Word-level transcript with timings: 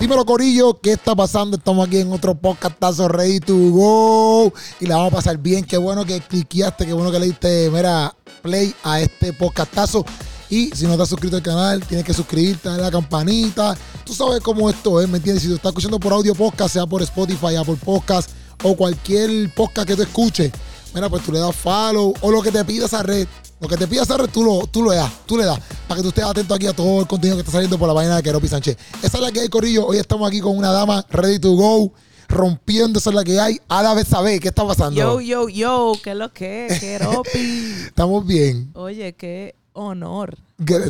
Dímelo, 0.00 0.24
Corillo, 0.24 0.80
¿qué 0.80 0.92
está 0.92 1.14
pasando? 1.14 1.58
Estamos 1.58 1.86
aquí 1.86 1.98
en 1.98 2.10
otro 2.10 2.34
podcastazo 2.34 3.06
Ready 3.06 3.38
to 3.40 3.54
Go 3.54 4.50
y 4.80 4.86
la 4.86 4.96
vamos 4.96 5.12
a 5.12 5.16
pasar 5.16 5.36
bien. 5.36 5.62
Qué 5.62 5.76
bueno 5.76 6.06
que 6.06 6.22
cliqueaste, 6.22 6.86
qué 6.86 6.94
bueno 6.94 7.12
que 7.12 7.20
le 7.20 7.26
diste, 7.26 7.68
mira, 7.70 8.16
play 8.40 8.74
a 8.82 8.98
este 9.02 9.34
podcastazo. 9.34 10.06
Y 10.48 10.70
si 10.70 10.86
no 10.86 10.96
te 10.96 11.02
has 11.02 11.08
suscrito 11.10 11.36
al 11.36 11.42
canal, 11.42 11.84
tienes 11.84 12.06
que 12.06 12.14
suscribirte, 12.14 12.70
darle 12.70 12.84
a 12.84 12.86
la 12.86 12.90
campanita. 12.90 13.76
Tú 14.02 14.14
sabes 14.14 14.40
cómo 14.40 14.70
esto 14.70 15.02
es, 15.02 15.08
¿me 15.08 15.18
entiendes? 15.18 15.42
Si 15.42 15.50
tú 15.50 15.56
estás 15.56 15.68
escuchando 15.68 16.00
por 16.00 16.14
audio 16.14 16.34
podcast, 16.34 16.72
sea 16.72 16.86
por 16.86 17.02
Spotify, 17.02 17.56
Apple 17.56 17.76
Podcast 17.84 18.30
o 18.62 18.74
cualquier 18.74 19.52
podcast 19.54 19.86
que 19.86 19.96
tú 19.96 20.02
escuches, 20.02 20.50
mira, 20.94 21.08
pues 21.08 21.22
tú 21.24 21.32
le 21.32 21.38
das 21.38 21.54
follow 21.54 22.14
o 22.20 22.30
lo 22.30 22.42
que 22.42 22.50
te 22.50 22.64
pida 22.64 22.86
esa 22.86 23.02
red. 23.02 23.26
Lo 23.60 23.68
que 23.68 23.76
te 23.76 23.86
pida 23.86 24.02
esa 24.02 24.16
red, 24.16 24.30
tú 24.30 24.42
lo, 24.42 24.66
tú 24.66 24.82
lo 24.82 24.92
das, 24.92 25.12
tú 25.26 25.36
le 25.36 25.44
das, 25.44 25.60
para 25.86 25.96
que 25.98 26.02
tú 26.02 26.08
estés 26.08 26.24
atento 26.24 26.54
aquí 26.54 26.66
a 26.66 26.72
todo 26.72 27.00
el 27.00 27.06
contenido 27.06 27.36
que 27.36 27.40
está 27.40 27.52
saliendo 27.52 27.78
por 27.78 27.88
la 27.88 27.92
vaina 27.94 28.16
de 28.16 28.22
Keropi 28.22 28.48
Sánchez. 28.48 28.76
Esa 29.02 29.18
es 29.18 29.22
la 29.22 29.30
que 29.30 29.40
hay, 29.40 29.48
Corillo. 29.50 29.86
Hoy 29.86 29.98
estamos 29.98 30.26
aquí 30.26 30.40
con 30.40 30.56
una 30.56 30.72
dama 30.72 31.04
ready 31.10 31.38
to 31.38 31.52
go, 31.52 31.92
rompiendo, 32.26 32.98
esa 32.98 33.10
es 33.10 33.16
la 33.16 33.22
que 33.22 33.38
hay. 33.38 33.60
A 33.68 33.82
la 33.82 33.92
vez 33.92 34.08
saber 34.08 34.40
qué 34.40 34.48
está 34.48 34.66
pasando. 34.66 34.98
Yo, 34.98 35.20
yo, 35.20 35.48
yo, 35.50 35.92
¿qué 36.02 36.12
es 36.12 36.16
lo 36.16 36.32
que 36.32 36.66
es? 36.68 36.80
Keropi. 36.80 37.38
Estamos 37.86 38.26
bien. 38.26 38.70
Oye, 38.74 39.12
qué 39.12 39.54
honor. 39.74 40.38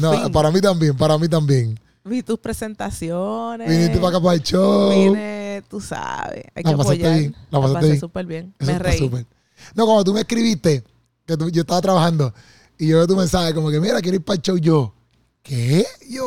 No, 0.00 0.30
para 0.30 0.52
mí 0.52 0.60
también, 0.60 0.96
para 0.96 1.18
mí 1.18 1.28
también. 1.28 1.78
Vi 2.04 2.22
tus 2.22 2.38
presentaciones. 2.38 3.68
Viniste 3.68 3.98
para 3.98 4.08
acá 4.08 4.20
para 4.20 4.34
el 4.34 4.42
show. 4.42 4.90
Vine, 4.90 5.62
tú 5.68 5.80
sabes. 5.80 6.44
Hay 6.54 6.62
La 6.62 6.70
que 6.70 6.76
pasaste 6.76 7.04
apoyar. 7.04 7.18
bien, 7.18 7.36
la 7.50 7.58
La 7.58 7.72
pasé 7.72 7.98
súper 7.98 8.26
bien. 8.26 8.54
Me 8.60 8.78
reí. 8.78 9.26
No, 9.74 9.84
cuando 9.86 10.04
tú 10.04 10.14
me 10.14 10.20
escribiste, 10.20 10.84
que 11.26 11.36
tú- 11.36 11.50
yo 11.50 11.62
estaba 11.62 11.80
trabajando, 11.80 12.32
y 12.78 12.88
yo 12.88 12.96
veo 12.98 13.06
tu 13.06 13.16
mensaje 13.16 13.54
como 13.54 13.70
que, 13.70 13.80
mira, 13.80 14.00
quiero 14.00 14.16
ir 14.16 14.24
para 14.24 14.36
el 14.36 14.42
show 14.42 14.56
yo. 14.58 14.94
¿Qué? 15.42 15.86
Yo, 16.08 16.26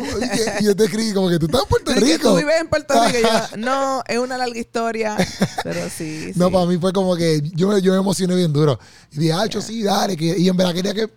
yo 0.61 0.75
te 0.75 0.85
escribí 0.85 1.13
como 1.13 1.29
que 1.29 1.37
tú 1.37 1.45
estás 1.45 1.61
en 1.61 1.67
Puerto 1.69 1.91
Es 1.91 1.99
que 1.99 2.13
Rico. 2.17 2.31
tú 2.31 2.37
vives 2.37 2.62
en 2.62 2.67
Puerto 2.67 2.93
Rico. 3.05 3.20
y 3.20 3.21
yo, 3.21 3.57
no, 3.57 4.03
es 4.07 4.17
una 4.17 4.37
larga 4.37 4.57
historia. 4.59 5.15
Pero 5.63 5.87
sí, 5.90 6.31
sí. 6.34 6.40
No, 6.40 6.49
para 6.51 6.65
mí 6.65 6.77
fue 6.79 6.91
como 6.91 7.15
que 7.15 7.41
yo, 7.53 7.67
me- 7.67 7.81
yo 7.81 7.91
me 7.93 7.99
emocioné 7.99 8.35
bien 8.35 8.51
duro. 8.51 8.79
Y 9.12 9.17
dije, 9.20 9.34
ah, 9.34 9.45
yo 9.45 9.62
sí, 9.62 9.84
dale. 9.84 10.18
que- 10.18 10.37
y 10.37 10.47
en 10.49 10.57
verdad 10.57 10.73
quería 10.73 10.93
que. 10.95 11.09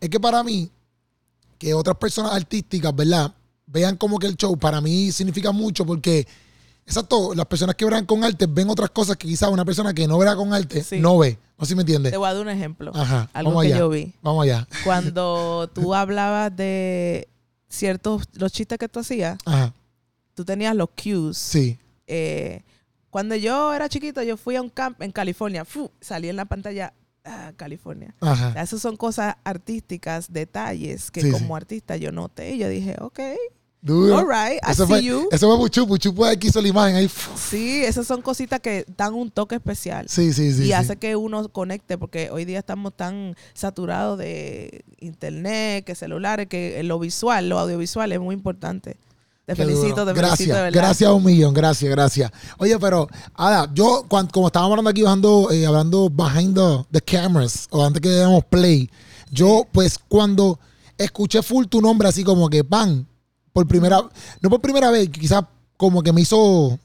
Es 0.00 0.10
que 0.10 0.18
para 0.18 0.42
mí, 0.42 0.68
que 1.58 1.72
otras 1.74 1.96
personas 1.96 2.32
artísticas, 2.32 2.94
¿verdad? 2.94 3.32
Vean 3.66 3.96
como 3.96 4.18
que 4.18 4.26
el 4.26 4.36
show 4.36 4.58
para 4.58 4.80
mí 4.80 5.12
significa 5.12 5.52
mucho 5.52 5.86
porque, 5.86 6.26
exacto, 6.86 7.34
las 7.34 7.46
personas 7.46 7.74
que 7.74 7.84
verán 7.84 8.06
con 8.06 8.22
arte 8.24 8.46
ven 8.48 8.68
otras 8.70 8.90
cosas 8.90 9.16
que 9.16 9.26
quizás 9.28 9.48
una 9.50 9.64
persona 9.64 9.92
que 9.94 10.06
no 10.06 10.18
verá 10.18 10.34
con 10.36 10.52
arte 10.52 10.82
Sí. 10.82 10.98
no 11.00 11.18
ve. 11.18 11.38
No 11.58 11.64
sé 11.64 11.70
si 11.70 11.74
me 11.76 11.82
entiendes. 11.82 12.10
Te 12.12 12.16
voy 12.18 12.28
a 12.28 12.34
dar 12.34 12.42
un 12.42 12.48
ejemplo. 12.48 12.90
Ajá. 12.94 13.30
Algo 13.32 13.50
vamos 13.50 13.62
que 13.62 13.68
allá. 13.68 13.78
yo 13.78 13.88
vi. 13.88 14.12
Vamos 14.22 14.42
allá. 14.42 14.66
Cuando 14.84 15.70
tú 15.74 15.94
hablabas 15.94 16.54
de 16.56 17.28
ciertos, 17.68 18.24
los 18.34 18.52
chistes 18.52 18.78
que 18.78 18.88
tú 18.88 19.00
hacías, 19.00 19.38
Ajá. 19.44 19.72
tú 20.34 20.44
tenías 20.44 20.74
los 20.74 20.88
cues. 20.90 21.36
Sí. 21.38 21.78
Eh, 22.06 22.62
cuando 23.10 23.36
yo 23.36 23.72
era 23.72 23.88
chiquito, 23.88 24.22
yo 24.22 24.36
fui 24.36 24.56
a 24.56 24.62
un 24.62 24.68
camp 24.68 25.00
en 25.00 25.12
California. 25.12 25.64
Fu, 25.64 25.90
salí 26.00 26.28
en 26.28 26.34
la 26.36 26.44
pantalla, 26.44 26.92
ah, 27.24 27.52
California. 27.56 28.12
Ajá. 28.20 28.60
Esas 28.60 28.80
son 28.82 28.96
cosas 28.96 29.36
artísticas, 29.44 30.32
detalles 30.32 31.12
que 31.12 31.20
Sí, 31.20 31.30
como 31.30 31.46
sí. 31.46 31.52
artista 31.54 31.96
yo 31.96 32.10
noté. 32.10 32.54
Y 32.56 32.58
yo 32.58 32.68
dije, 32.68 32.96
ok, 33.00 33.20
Duro. 33.86 34.16
all 34.16 34.26
right, 34.26 34.58
I 34.66 34.70
Eso 34.72 34.86
see 34.86 34.92
fue, 34.92 35.02
you. 35.04 35.28
eso 35.30 35.46
fue 35.46 35.58
Puchu. 35.58 35.86
Puchu 35.86 36.12
fue 36.14 36.30
el 36.32 36.38
que 36.38 36.46
hizo 36.48 36.62
la 36.62 36.68
imagen 36.68 36.96
ahí. 36.96 37.10
Sí, 37.36 37.84
esas 37.84 38.06
son 38.06 38.22
cositas 38.22 38.58
que 38.60 38.86
dan 38.96 39.12
un 39.12 39.30
toque 39.30 39.56
especial. 39.56 40.06
Sí, 40.08 40.32
sí, 40.32 40.52
sí. 40.54 40.62
y 40.62 40.66
sí. 40.66 40.72
hace 40.72 40.96
que 40.96 41.16
uno 41.16 41.46
conecte, 41.50 41.98
porque 41.98 42.30
hoy 42.30 42.46
día 42.46 42.58
estamos 42.60 42.94
tan 42.96 43.36
saturados 43.52 44.18
de 44.18 44.84
internet, 45.00 45.84
que 45.84 45.94
celulares, 45.94 46.46
que 46.48 46.82
lo 46.82 46.98
visual, 46.98 47.48
lo 47.48 47.58
audiovisual 47.58 48.10
es 48.10 48.20
muy 48.20 48.34
importante. 48.34 48.96
Te 49.46 49.52
Qué 49.54 49.56
felicito, 49.62 49.88
duro. 50.00 50.06
te 50.06 50.12
gracias, 50.14 50.38
felicito 50.38 50.56
de 50.56 50.62
verdad. 50.62 50.80
Gracias 50.80 51.10
a 51.10 51.12
un 51.12 51.22
millón, 51.24 51.52
gracias, 51.52 51.90
gracias. 51.90 52.30
Oye, 52.56 52.78
pero, 52.78 53.06
ahora, 53.34 53.68
yo, 53.74 54.06
cuan- 54.08 54.26
como 54.28 54.46
estábamos 54.46 54.72
hablando 54.72 54.88
aquí, 54.88 55.02
bajando, 55.02 55.50
eh, 55.50 55.66
hablando 55.66 56.08
behind 56.08 56.54
the, 56.56 56.86
the 56.90 57.00
cameras, 57.02 57.68
o 57.70 57.84
antes 57.84 58.00
que 58.00 58.08
demos 58.08 58.42
play, 58.46 58.88
yo, 59.30 59.66
pues, 59.70 59.98
cuando 60.08 60.58
escuché 60.96 61.42
full 61.42 61.66
tu 61.66 61.82
nombre, 61.82 62.08
así 62.08 62.24
como 62.24 62.48
que, 62.48 62.64
pan, 62.64 63.06
por 63.54 63.66
primera, 63.66 64.02
no 64.42 64.50
por 64.50 64.60
primera 64.60 64.90
vez, 64.90 65.08
quizás 65.08 65.44
como 65.76 66.02
que 66.02 66.12
me 66.12 66.20
hizo, 66.20 66.78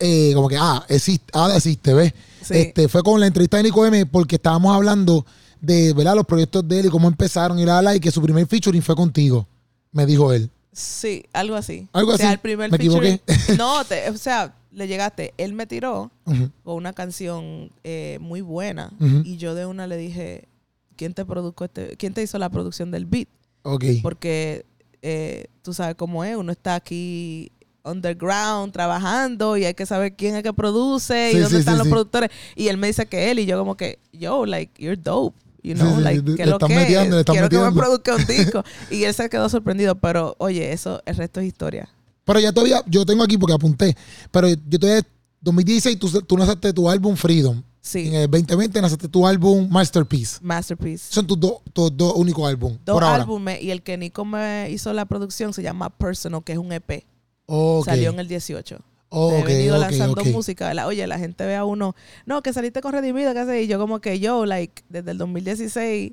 eh, 0.00 0.32
como 0.34 0.48
que, 0.48 0.56
ah, 0.58 0.84
existe, 0.88 1.26
ah, 1.34 1.52
existe, 1.54 1.92
¿ves? 1.94 2.14
Sí. 2.42 2.54
Este, 2.56 2.88
fue 2.88 3.02
con 3.02 3.20
la 3.20 3.26
entrevista 3.26 3.58
de 3.58 3.64
Nico 3.64 3.84
M, 3.86 4.06
porque 4.06 4.36
estábamos 4.36 4.74
hablando 4.74 5.24
de, 5.60 5.92
¿verdad? 5.92 6.14
Los 6.16 6.24
proyectos 6.24 6.66
de 6.66 6.80
él 6.80 6.86
y 6.86 6.88
cómo 6.88 7.08
empezaron 7.08 7.58
y 7.58 7.64
la, 7.64 7.80
la, 7.82 7.94
y 7.94 8.00
que 8.00 8.10
su 8.10 8.22
primer 8.22 8.46
featuring 8.46 8.82
fue 8.82 8.96
contigo, 8.96 9.46
me 9.92 10.06
dijo 10.06 10.32
él. 10.32 10.50
Sí, 10.72 11.24
algo 11.34 11.54
así. 11.56 11.88
Algo 11.92 12.14
o 12.14 12.16
sea, 12.16 12.26
así. 12.28 12.32
el 12.34 12.40
primer 12.40 12.70
Me 12.70 12.76
equivoqué. 12.78 13.20
No, 13.58 13.84
te- 13.88 14.08
o 14.10 14.16
sea, 14.16 14.54
le 14.72 14.88
llegaste. 14.88 15.34
Él 15.36 15.52
me 15.52 15.66
tiró 15.66 16.10
con 16.24 16.74
una 16.74 16.92
canción 16.94 17.70
eh, 17.84 18.18
muy 18.20 18.40
buena 18.40 18.92
y 19.24 19.36
yo 19.36 19.54
de 19.54 19.66
una 19.66 19.86
le 19.86 19.96
dije, 19.98 20.48
¿quién 20.96 21.12
te 21.14 21.24
produjo 21.24 21.64
este, 21.66 21.96
quién 21.96 22.12
te 22.14 22.22
hizo 22.22 22.38
la 22.38 22.48
producción 22.48 22.90
del 22.90 23.04
beat? 23.04 23.28
Ok. 23.62 23.84
Porque 24.02 24.64
eh, 25.06 25.48
tú 25.60 25.74
sabes 25.74 25.96
cómo 25.96 26.24
es, 26.24 26.34
uno 26.34 26.50
está 26.50 26.76
aquí 26.76 27.52
underground 27.84 28.72
trabajando 28.72 29.58
y 29.58 29.66
hay 29.66 29.74
que 29.74 29.84
saber 29.84 30.16
quién 30.16 30.34
es 30.34 30.42
que 30.42 30.54
produce 30.54 31.28
Sí, 31.30 31.36
y 31.36 31.40
dónde 31.40 31.56
sí, 31.56 31.60
están 31.60 31.74
sí, 31.74 31.78
los 31.80 31.88
productores. 31.88 32.30
Y 32.56 32.68
él 32.68 32.78
me 32.78 32.86
dice 32.86 33.04
que 33.04 33.30
él 33.30 33.38
y 33.38 33.44
yo 33.44 33.58
como 33.58 33.76
que, 33.76 33.98
yo, 34.14 34.46
like, 34.46 34.82
you're 34.82 35.00
dope. 35.00 35.38
You 35.62 35.74
know, 35.74 36.00
like, 36.00 36.22
¿qué 36.36 36.46
lo 36.46 36.58
que 36.58 36.74
metiendo, 36.74 37.16
le 37.16 37.20
estás 37.20 37.34
Quiero 37.34 37.50
que 37.50 37.58
me 37.58 37.72
produzca 37.72 38.16
un 38.16 38.24
disco. 38.28 38.64
y 38.90 39.04
él 39.04 39.12
se 39.12 39.28
quedó 39.28 39.48
sorprendido, 39.50 39.94
pero 39.94 40.34
oye, 40.38 40.72
eso, 40.72 41.02
el 41.04 41.16
resto 41.16 41.40
es 41.40 41.46
historia. 41.46 41.88
Pero 42.24 42.40
ya 42.40 42.52
todavía, 42.52 42.82
yo 42.86 43.04
tengo 43.04 43.22
aquí 43.22 43.36
porque 43.36 43.54
apunté, 43.54 43.94
pero 44.30 44.48
yo 44.48 44.78
todavía, 44.78 45.02
2016 45.42 45.98
tú, 45.98 46.22
tú 46.22 46.38
lanzaste 46.38 46.72
tu 46.72 46.88
álbum 46.88 47.14
Freedom. 47.14 47.62
Sí, 47.86 48.08
En 48.08 48.14
el 48.14 48.30
2020 48.30 48.80
lanzaste 48.80 49.08
tu 49.08 49.26
álbum 49.26 49.68
Masterpiece. 49.70 50.38
Masterpiece. 50.40 51.12
Son 51.12 51.26
tus 51.26 51.38
dos 51.38 51.56
tus 51.74 51.94
dos 51.94 52.14
únicos 52.16 52.48
álbumes. 52.48 52.78
Dos 52.82 53.02
álbumes 53.02 53.60
y 53.62 53.70
el 53.70 53.82
que 53.82 53.98
Nico 53.98 54.24
me 54.24 54.70
hizo 54.70 54.90
la 54.94 55.04
producción 55.04 55.52
se 55.52 55.62
llama 55.62 55.90
Personal, 55.90 56.42
que 56.42 56.52
es 56.52 56.58
un 56.58 56.72
EP. 56.72 57.04
Ok. 57.44 57.84
Salió 57.84 58.08
en 58.10 58.20
el 58.20 58.26
18. 58.26 58.78
Oh, 59.10 59.32
He 59.32 59.44
venido 59.44 59.76
lanzando 59.76 60.24
música. 60.24 60.68
¿verdad? 60.68 60.86
Oye, 60.86 61.06
la 61.06 61.18
gente 61.18 61.44
ve 61.44 61.56
a 61.56 61.66
uno, 61.66 61.94
no, 62.24 62.42
que 62.42 62.54
saliste 62.54 62.80
con 62.80 62.92
Redimido, 62.92 63.34
¿qué 63.34 63.40
haces? 63.40 63.64
Y 63.64 63.66
yo 63.68 63.78
como 63.78 64.00
que 64.00 64.18
yo, 64.18 64.46
like, 64.46 64.82
desde 64.88 65.10
el 65.10 65.18
2016 65.18 66.12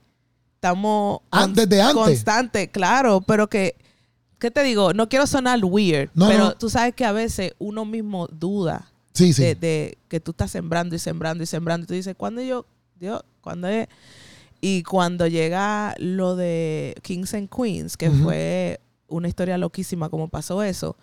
estamos 0.55 1.21
Ah, 1.31 1.43
con- 1.43 1.53
desde 1.55 1.81
antes. 1.81 1.95
constante, 1.95 2.67
claro, 2.69 3.21
pero 3.21 3.47
que, 3.49 3.75
¿qué 4.39 4.51
te 4.51 4.61
digo? 4.63 4.93
No 4.93 5.07
quiero 5.09 5.25
sonar 5.25 5.59
weird, 5.63 6.09
No, 6.13 6.27
pero 6.27 6.43
no. 6.43 6.53
tú 6.57 6.69
sabes 6.69 6.93
que 6.93 7.05
a 7.05 7.11
veces 7.13 7.53
uno 7.59 7.85
mismo 7.85 8.27
duda 8.27 8.90
Sí, 9.25 9.33
sí. 9.33 9.41
de, 9.43 9.55
de 9.55 9.97
que 10.07 10.19
tú 10.19 10.31
estás 10.31 10.51
sembrando 10.51 10.95
y 10.95 10.99
sembrando 10.99 11.43
y 11.43 11.47
sembrando. 11.47 11.85
Y 11.85 11.87
tú 11.87 11.93
dices, 11.93 12.15
¿cuándo 12.17 12.41
yo, 12.41 12.65
Dios, 12.99 13.23
cuándo 13.41 13.67
es? 13.67 13.87
Y 14.61 14.83
cuando 14.83 15.25
llega 15.25 15.95
lo 15.97 16.35
de 16.35 16.95
Kings 17.01 17.33
and 17.33 17.49
Queens, 17.49 17.97
que 17.97 18.11
fue 18.11 18.79
una 19.07 19.27
historia 19.27 19.57
loquísima 19.57 20.09
como 20.09 20.27
pasó 20.27 20.61
eso, 20.61 20.95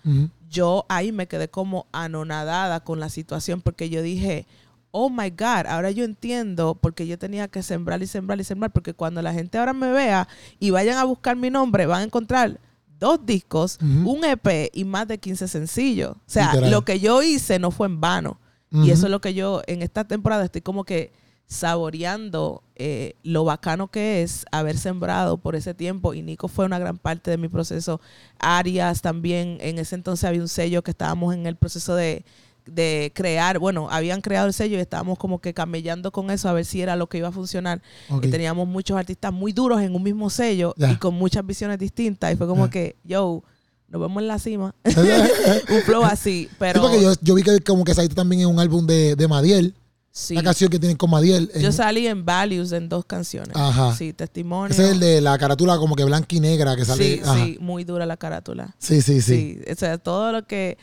yo 0.49 0.87
ahí 0.89 1.11
me 1.11 1.27
quedé 1.27 1.49
como 1.49 1.87
anonadada 1.93 2.81
con 2.81 3.01
la 3.01 3.09
situación 3.09 3.61
porque 3.61 3.91
yo 3.91 4.01
dije, 4.01 4.47
oh 4.93 5.11
my 5.11 5.31
God, 5.31 5.67
ahora 5.67 5.91
yo 5.91 6.05
entiendo 6.05 6.77
porque 6.81 7.07
yo 7.07 7.19
tenía 7.19 7.49
que 7.49 7.63
sembrar 7.65 8.01
y 8.01 8.07
sembrar 8.07 8.41
y 8.41 8.45
sembrar, 8.45 8.71
porque 8.73 8.95
cuando 8.95 9.21
la 9.23 9.33
gente 9.33 9.59
ahora 9.59 9.73
me 9.73 9.91
vea 9.91 10.29
y 10.61 10.71
vayan 10.71 10.97
a 10.97 11.05
buscar 11.05 11.37
mi 11.37 11.51
nombre, 11.51 11.87
van 11.87 12.03
a 12.03 12.05
encontrar 12.05 12.61
dos 12.99 13.25
discos, 13.25 13.79
un 13.81 14.25
EP 14.25 14.71
y 14.73 14.85
más 14.85 15.09
de 15.09 15.19
15 15.19 15.49
sencillos. 15.49 16.13
O 16.13 16.21
sea, 16.27 16.53
Literal. 16.53 16.71
lo 16.71 16.85
que 16.85 17.01
yo 17.01 17.23
hice 17.23 17.59
no 17.59 17.71
fue 17.71 17.87
en 17.87 18.01
vano. 18.01 18.39
Y 18.71 18.91
eso 18.91 19.07
es 19.07 19.11
lo 19.11 19.21
que 19.21 19.33
yo 19.33 19.63
en 19.67 19.83
esta 19.83 20.05
temporada 20.05 20.45
estoy 20.45 20.61
como 20.61 20.85
que 20.85 21.13
saboreando 21.47 22.63
eh, 22.77 23.15
lo 23.23 23.45
bacano 23.45 23.89
que 23.89 24.23
es 24.23 24.45
haber 24.53 24.77
sembrado 24.77 25.39
por 25.39 25.57
ese 25.57 25.73
tiempo. 25.73 26.13
Y 26.13 26.23
Nico 26.23 26.49
fue 26.49 26.67
una 26.67 26.79
gran 26.79 26.99
parte 26.99 27.31
de 27.31 27.39
mi 27.39 27.49
proceso. 27.49 28.01
Arias 28.39 29.01
también, 29.01 29.57
en 29.61 29.79
ese 29.79 29.95
entonces 29.95 30.25
había 30.25 30.43
un 30.43 30.49
sello 30.49 30.83
que 30.83 30.91
estábamos 30.91 31.35
en 31.35 31.47
el 31.47 31.57
proceso 31.57 31.95
de, 31.95 32.25
de 32.71 33.13
crear. 33.15 33.59
Bueno, 33.59 33.89
habían 33.91 34.21
creado 34.21 34.47
el 34.47 34.53
sello 34.53 34.77
y 34.77 34.81
estábamos 34.81 35.19
como 35.19 35.41
que 35.41 35.55
camellando 35.55 36.11
con 36.13 36.31
eso 36.31 36.49
a 36.49 36.53
ver 36.53 36.65
si 36.65 36.81
era 36.83 36.97
lo 36.97 37.09
que 37.09 37.19
iba 37.19 37.29
a 37.29 37.33
funcionar. 37.33 37.83
Ok. 38.11 38.27
Y 38.27 38.31
teníamos 38.31 38.67
muchos 38.69 38.97
artistas 38.97 39.33
muy 39.33 39.53
duros 39.53 39.81
en 39.81 39.95
un 39.95 40.03
mismo 40.03 40.31
sello 40.31 40.75
y 40.77 40.97
con 40.97 41.15
muchas 41.15 41.45
visiones 41.47 41.79
distintas. 41.79 42.33
Y 42.33 42.37
fue 42.37 42.47
como 42.47 42.69
que, 42.71 42.97
yo, 43.05 43.43
nos 43.89 44.01
vemos 44.01 44.21
en 44.23 44.29
la 44.29 44.39
cima. 44.39 44.75
un 44.85 45.83
flow 45.83 46.05
así. 46.05 46.49
Pero 46.59 46.81
Sí, 46.81 46.87
porque 46.87 47.03
yo, 47.03 47.13
yo 47.23 47.35
vi 47.35 47.43
que 47.43 47.61
como 47.61 47.85
que 47.85 47.95
saliste 47.95 48.15
también 48.15 48.43
en 48.43 48.49
un 48.49 48.59
álbum 48.61 48.87
de, 48.87 49.17
de 49.17 49.29
Madiel, 49.29 49.75
sí. 50.11 50.35
la 50.35 50.43
canción 50.43 50.71
que 50.71 50.79
tienen 50.79 50.97
con 50.97 51.11
Madiel. 51.11 51.51
en- 51.55 51.63
Yo 51.63 51.73
salí 51.73 52.07
en 52.07 52.25
Values 52.25 52.73
en 52.73 52.89
dos 52.89 53.05
canciones. 53.05 53.57
Ajá. 53.57 53.95
Sí, 53.97 54.13
testimonio. 54.13 54.73
ese 54.73 54.85
es 54.85 54.91
el 54.93 55.01
de 55.01 55.21
la 55.21 55.39
carátula 55.39 55.79
como 55.79 55.97
que 55.97 56.05
blanca 56.05 56.35
y 56.37 56.41
negra 56.41 56.77
que 56.77 56.85
sale. 56.85 57.03
Sí, 57.03 57.21
Ajá. 57.25 57.45
sí, 57.45 57.57
muy 57.61 57.85
dura 57.85 58.05
la 58.07 58.17
carátula. 58.17 58.75
sí, 58.79 59.01
sí, 59.01 59.23
sí. 59.23 59.59
Sí, 59.65 59.73
o 59.73 59.75
sea, 59.75 59.97
todo 59.99 60.33
lo 60.33 60.47
que 60.47 60.77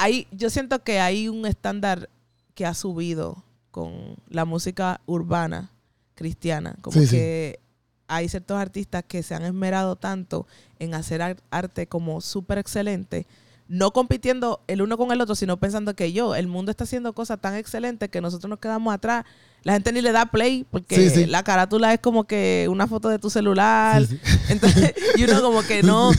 hay, 0.00 0.26
yo 0.32 0.50
siento 0.50 0.82
que 0.82 0.98
hay 1.00 1.28
un 1.28 1.46
estándar 1.46 2.08
que 2.54 2.66
ha 2.66 2.74
subido 2.74 3.42
con 3.70 4.16
la 4.28 4.44
música 4.44 5.00
urbana 5.06 5.70
cristiana, 6.14 6.76
como 6.82 6.98
Sí, 6.98 7.06
sí. 7.06 7.16
que 7.16 7.60
hay 8.08 8.28
ciertos 8.28 8.58
artistas 8.58 9.04
que 9.06 9.22
se 9.22 9.34
han 9.34 9.42
esmerado 9.44 9.96
tanto 9.96 10.46
en 10.78 10.94
hacer 10.94 11.22
ar- 11.22 11.36
arte 11.50 11.86
como 11.86 12.20
súper 12.20 12.58
excelente. 12.58 13.26
No 13.70 13.92
compitiendo 13.92 14.64
el 14.66 14.82
uno 14.82 14.98
con 14.98 15.12
el 15.12 15.20
otro, 15.20 15.36
sino 15.36 15.56
pensando 15.60 15.94
que 15.94 16.12
yo, 16.12 16.34
el 16.34 16.48
mundo 16.48 16.72
está 16.72 16.82
haciendo 16.82 17.12
cosas 17.12 17.40
tan 17.40 17.54
excelentes 17.54 18.08
que 18.08 18.20
nosotros 18.20 18.50
nos 18.50 18.58
quedamos 18.58 18.92
atrás. 18.92 19.24
La 19.62 19.74
gente 19.74 19.92
ni 19.92 20.00
le 20.00 20.10
da 20.10 20.26
play 20.26 20.66
porque 20.68 20.96
Sí, 20.96 21.10
sí. 21.10 21.26
la 21.26 21.44
carátula 21.44 21.94
es 21.94 22.00
como 22.00 22.24
que 22.24 22.66
una 22.68 22.88
foto 22.88 23.08
de 23.08 23.20
tu 23.20 23.30
celular. 23.30 24.02
Entonces, 24.48 24.92
y 25.16 25.22
uno 25.22 25.40
como 25.40 25.62
que 25.62 25.84
no. 25.84 26.10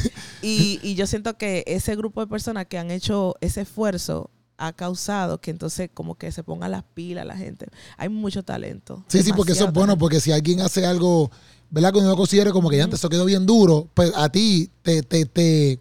Y, 0.41 0.79
y 0.81 0.95
yo 0.95 1.05
siento 1.07 1.37
que 1.37 1.65
ese 1.67 1.97
grupo 1.97 2.21
de 2.21 2.27
personas 2.27 2.67
que 2.67 2.77
han 2.77 2.89
hecho 2.89 3.35
ese 3.41 3.61
esfuerzo 3.61 4.29
ha 4.57 4.71
causado 4.71 5.41
que 5.41 5.51
entonces 5.51 5.89
como 5.93 6.15
que 6.15 6.31
se 6.31 6.43
ponga 6.43 6.69
las 6.69 6.83
pilas 6.83 7.25
la 7.25 7.35
gente. 7.35 7.65
Hay 7.97 8.07
mucho 8.07 8.43
talento. 8.43 9.03
Sí, 9.07 9.23
sí, 9.23 9.33
porque 9.33 9.51
eso 9.51 9.65
es 9.65 9.73
bueno, 9.73 9.97
porque 9.97 10.21
si 10.21 10.31
alguien 10.31 10.61
hace 10.61 10.85
algo, 10.85 11.31
¿verdad? 11.69 11.91
Cuando 11.91 12.11
uno 12.11 12.17
considere 12.17 12.51
como 12.51 12.69
que 12.69 12.77
ya 12.77 12.85
antes 12.85 12.99
eso 12.99 13.09
quedó 13.09 13.25
bien 13.25 13.45
duro, 13.45 13.89
pues 13.93 14.13
a 14.15 14.29
ti 14.29 14.69
te, 14.83 15.01
te, 15.01 15.25
te, 15.25 15.79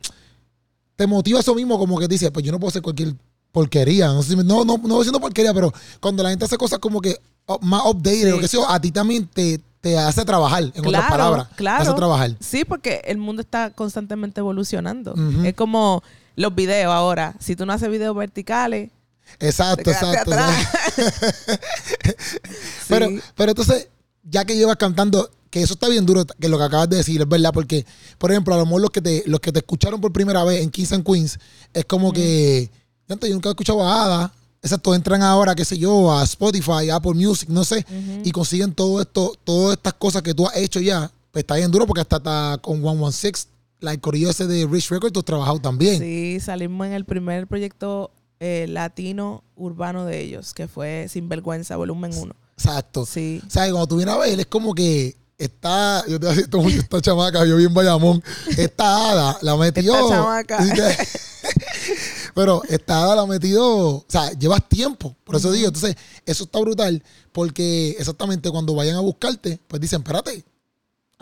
te 1.00 1.06
motiva 1.06 1.40
eso 1.40 1.54
mismo, 1.54 1.78
como 1.78 1.98
que 1.98 2.06
dices, 2.06 2.30
pues 2.30 2.44
yo 2.44 2.52
no 2.52 2.60
puedo 2.60 2.68
hacer 2.68 2.82
cualquier 2.82 3.14
porquería. 3.52 4.08
No, 4.08 4.22
sé 4.22 4.36
no, 4.36 4.66
no, 4.66 4.76
no 4.76 4.98
diciendo 4.98 5.18
porquería, 5.18 5.54
pero 5.54 5.72
cuando 5.98 6.22
la 6.22 6.28
gente 6.28 6.44
hace 6.44 6.58
cosas 6.58 6.78
como 6.78 7.00
que 7.00 7.16
oh, 7.46 7.58
más 7.62 7.86
updated 7.86 8.26
Sí. 8.26 8.32
o 8.32 8.38
que 8.38 8.48
sea, 8.48 8.60
a 8.68 8.78
ti 8.78 8.90
también 8.90 9.26
te, 9.26 9.58
te 9.80 9.96
hace 9.96 10.26
trabajar, 10.26 10.64
en 10.64 10.86
otras 10.86 11.08
palabras. 11.08 11.48
Claro. 11.56 11.82
Te 11.82 11.88
hace 11.88 11.96
trabajar. 11.96 12.36
Sí, 12.38 12.66
porque 12.66 13.00
el 13.06 13.16
mundo 13.16 13.40
está 13.40 13.70
constantemente 13.70 14.40
evolucionando. 14.40 15.14
Ujú. 15.14 15.42
Es 15.42 15.54
como 15.54 16.02
los 16.36 16.54
videos 16.54 16.92
ahora. 16.92 17.34
Si 17.40 17.56
tú 17.56 17.64
no 17.64 17.72
haces 17.72 17.88
videos 17.88 18.14
verticales, 18.14 18.90
Exacto, 19.38 19.84
te 19.84 19.92
exacto. 19.92 20.32
atrás. 20.32 20.68
Pero, 22.88 23.08
pero 23.36 23.52
entonces, 23.52 23.88
ya 24.30 24.44
que 24.44 24.56
llevas 24.56 24.76
cantando, 24.76 25.30
que 25.50 25.62
eso 25.62 25.74
está 25.74 25.88
bien 25.88 26.06
duro, 26.06 26.24
que 26.24 26.48
lo 26.48 26.58
que 26.58 26.64
acabas 26.64 26.88
de 26.88 26.98
decir, 26.98 27.20
es 27.20 27.28
verdad, 27.28 27.52
porque, 27.52 27.84
por 28.18 28.30
ejemplo, 28.30 28.54
a 28.54 28.58
lo 28.58 28.64
mejor 28.64 28.82
los 28.82 28.90
que 28.90 29.02
te, 29.02 29.24
los 29.26 29.40
que 29.40 29.52
te 29.52 29.58
escucharon 29.58 30.00
por 30.00 30.12
primera 30.12 30.44
vez 30.44 30.62
en 30.62 30.70
Kings 30.70 30.92
and 30.92 31.04
Queens, 31.04 31.38
es 31.74 31.84
como 31.84 32.12
que, 32.12 32.70
tanto 33.06 33.26
yo 33.26 33.34
nunca 33.34 33.48
he 33.48 33.52
escuchado 33.52 33.84
a 33.84 34.04
Ada, 34.04 34.32
exacto, 34.62 34.94
entran 34.94 35.22
ahora, 35.22 35.54
qué 35.54 35.64
sé 35.64 35.76
yo, 35.76 36.12
a 36.12 36.22
Spotify, 36.22 36.90
Apple 36.90 37.14
Music, 37.14 37.48
no 37.48 37.64
sé, 37.64 37.84
y 38.24 38.30
consiguen 38.30 38.72
todo 38.72 39.00
esto, 39.00 39.36
todas 39.44 39.76
estas 39.76 39.94
cosas 39.94 40.22
que 40.22 40.34
tú 40.34 40.46
has 40.46 40.56
hecho 40.56 40.80
ya, 40.80 41.10
pues 41.32 41.42
está 41.42 41.56
bien 41.56 41.70
duro 41.70 41.86
porque 41.86 42.02
hasta, 42.02 42.16
está 42.18 42.58
con 42.62 42.80
116, 42.80 43.48
la 43.80 43.92
el 43.92 44.00
corillo 44.00 44.30
ese 44.30 44.46
de 44.46 44.66
Rich 44.66 44.90
Records, 44.90 45.12
tú 45.12 45.20
has 45.20 45.24
trabajado 45.24 45.58
también. 45.58 45.98
Sí, 45.98 46.38
salimos 46.40 46.86
en 46.86 46.92
el 46.92 47.04
primer 47.04 47.46
proyecto 47.46 48.10
eh, 48.38 48.66
latino 48.68 49.42
urbano 49.56 50.04
de 50.04 50.20
ellos, 50.20 50.54
que 50.54 50.68
fue 50.68 51.06
Sinvergüenza, 51.08 51.76
volumen 51.76 52.12
1. 52.14 52.34
Exacto. 52.60 53.06
Sí. 53.06 53.40
O 53.46 53.50
sea, 53.50 53.62
cuando 53.70 53.86
tú 53.86 53.96
vienes 53.96 54.14
a 54.14 54.18
ver, 54.18 54.38
es 54.38 54.46
como 54.46 54.74
que 54.74 55.16
está, 55.38 56.04
yo 56.06 56.20
te 56.20 56.26
voy 56.26 56.34
a 56.34 56.36
decir, 56.36 56.44
esto- 56.44 56.68
esta 56.68 57.00
chamaca, 57.00 57.44
yo 57.46 57.56
bien 57.56 57.72
Bayamón, 57.72 58.22
esta 58.56 59.10
hada 59.10 59.38
la 59.42 59.56
metió. 59.56 59.94
Esta 59.94 60.08
chamaca. 60.08 60.58
Pero 62.34 62.62
esta 62.68 63.02
hada 63.02 63.16
la 63.16 63.26
metió, 63.26 63.64
o 63.66 64.04
sea, 64.08 64.30
llevas 64.32 64.68
tiempo, 64.68 65.16
por 65.24 65.36
eso 65.36 65.50
digo, 65.50 65.66
entonces, 65.68 65.96
eso 66.24 66.44
está 66.44 66.60
brutal, 66.60 67.02
porque 67.32 67.96
exactamente 67.98 68.50
cuando 68.50 68.74
vayan 68.74 68.96
a 68.96 69.00
buscarte, 69.00 69.58
pues 69.66 69.80
dicen, 69.80 70.00
espérate, 70.00 70.44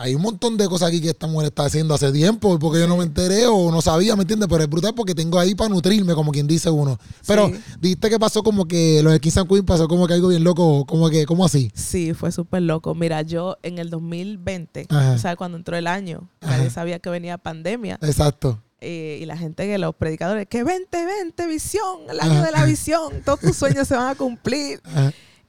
hay 0.00 0.14
un 0.14 0.22
montón 0.22 0.56
de 0.56 0.68
cosas 0.68 0.88
aquí 0.90 1.00
que 1.00 1.08
esta 1.10 1.26
mujer 1.26 1.48
está 1.48 1.64
haciendo 1.64 1.92
hace 1.92 2.12
tiempo, 2.12 2.56
porque 2.60 2.78
yo 2.78 2.86
no 2.86 2.96
me 2.96 3.02
enteré 3.04 3.46
o 3.48 3.70
no 3.72 3.82
sabía, 3.82 4.14
¿me 4.14 4.22
entiendes? 4.22 4.48
Pero 4.48 4.62
es 4.62 4.70
brutal 4.70 4.94
porque 4.94 5.12
tengo 5.14 5.38
ahí 5.40 5.54
para 5.56 5.68
nutrirme, 5.70 6.14
como 6.14 6.30
quien 6.30 6.46
dice 6.46 6.70
uno. 6.70 6.98
Pero 7.26 7.48
Sí. 7.48 7.60
dijiste 7.80 8.08
que 8.08 8.18
pasó 8.18 8.42
como 8.44 8.66
que 8.68 9.02
lo 9.02 9.10
de 9.10 9.18
Kiss 9.18 9.36
and 9.38 9.48
Queen 9.48 9.64
pasó 9.66 9.88
como 9.88 10.06
que 10.06 10.14
algo 10.14 10.28
bien 10.28 10.44
loco, 10.44 10.86
como 10.86 11.10
que, 11.10 11.26
¿cómo 11.26 11.44
así? 11.44 11.70
Sí, 11.74 12.14
fue 12.14 12.30
súper 12.30 12.62
loco. 12.62 12.94
Mira, 12.94 13.22
yo 13.22 13.56
en 13.64 13.78
el 13.78 13.90
2020, 13.90 14.86
Ajá. 14.88 15.12
o 15.12 15.18
sea, 15.18 15.34
cuando 15.34 15.58
entró 15.58 15.76
el 15.76 15.88
año, 15.88 16.28
Ajá. 16.40 16.56
nadie 16.58 16.70
sabía 16.70 17.00
que 17.00 17.10
venía 17.10 17.36
pandemia. 17.36 17.98
Exacto. 18.00 18.62
eh, 18.80 19.18
y 19.20 19.26
la 19.26 19.36
gente 19.36 19.66
que 19.66 19.76
los 19.78 19.92
predicadores, 19.96 20.46
que 20.46 20.62
vente, 20.62 21.04
vente, 21.04 21.48
visión, 21.48 22.02
el 22.08 22.20
año 22.20 22.34
Ajá. 22.34 22.44
de 22.46 22.52
la 22.52 22.64
visión, 22.64 23.22
todos 23.24 23.40
tus 23.40 23.56
sueños 23.56 23.88
se 23.88 23.96
van 23.96 24.06
a 24.10 24.14
cumplir. 24.14 24.80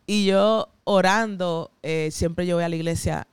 Y 0.07 0.25
yo 0.25 0.67
orando, 0.85 1.69
eh, 1.83 2.09
siempre 2.11 2.47
yo 2.47 2.55
voy 2.55 2.63
a 2.63 2.69
la 2.69 2.75
iglesia. 2.75 3.27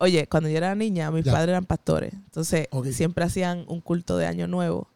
Oye, 0.00 0.26
cuando 0.26 0.48
yo 0.48 0.56
era 0.56 0.74
niña, 0.74 1.10
mis 1.10 1.24
Ya. 1.26 1.32
padres 1.32 1.50
eran 1.50 1.66
pastores. 1.66 2.12
Entonces, 2.14 2.68
siempre 2.92 3.22
hacían 3.24 3.64
un 3.68 3.80
culto 3.82 4.16
de 4.16 4.26
año 4.26 4.46
nuevo. 4.46 4.88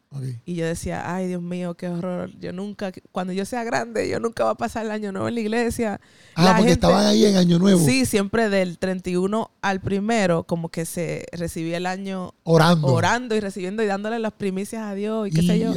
Y 0.45 0.55
yo 0.55 0.67
decía, 0.67 1.15
ay, 1.15 1.29
Dios 1.29 1.43
mío, 1.43 1.75
qué 1.75 1.89
horror. 1.89 2.31
Yo 2.41 2.53
nunca, 2.53 2.93
cuando 3.13 3.33
yo 3.33 3.45
sea 3.45 3.65
grande, 3.65 4.09
yo 4.09 4.21
nunca 4.21 4.45
voy 4.45 4.53
a 4.53 4.55
pasar 4.57 4.85
el 4.85 4.91
año 4.93 5.13
nuevo 5.13 5.29
en 5.29 5.35
la 5.35 5.41
iglesia. 5.41 6.01
Ah, 6.35 6.45
La 6.45 6.51
porque 6.57 6.71
gente- 6.73 6.87
estaban 6.87 7.07
ahí 7.07 7.25
en 7.27 7.37
Año 7.37 7.59
Nuevo. 7.59 7.85
Sí, 7.85 8.07
siempre 8.07 8.49
del 8.49 8.79
31 8.79 9.51
al 9.63 9.81
primero, 9.81 10.45
como 10.45 10.69
que 10.69 10.85
se 10.85 11.27
recibía 11.33 11.77
el 11.77 11.87
año 11.87 12.35
Orando. 12.45 12.89
orando 12.89 13.35
y 13.37 13.41
recibiendo 13.41 13.83
y 13.83 13.87
dándole 13.87 14.19
las 14.19 14.33
primicias 14.33 14.83
a 14.83 14.95
Dios 14.95 15.29
y 15.29 15.31
qué 15.31 15.43
sé 15.43 15.59
yo. 15.59 15.73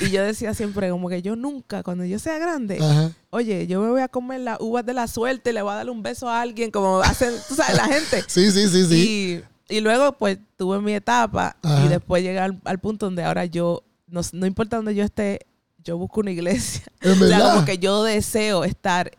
Y 0.00 0.10
yo 0.10 0.22
decía 0.22 0.54
siempre 0.54 0.90
como 0.90 1.08
que 1.08 1.22
yo 1.22 1.36
nunca, 1.36 1.82
cuando 1.82 2.04
yo 2.04 2.18
sea 2.18 2.38
grande, 2.38 2.78
Ajá. 2.80 3.12
oye, 3.30 3.66
yo 3.66 3.80
me 3.80 3.90
voy 3.90 4.00
a 4.02 4.08
comer 4.08 4.40
las 4.40 4.58
uvas 4.60 4.84
de 4.84 4.92
la 4.94 5.06
suerte 5.06 5.50
y 5.50 5.52
le 5.52 5.62
voy 5.62 5.72
a 5.72 5.76
darle 5.76 5.92
un 5.92 6.02
beso 6.02 6.28
a 6.28 6.40
alguien, 6.40 6.70
como 6.70 7.00
hacen, 7.00 7.32
tú 7.48 7.54
sabes, 7.54 7.76
la 7.76 7.84
gente. 7.84 8.22
Sí, 8.28 8.50
sí, 8.50 8.68
sí, 8.68 8.86
sí. 8.86 8.94
Y, 9.38 9.44
y 9.72 9.80
luego 9.80 10.12
pues 10.12 10.38
tuve 10.56 10.80
mi 10.80 10.92
etapa 10.94 11.56
Ajá. 11.62 11.84
y 11.84 11.88
después 11.88 12.22
llegué 12.22 12.38
al, 12.38 12.60
al 12.64 12.78
punto 12.78 13.06
donde 13.06 13.24
ahora 13.24 13.44
yo, 13.46 13.82
no, 14.06 14.20
no 14.32 14.46
importa 14.46 14.76
donde 14.76 14.94
yo 14.94 15.02
esté, 15.04 15.46
yo 15.82 15.96
busco 15.98 16.20
una 16.20 16.30
iglesia. 16.30 16.82
En 17.00 17.12
O 17.22 17.26
sea, 17.26 17.38
como 17.40 17.64
que 17.64 17.78
yo 17.78 18.02
deseo 18.04 18.64
estar 18.64 19.10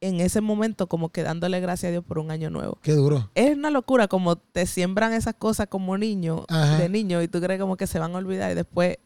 en 0.00 0.20
ese 0.20 0.40
momento 0.40 0.88
como 0.88 1.10
que 1.10 1.22
dándole 1.22 1.60
gracias 1.60 1.88
a 1.88 1.92
Dios 1.92 2.04
por 2.04 2.18
un 2.18 2.30
año 2.30 2.50
nuevo. 2.50 2.76
Qué 2.82 2.92
duro. 2.92 3.30
Es 3.36 3.56
una 3.56 3.70
locura 3.70 4.08
como 4.08 4.34
te 4.36 4.66
siembran 4.66 5.12
esas 5.12 5.34
cosas 5.34 5.68
como 5.68 5.96
niño, 5.96 6.44
Ajá. 6.48 6.78
de 6.78 6.88
niño, 6.88 7.22
y 7.22 7.28
tú 7.28 7.40
crees 7.40 7.60
como 7.60 7.76
que 7.76 7.86
se 7.86 7.98
van 8.00 8.12
a 8.14 8.18
olvidar 8.18 8.50
y 8.50 8.54
después 8.54 8.96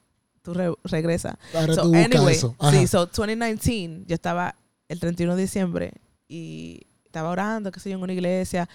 tú 0.42 0.54
re- 0.54 0.72
regresas. 0.84 1.36
Ahora 1.54 1.74
So, 1.74 1.82
tú 1.82 1.94
anyway, 1.94 2.34
eso. 2.34 2.54
Sí, 2.70 2.86
so 2.86 3.06
2019, 3.06 4.04
yo 4.06 4.14
estaba 4.14 4.54
el 4.88 4.98
31 5.00 5.36
de 5.36 5.42
diciembre 5.42 5.92
y 6.28 6.86
estaba 7.04 7.28
orando, 7.30 7.70
qué 7.72 7.80
sé 7.80 7.90
yo, 7.90 7.96
en 7.96 8.02
una 8.02 8.12
iglesia, 8.12 8.68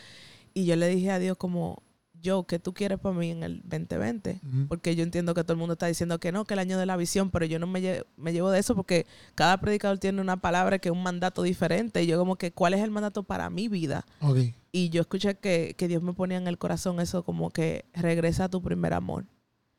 y 0.53 0.65
yo 0.65 0.75
le 0.75 0.87
dije 0.87 1.09
a 1.11 1.17
Dios 1.19 1.37
como, 1.37 1.81
yo, 2.21 2.43
¿qué 2.43 2.59
tú 2.59 2.73
quieres 2.73 2.99
para 2.99 3.15
mí 3.15 3.31
en 3.31 3.43
el 3.43 3.61
2020? 3.63 4.39
Ujú. 4.45 4.67
Porque 4.67 4.95
yo 4.95 5.03
entiendo 5.03 5.33
que 5.33 5.43
todo 5.43 5.53
el 5.53 5.59
mundo 5.59 5.73
está 5.73 5.87
diciendo 5.87 6.19
que 6.19 6.31
no, 6.31 6.45
que 6.45 6.53
el 6.53 6.59
año 6.59 6.77
de 6.77 6.85
la 6.85 6.95
visión, 6.97 7.29
pero 7.31 7.45
yo 7.45 7.57
no 7.59 7.67
me, 7.67 7.81
lle- 7.81 8.05
me 8.17 8.31
llevo 8.33 8.49
de 8.51 8.59
eso 8.59 8.75
porque 8.75 9.05
cada 9.35 9.59
predicador 9.59 9.97
tiene 9.97 10.21
una 10.21 10.37
palabra 10.37 10.79
que 10.79 10.89
es 10.89 10.93
un 10.93 11.03
mandato 11.03 11.43
diferente. 11.43 12.03
Y 12.03 12.07
yo 12.07 12.17
como 12.19 12.35
que, 12.35 12.51
¿cuál 12.51 12.73
es 12.73 12.81
el 12.81 12.91
mandato 12.91 13.23
para 13.23 13.49
mi 13.49 13.67
vida? 13.67 14.05
Ok. 14.21 14.37
Y 14.71 14.89
yo 14.89 15.01
escuché 15.01 15.35
que, 15.35 15.75
que 15.77 15.87
Dios 15.87 16.01
me 16.03 16.13
ponía 16.13 16.37
en 16.37 16.47
el 16.47 16.57
corazón 16.57 16.99
eso 16.99 17.23
como 17.23 17.49
que 17.49 17.85
regresa 17.93 18.45
a 18.45 18.49
tu 18.49 18.61
primer 18.61 18.93
amor. 18.93 19.25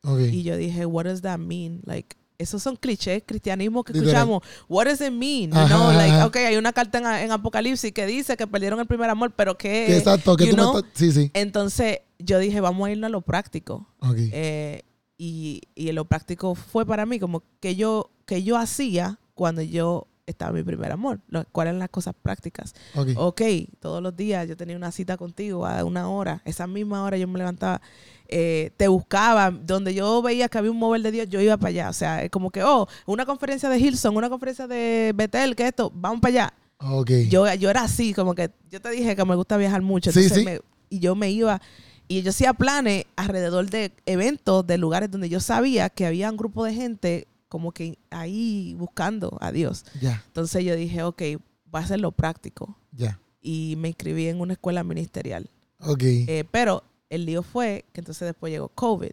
Ok. 0.03 0.19
Y 0.31 0.43
yo 0.43 0.57
dije, 0.57 0.85
what 0.85 1.05
does 1.05 1.21
that 1.21 1.39
mean? 1.39 1.81
Like, 1.85 2.15
esos 2.37 2.61
son 2.61 2.75
clichés 2.75 3.23
cristianismo 3.25 3.83
que 3.83 3.93
escuchamos. 3.93 4.43
What 4.67 4.85
does 4.85 4.99
it 4.99 5.11
mean? 5.13 5.51
You 5.51 5.67
know, 5.67 5.91
like, 5.93 6.23
okay, 6.23 6.45
hay 6.45 6.57
una 6.57 6.73
carta 6.73 6.97
en, 6.97 7.05
en 7.25 7.31
Apocalipsis 7.31 7.93
que 7.93 8.05
dice 8.05 8.35
que 8.35 8.45
perdieron 8.47 8.79
el 8.81 8.85
primer 8.87 9.09
amor, 9.09 9.31
pero 9.35 9.57
que... 9.57 9.95
Exacto. 9.97 10.35
Que 10.35 10.47
tú 10.47 10.57
me 10.57 10.63
estás- 10.63 10.83
Sí, 10.93 11.11
sí. 11.11 11.31
Entonces 11.33 11.99
yo 12.23 12.39
dije, 12.39 12.61
vamos 12.61 12.87
a 12.87 12.91
irnos 12.91 13.07
a 13.07 13.09
lo 13.11 13.21
práctico. 13.21 13.87
Eh, 14.31 14.81
y, 15.17 15.61
y 15.75 15.91
lo 15.91 16.05
práctico 16.05 16.55
fue 16.55 16.85
para 16.85 17.05
mí 17.05 17.19
como 17.19 17.43
que 17.59 17.75
yo, 17.75 18.09
que 18.25 18.43
yo 18.43 18.57
hacía 18.57 19.19
cuando 19.35 19.61
yo 19.61 20.07
estaba 20.25 20.51
en 20.51 20.55
mi 20.57 20.63
primer 20.63 20.91
amor. 20.91 21.19
¿Cuáles 21.51 21.71
eran 21.71 21.79
las 21.79 21.89
cosas 21.89 22.13
prácticas? 22.21 22.73
Ok. 22.95 23.09
Ok, 23.17 23.41
todos 23.79 24.01
los 24.01 24.15
días 24.15 24.47
yo 24.47 24.55
tenía 24.55 24.75
una 24.75 24.91
cita 24.91 25.17
contigo 25.17 25.65
a 25.65 25.83
una 25.83 26.09
hora. 26.09 26.41
Esa 26.45 26.65
misma 26.65 27.03
hora 27.03 27.17
yo 27.17 27.27
me 27.27 27.37
levantaba, 27.37 27.81
eh, 28.27 28.71
te 28.77 28.87
buscaba. 28.87 29.51
Donde 29.51 29.93
yo 29.93 30.21
veía 30.21 30.47
que 30.49 30.57
había 30.57 30.71
un 30.71 30.77
mover 30.77 31.01
de 31.01 31.11
Dios, 31.11 31.27
yo 31.29 31.41
iba 31.41 31.57
para 31.57 31.69
allá. 31.69 31.89
O 31.89 31.93
sea, 31.93 32.23
es 32.23 32.29
como 32.31 32.51
que, 32.51 32.63
oh, 32.63 32.87
una 33.05 33.25
conferencia 33.25 33.67
de 33.69 33.77
Hilson, 33.79 34.15
una 34.15 34.29
conferencia 34.29 34.65
de 34.67 35.11
Betel, 35.15 35.55
que 35.55 35.67
esto, 35.67 35.91
vamos 35.93 36.21
para 36.21 36.31
allá. 36.31 36.53
Ok. 36.79 37.11
Yo, 37.29 37.53
yo 37.55 37.69
era 37.69 37.83
así, 37.83 38.13
como 38.13 38.33
que 38.33 38.49
yo 38.69 38.81
te 38.81 38.89
dije 38.91 39.15
que 39.15 39.25
me 39.25 39.35
gusta 39.35 39.57
viajar 39.57 39.81
mucho. 39.81 40.11
Sí, 40.11 40.27
sí. 40.29 40.43
me- 40.43 40.59
y 40.89 40.99
yo 40.99 41.15
me 41.15 41.31
iba, 41.31 41.59
y 42.17 42.21
yo 42.21 42.29
hacía 42.29 42.53
planes 42.53 43.05
alrededor 43.15 43.69
de 43.69 43.91
eventos, 44.05 44.65
de 44.67 44.77
lugares 44.77 45.09
donde 45.09 45.29
yo 45.29 45.39
sabía 45.39 45.89
que 45.89 46.05
había 46.05 46.29
un 46.29 46.37
grupo 46.37 46.65
de 46.65 46.73
gente 46.73 47.27
como 47.49 47.71
que 47.71 47.97
ahí 48.09 48.75
buscando 48.77 49.37
a 49.41 49.51
Dios. 49.51 49.85
Entonces 50.01 50.63
yo 50.65 50.75
dije, 50.75 51.03
ok, 51.03 51.21
voy 51.65 51.81
a 51.81 51.83
hacer 51.83 51.99
lo 51.99 52.11
práctico. 52.11 52.77
Ya. 52.91 53.19
Y 53.41 53.75
me 53.77 53.89
inscribí 53.89 54.27
en 54.27 54.39
una 54.39 54.53
escuela 54.53 54.83
ministerial. 54.83 55.49
Ok. 55.79 56.03
Eh, 56.03 56.45
pero 56.51 56.83
el 57.09 57.25
lío 57.25 57.43
fue 57.43 57.85
que 57.93 58.01
entonces 58.01 58.25
después 58.25 58.51
llegó 58.51 58.69
COVID. 58.69 59.11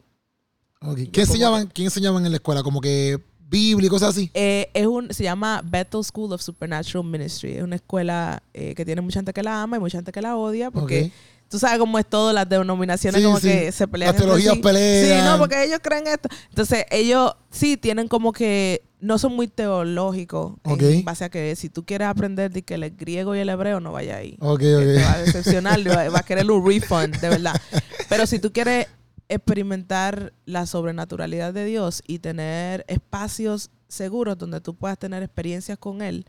ok. 0.83 0.99
yo 0.99 1.12
¿Qué 1.12 1.21
enseñaban, 1.23 1.69
¿Qué 1.69 1.85
enseñaban 1.85 2.25
en 2.25 2.33
la 2.33 2.37
escuela? 2.37 2.62
Como 2.62 2.80
que 2.80 3.23
Biblia 3.50 3.87
y 3.87 3.90
cosas 3.90 4.11
así. 4.11 4.30
Eh, 4.35 4.71
es 4.75 4.87
un, 4.87 5.12
se 5.12 5.25
llama 5.25 5.62
Bethel 5.64 6.04
School 6.04 6.33
of 6.33 6.40
Supernatural 6.40 7.04
Ministry. 7.04 7.54
Es 7.57 7.62
una 7.62 7.76
escuela 7.76 8.42
eh, 8.54 8.75
que 8.75 8.85
tiene 8.85 9.00
mucha 9.00 9.19
gente 9.19 9.33
que 9.33 9.42
la 9.42 9.62
ama 9.62 9.76
y 9.76 9.80
mucha 9.80 9.99
gente 9.99 10.12
que 10.12 10.23
la 10.23 10.37
odia 10.37 10.71
porque 10.71 11.07
Ok. 11.07 11.12
Tú 11.50 11.59
sabes 11.59 11.78
cómo 11.78 11.99
es 11.99 12.07
todo, 12.07 12.33
las 12.33 12.49
denominaciones 12.49 13.21
Sí, 13.21 13.25
como 13.26 13.38
sí. 13.38 13.49
que 13.49 13.73
se 13.73 13.87
pelean. 13.87 14.12
Las 14.14 14.23
teologías 14.23 14.54
sí. 14.54 14.61
pelean. 14.62 15.19
Sí, 15.21 15.25
no, 15.28 15.37
porque 15.38 15.62
ellos 15.64 15.80
creen 15.83 16.07
esto. 16.07 16.28
Entonces, 16.49 16.87
ellos 16.90 17.35
sí 17.50 17.76
tienen 17.76 18.09
como 18.09 18.33
que 18.33 18.83
no 19.00 19.19
son 19.19 19.35
muy 19.35 19.49
teológicos 19.49 20.54
Ok. 20.64 20.83
en 20.83 21.04
base 21.04 21.25
a 21.25 21.28
que 21.30 21.57
si 21.57 21.69
tú 21.69 21.85
quieres 21.85 22.07
aprender 22.09 22.50
de 22.50 22.62
que 22.62 22.75
el 22.75 22.90
griego 22.97 23.35
y 23.35 23.40
el 23.40 23.49
hebreo 23.49 23.80
no 23.80 23.92
vaya 23.92 24.16
ahí. 24.16 24.37
Ok, 24.40 24.61
Que 24.61 24.66
te 24.66 25.02
va 25.02 25.12
a 25.14 25.19
decepcionar, 25.23 25.80
va, 25.90 26.09
va 26.09 26.19
a 26.21 26.23
querer 26.23 26.50
un 26.50 26.66
refund, 26.66 27.19
de 27.19 27.28
verdad. 27.30 27.61
Pero 28.09 28.26
si 28.26 28.38
tú 28.38 28.52
quieres 28.52 28.87
experimentar 29.28 30.33
la 30.45 30.66
sobrenaturalidad 30.66 31.52
de 31.54 31.64
Dios 31.64 32.02
y 32.07 32.19
tener 32.19 32.85
espacios 32.88 33.71
seguros 33.88 34.37
donde 34.38 34.61
tú 34.61 34.75
puedas 34.75 34.99
tener 34.99 35.23
experiencias 35.23 35.78
con 35.78 36.02
Él 36.02 36.26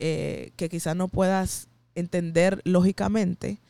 eh, 0.00 0.52
que 0.56 0.68
quizás 0.68 0.94
no 0.96 1.08
puedas 1.08 1.68
entender 1.94 2.60
lógicamente, 2.64 3.60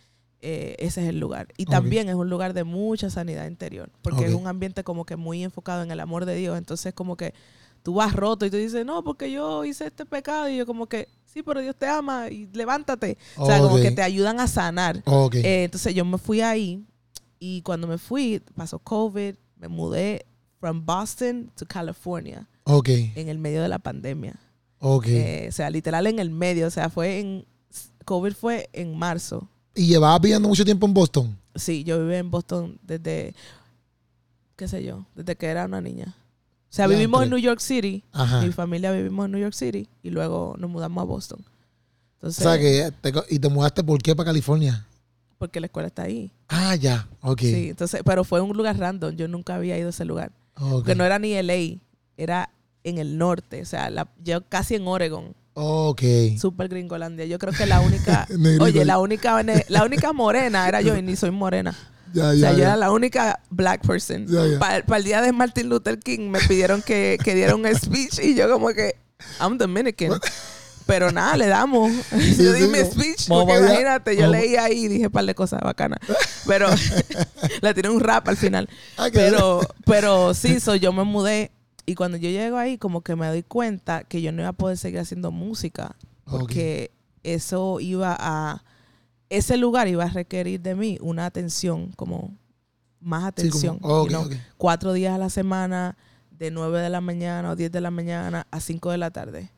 eh, 0.41 0.77
ese 0.79 1.03
es 1.03 1.09
el 1.09 1.19
lugar. 1.19 1.49
Y 1.57 1.67
también 1.67 2.09
es 2.09 2.15
un 2.15 2.31
lugar 2.31 2.55
de 2.55 2.65
mucha 2.65 3.11
sanidad 3.11 3.47
interior, 3.47 3.91
porque 4.03 4.27
es 4.27 4.35
un 4.35 4.47
ambiente 4.47 4.85
como 4.85 5.05
que 5.05 5.17
muy 5.17 5.43
enfocado 5.43 5.83
en 5.83 5.91
el 5.91 6.01
amor 6.01 6.27
de 6.27 6.37
Dios. 6.37 6.57
Entonces 6.57 6.95
como 6.95 7.17
que 7.17 7.35
tú 7.83 7.95
vas 7.95 8.13
roto 8.13 8.47
y 8.47 8.51
tú 8.51 8.57
dices, 8.57 8.85
no, 8.85 9.03
porque 9.03 9.31
yo 9.31 9.65
hice 9.65 9.87
este 9.87 10.07
pecado 10.07 10.49
y 10.49 10.59
yo 10.59 10.67
como 10.67 10.87
que, 10.87 11.09
sí, 11.25 11.43
pero 11.43 11.61
Dios 11.61 11.77
te 11.77 11.87
ama 11.87 12.29
y 12.29 12.47
levántate. 12.53 13.19
O 13.37 13.47
sea, 13.47 13.59
como 13.61 13.77
que 13.77 13.91
te 13.91 14.03
ayudan 14.03 14.41
a 14.41 14.47
sanar. 14.47 15.03
Eh, 15.45 15.65
entonces 15.65 15.95
yo 15.95 16.05
me 16.05 16.19
fui 16.19 16.41
ahí 16.41 16.85
y 17.39 17.63
cuando 17.63 17.87
me 17.87 17.99
fui 17.99 18.43
pasó 18.55 18.79
COVID, 18.79 19.35
me 19.57 19.69
mudé 19.69 20.27
from 20.61 20.85
Boston 20.85 21.51
to 21.57 21.67
California 21.67 22.49
en 23.17 23.29
el 23.29 23.39
medio 23.39 23.63
de 23.63 23.69
la 23.69 23.79
pandemia. 23.79 24.39
Eh, 25.17 25.47
o 25.49 25.53
sea, 25.53 25.71
literal 25.71 26.07
en 26.07 26.19
el 26.21 26.31
medio, 26.31 26.67
o 26.67 26.71
sea, 26.71 26.91
fue 26.91 27.19
en 27.19 27.45
COVID 28.05 28.33
fue 28.33 28.71
en 28.73 28.97
marzo. 28.97 29.49
¿Y 29.75 29.87
llevabas 29.87 30.21
viviendo 30.21 30.49
mucho 30.49 30.65
tiempo 30.65 30.87
en 30.87 30.95
Boston? 30.95 31.39
Sí, 31.55 31.85
yo 31.85 31.99
viví 32.01 32.15
en 32.17 32.31
Boston 32.31 32.79
desde 32.83 33.35
qué 34.57 34.69
sé 34.69 34.83
yo, 34.85 35.07
desde 35.15 35.37
que 35.37 35.47
era 35.47 35.65
una 35.67 35.81
niña. 35.81 36.15
O 36.71 36.71
sea, 36.75 36.87
vivimos 36.87 37.23
en 37.23 37.31
New 37.31 37.39
York 37.39 37.61
City, 37.61 38.05
Ajá. 38.13 38.43
mi 38.43 38.53
familia 38.53 38.93
vivimos 38.93 39.25
en 39.27 39.33
New 39.33 39.41
York 39.41 39.55
City 39.55 39.89
y 40.03 40.11
luego 40.11 40.55
nos 40.59 40.69
mudamos 40.69 41.01
a 41.01 41.05
Boston. 41.05 41.45
O 42.21 42.31
sea, 42.31 42.59
que 42.59 42.93
te, 43.01 43.13
¿y 43.31 43.39
te 43.39 43.49
mudaste 43.49 43.83
por 43.85 44.03
qué 44.03 44.15
para 44.15 44.27
California? 44.27 44.85
porque 45.39 45.61
la 45.61 45.67
escuela 45.67 45.87
está 45.87 46.03
ahí. 46.03 46.33
Ah, 46.49 46.75
ya. 46.75 47.09
Ok. 47.21 47.43
Sí, 47.43 47.69
entonces, 47.69 48.03
pero 48.05 48.25
fue 48.25 48.41
un 48.41 48.57
lugar 48.57 48.77
random, 48.77 49.15
yo 49.15 49.29
nunca 49.29 49.55
había 49.55 49.79
ido 49.79 49.87
a 49.87 49.91
ese 49.91 50.05
lugar. 50.05 50.33
Ok. 50.57 50.71
Porque 50.73 50.97
no 50.97 51.05
era 51.05 51.21
ni 51.21 51.33
LA, 51.41 51.79
era 52.17 52.51
en 52.83 52.99
el 52.99 53.19
norte, 53.19 53.63
o 53.63 53.65
sea, 53.65 53.89
la- 53.89 54.09
yo 54.25 54.41
casi 54.49 54.75
en 54.75 54.89
Oregon, 54.89 55.35
Ok. 55.61 56.03
super 56.41 56.69
gringolandia. 56.69 57.27
Yo 57.27 57.39
creo 57.39 57.53
que 57.53 57.67
la 57.67 57.81
única, 57.81 58.29
oye, 58.61 58.85
la 58.85 58.99
única, 58.99 59.43
la 59.69 59.85
única 59.85 60.13
morena 60.13 60.69
era 60.69 60.81
yo 60.81 60.97
y 60.97 61.03
ni 61.03 61.17
soy 61.17 61.31
morena. 61.31 61.75
Ya, 62.15 62.31
O 62.31 62.33
ya, 62.33 62.41
sea, 62.49 62.53
yo 62.57 62.63
era 62.63 62.77
la 62.77 62.91
única 62.91 63.39
black 63.51 63.87
person. 63.87 64.27
Para 64.59 64.83
el 64.97 65.05
día 65.05 65.21
de 65.21 65.31
Martin 65.31 65.69
Luther 65.69 65.99
King 65.99 66.31
me 66.31 66.39
pidieron 66.39 66.81
que, 66.81 67.19
que 67.23 67.35
diera 67.35 67.55
un 67.55 67.67
speech 67.75 68.21
y 68.23 68.35
yo 68.35 68.51
como 68.51 68.69
que, 68.69 68.95
I'm 69.41 69.59
Dominican. 69.59 70.19
Pero 70.87 71.13
nada, 71.13 71.37
le 71.37 71.49
damos. 71.49 71.93
yo 72.13 72.53
di 72.55 72.63
sí, 72.63 72.69
mi 72.69 72.79
speech, 72.79 73.29
porque 73.29 73.59
imagínate, 73.59 74.17
yo 74.17 74.27
leí 74.29 74.57
ahí 74.57 74.85
y 74.87 74.89
dije 74.89 75.07
un 75.09 75.13
par 75.13 75.27
de 75.27 75.35
cosas 75.35 75.61
bacanas. 75.61 75.99
Pero 76.47 76.69
le 77.61 77.75
tiré 77.75 77.91
un 77.91 78.01
rap 78.01 78.27
al 78.27 78.39
final. 78.39 78.71
Ah, 78.97 79.09
Pero, 79.13 79.61
pero 79.85 80.33
sí, 80.33 80.61
so, 80.61 80.77
yo 80.77 80.95
me 80.95 81.05
mudé 81.05 81.51
y 81.89 81.95
cuando 81.95 82.17
yo 82.19 82.29
llego 82.31 82.57
ahí 82.59 82.79
como 82.79 83.01
que 83.03 83.17
me 83.17 83.27
doy 83.27 83.43
cuenta 83.43 84.05
que 84.05 84.21
yo 84.23 84.31
no 84.33 84.43
iba 84.43 84.51
a 84.51 84.53
poder 84.53 84.77
seguir 84.77 85.01
haciendo 85.01 85.31
música 85.31 85.97
porque 86.25 86.91
eso 87.23 87.81
iba 87.81 88.17
a 88.19 88.63
ese 89.31 89.57
lugar 89.57 89.89
iba 89.89 90.05
a 90.05 90.09
requerir 90.09 90.61
de 90.61 90.75
mí 90.75 90.99
una 91.01 91.27
atención 91.27 91.93
como 91.97 92.37
más 93.01 93.23
Sí, 93.23 93.29
atención 93.29 93.79
como- 93.79 94.05
you 94.05 94.09
know, 94.09 94.23
ok. 94.27 94.33
cuatro 94.57 94.93
días 94.93 95.15
a 95.15 95.19
la 95.19 95.31
semana 95.31 95.97
de 96.31 96.51
9 96.51 96.81
de 96.81 96.91
la 96.91 97.01
mañana 97.01 97.51
o 97.51 97.57
10 97.57 97.71
de 97.73 97.81
la 97.81 97.91
mañana 97.91 98.47
a 98.51 98.61
5 98.61 98.91
de 98.91 98.99
la 98.99 99.11
tarde. 99.11 99.51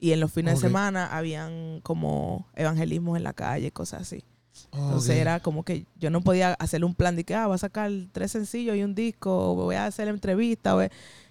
Y 0.00 0.12
en 0.12 0.20
los 0.20 0.30
fines 0.32 0.54
de 0.54 0.60
semana 0.68 1.06
habían 1.16 1.80
como 1.82 2.46
evangelismos 2.54 3.16
en 3.16 3.24
la 3.24 3.32
calle 3.32 3.70
cosas 3.72 4.02
así. 4.02 4.22
Entonces 4.72 5.10
Ok. 5.16 5.20
era 5.20 5.40
como 5.40 5.64
que 5.64 5.86
yo 5.96 6.10
no 6.10 6.20
podía 6.20 6.52
hacer 6.54 6.84
un 6.84 6.94
plan 6.94 7.16
de 7.16 7.24
que 7.24 7.34
ah, 7.34 7.46
voy 7.46 7.54
a 7.54 7.58
sacar 7.58 7.90
tres 8.12 8.32
sencillos 8.32 8.76
y 8.76 8.82
un 8.82 8.94
disco, 8.94 9.52
o 9.52 9.54
voy 9.54 9.76
a 9.76 9.86
hacer 9.86 10.08
entrevista, 10.08 10.76
o- 10.76 10.88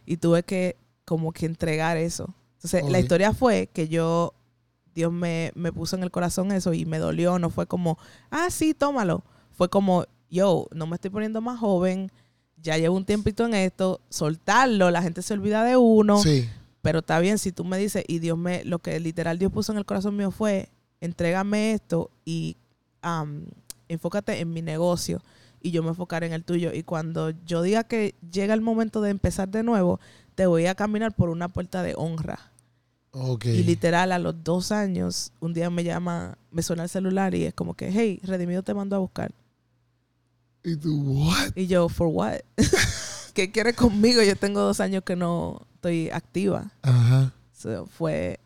y 0.07 0.17
tuve 0.17 0.41
que 0.41 0.75
como 1.05 1.31
que 1.31 1.45
entregar 1.45 1.97
eso. 1.97 2.33
Entonces 2.55 2.89
la 2.89 2.99
historia 2.99 3.33
fue 3.33 3.69
que 3.71 3.87
yo, 3.87 4.33
Dios 4.95 5.11
me, 5.13 5.51
me 5.53 5.71
puso 5.71 5.95
en 5.95 6.01
el 6.03 6.09
corazón 6.09 6.51
eso 6.51 6.73
y 6.73 6.85
me 6.85 6.97
dolió, 6.97 7.37
no 7.37 7.51
fue 7.51 7.67
como, 7.67 7.99
ah, 8.31 8.47
sí, 8.49 8.73
tómalo. 8.73 9.23
Fue 9.51 9.69
como, 9.69 10.05
yo, 10.31 10.67
no 10.73 10.87
me 10.87 10.95
estoy 10.95 11.11
poniendo 11.11 11.39
más 11.41 11.59
joven, 11.59 12.11
ya 12.61 12.77
llevo 12.77 12.95
un 12.95 13.05
tiempito 13.05 13.45
en 13.45 13.53
esto, 13.53 14.01
soltarlo, 14.09 14.89
la 14.89 15.03
gente 15.03 15.21
se 15.21 15.33
olvida 15.35 15.63
de 15.63 15.77
uno, 15.77 16.21
Sí. 16.21 16.49
pero 16.81 16.99
está 16.99 17.19
bien 17.19 17.37
si 17.37 17.51
tú 17.51 17.63
me 17.63 17.77
dices, 17.77 18.03
y 18.07 18.19
Dios 18.19 18.37
me, 18.37 18.63
lo 18.65 18.79
que 18.79 18.99
literal 18.99 19.37
Dios 19.37 19.51
puso 19.51 19.71
en 19.71 19.77
el 19.77 19.85
corazón 19.85 20.15
mío 20.17 20.31
fue, 20.31 20.69
entrégame 20.99 21.73
esto 21.73 22.09
y 22.25 22.57
am, 23.01 23.45
enfócate 23.87 24.39
en 24.39 24.51
mi 24.51 24.61
negocio 24.61 25.21
y 25.61 25.71
yo 25.71 25.83
me 25.83 25.89
enfocaré 25.89 26.27
en 26.27 26.33
el 26.33 26.43
tuyo. 26.43 26.73
Y 26.73 26.83
cuando 26.83 27.31
yo 27.45 27.61
diga 27.61 27.83
que 27.83 28.15
llega 28.31 28.53
el 28.53 28.61
momento 28.61 29.01
de 29.01 29.09
empezar 29.11 29.49
de 29.49 29.63
nuevo, 29.63 29.99
te 30.35 30.45
voy 30.45 30.65
a 30.67 30.75
caminar 30.75 31.13
por 31.15 31.29
una 31.29 31.49
puerta 31.49 31.83
de 31.83 31.93
honra. 31.95 32.51
Ok. 33.11 33.45
Y 33.45 33.63
literal, 33.63 34.11
a 34.11 34.19
los 34.19 34.43
dos 34.43 34.71
años, 34.71 35.31
un 35.39 35.53
día 35.53 35.69
me 35.69 35.83
llama, 35.83 36.37
me 36.51 36.61
suena 36.61 36.83
el 36.83 36.89
celular 36.89 37.33
y 37.33 37.45
es 37.45 37.53
como 37.53 37.73
que, 37.73 37.91
hey, 37.91 38.19
Redimido 38.23 38.61
te 38.63 38.73
mandó 38.73 38.95
a 38.95 38.99
buscar. 38.99 39.31
¿Y 40.63 40.75
tú, 40.75 41.01
what? 41.25 41.55
Y 41.55 41.67
yo, 41.67 41.89
¿for 41.89 42.07
what? 42.07 42.35
¿Qué 43.33 43.51
quieres 43.51 43.75
conmigo? 43.75 44.21
Yo 44.21 44.35
tengo 44.35 44.59
dos 44.61 44.79
años 44.79 45.03
que 45.03 45.15
no 45.15 45.61
estoy 45.75 46.09
activa. 46.09 46.71
Ajá. 46.81 47.31
So, 47.57 47.85
fue, 47.87 48.39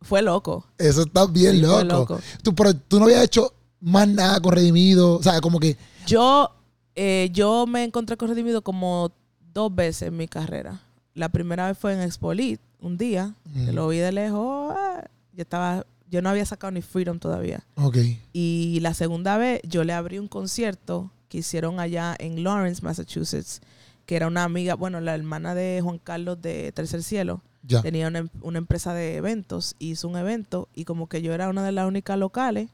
fue 0.00 0.22
loco. 0.22 0.66
Eso 0.78 1.02
está 1.02 1.26
bien 1.26 1.56
Sí, 1.56 1.60
fue 1.64 1.84
loco. 1.84 2.14
loco. 2.14 2.20
Tú, 2.42 2.54
pero 2.54 2.74
tú 2.74 2.98
no 2.98 3.06
habías 3.06 3.24
hecho 3.24 3.52
más 3.80 4.06
nada 4.08 4.40
con 4.40 4.52
Redimido. 4.52 5.16
O 5.16 5.22
sea, 5.22 5.40
como 5.40 5.58
que. 5.58 5.76
Yo, 6.06 6.50
eh, 6.94 7.30
yo 7.32 7.66
me 7.66 7.84
encontré 7.84 8.16
con 8.16 8.28
Redimido 8.28 8.62
como 8.62 9.12
dos 9.52 9.74
veces 9.74 10.08
en 10.08 10.16
mi 10.16 10.28
carrera. 10.28 10.80
La 11.14 11.28
primera 11.30 11.66
vez 11.68 11.78
fue 11.78 11.94
en 11.94 12.00
Expolit, 12.00 12.60
un 12.80 12.96
día, 12.96 13.34
que 13.54 13.72
lo 13.72 13.88
vi 13.88 13.98
de 13.98 14.12
lejos. 14.12 14.74
ah, 14.76 15.04
yo 15.32 15.42
estaba, 15.42 15.86
yo 16.10 16.22
no 16.22 16.28
había 16.28 16.44
sacado 16.44 16.70
ni 16.70 16.82
Freedom 16.82 17.18
todavía. 17.18 17.64
Ok. 17.76 17.96
Y 18.32 18.78
la 18.80 18.94
segunda 18.94 19.36
vez 19.38 19.60
yo 19.64 19.82
le 19.84 19.92
abrí 19.92 20.18
un 20.18 20.28
concierto 20.28 21.10
que 21.28 21.38
hicieron 21.38 21.80
allá 21.80 22.14
en 22.18 22.44
Lawrence, 22.44 22.82
Massachusetts, 22.84 23.60
que 24.04 24.14
era 24.16 24.26
una 24.28 24.44
amiga, 24.44 24.74
bueno, 24.74 25.00
la 25.00 25.14
hermana 25.14 25.54
de 25.54 25.80
Juan 25.82 25.98
Carlos 25.98 26.40
de 26.40 26.70
Tercer 26.72 27.02
Cielo, 27.02 27.42
Ya. 27.62 27.82
tenía 27.82 28.06
una, 28.08 28.20
em- 28.20 28.28
una 28.42 28.58
empresa 28.58 28.94
de 28.94 29.16
eventos, 29.16 29.74
hizo 29.80 30.06
un 30.06 30.16
evento 30.16 30.68
y 30.74 30.84
como 30.84 31.08
que 31.08 31.22
yo 31.22 31.32
era 31.34 31.48
una 31.48 31.64
de 31.64 31.72
las 31.72 31.88
únicas 31.88 32.16
locales 32.18 32.68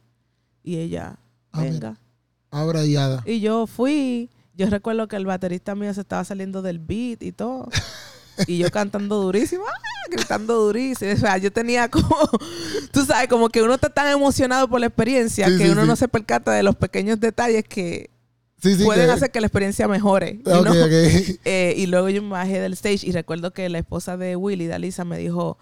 y 0.62 0.76
ella, 0.78 1.16
Ah, 1.52 1.62
venga. 1.62 1.96
Abra 2.52 2.85
y 2.85 3.40
yo 3.40 3.66
fui, 3.66 4.30
yo 4.54 4.66
recuerdo 4.71 5.09
que 5.09 5.16
el 5.16 5.26
baterista 5.26 5.75
mío 5.75 5.92
se 5.94 6.02
estaba 6.02 6.23
saliendo 6.25 6.62
del 6.62 6.78
beat 6.78 7.23
y 7.23 7.32
todo. 7.32 7.68
Y 8.47 8.56
yo 8.56 8.71
cantando 8.71 9.21
durísimo, 9.21 9.62
¡ah! 9.68 9.73
gritando 10.11 10.54
durísimo. 10.54 11.12
O 11.12 11.16
sea, 11.16 11.37
yo 11.37 11.52
tenía 11.52 11.88
como, 11.90 12.16
tú 12.90 13.04
sabes, 13.04 13.28
como 13.28 13.50
que 13.50 13.61
uno 13.62 13.75
está 13.75 13.90
tan 13.90 14.09
emocionado 14.09 14.68
por 14.68 14.80
la 14.80 14.87
experiencia 14.87 15.49
Sí, 15.49 15.59
que 15.59 15.64
sí, 15.66 15.71
uno 15.71 15.82
sí. 15.82 15.87
no 15.88 15.97
se 15.97 16.09
percata 16.09 16.50
de 16.52 16.62
los 16.62 16.75
pequeños 16.75 17.21
detalles 17.21 17.62
que 17.68 18.09
pueden 18.85 19.06
que- 19.06 19.12
hacer 19.12 19.30
que 19.30 19.40
la 19.42 19.49
experiencia 19.49 19.87
mejore. 19.87 20.40
you 20.47 20.50
Ok, 20.50 20.62
know? 20.64 20.85
ok. 20.87 20.92
Eh, 21.44 21.75
y 21.76 21.87
luego 21.87 22.09
yo 22.09 22.23
me 22.23 22.30
bajé 22.30 22.59
del 22.59 22.73
stage 22.73 23.06
y 23.06 23.12
recuerdo 23.12 23.50
que 23.52 23.68
la 23.68 23.78
esposa 23.78 24.16
de 24.16 24.35
Willy, 24.35 24.66
Dalisa, 24.66 25.04
me 25.04 25.18
dijo, 25.18 25.59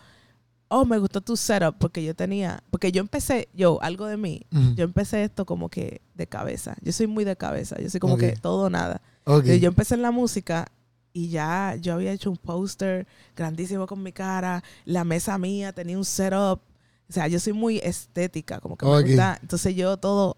oh, 0.71 0.85
me 0.85 0.99
gustó 0.99 1.21
tu 1.21 1.37
setup 1.37 1.77
porque 1.79 2.03
yo 2.03 2.15
tenía, 2.15 2.63
porque 2.71 2.93
yo 2.93 3.01
empecé, 3.01 3.49
yo, 3.53 3.83
algo 3.83 4.07
de 4.07 4.17
mí, 4.17 4.47
yo 4.77 4.85
empecé 4.85 5.25
esto 5.25 5.45
como 5.45 5.69
que 5.69 6.01
de 6.15 6.27
cabeza. 6.27 6.77
Yo 6.81 6.93
soy 6.93 7.09
muy 7.09 7.25
de 7.25 7.37
cabeza, 7.37 7.77
yo 7.81 7.91
soy 7.91 8.01
como 8.01 8.17
que 8.17 8.33
todo 8.37 8.67
o 8.67 8.71
nada. 8.71 9.03
Y 9.45 9.59
Yo 9.59 9.69
empecé 9.69 9.97
en 9.97 10.03
la 10.03 10.13
música 10.13 10.71
y 11.13 11.29
ya 11.29 11.77
yo 11.81 11.95
había 11.95 12.13
hecho 12.13 12.31
un 12.31 12.37
póster 12.37 13.09
grandísimo 13.37 13.87
con 13.87 14.03
mi 14.03 14.13
cara, 14.13 14.63
la 14.85 15.03
mesa 15.05 15.37
mía 15.39 15.73
tenía 15.73 15.99
un 15.99 16.05
setup. 16.05 16.61
O 17.09 17.13
sea, 17.13 17.27
yo 17.27 17.41
soy 17.41 17.53
muy 17.53 17.79
estética, 17.79 18.61
como 18.61 18.77
que 18.77 18.87
me 18.87 19.03
gusta. 19.03 19.39
Entonces 19.43 19.75
yo 19.75 19.97
todo... 19.97 20.37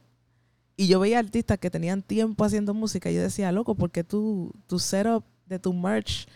Y 0.74 0.86
yo 0.88 0.98
veía 0.98 1.18
artistas 1.18 1.58
que 1.58 1.70
tenían 1.70 2.00
tiempo 2.00 2.42
haciendo 2.42 2.72
música 2.72 3.10
y 3.10 3.14
yo 3.14 3.20
decía, 3.20 3.52
loco, 3.52 3.74
porque 3.74 4.02
tu, 4.02 4.50
tu 4.66 4.78
setup 4.78 5.22
de 5.44 5.58
tu 5.58 5.74
merch 5.74 6.26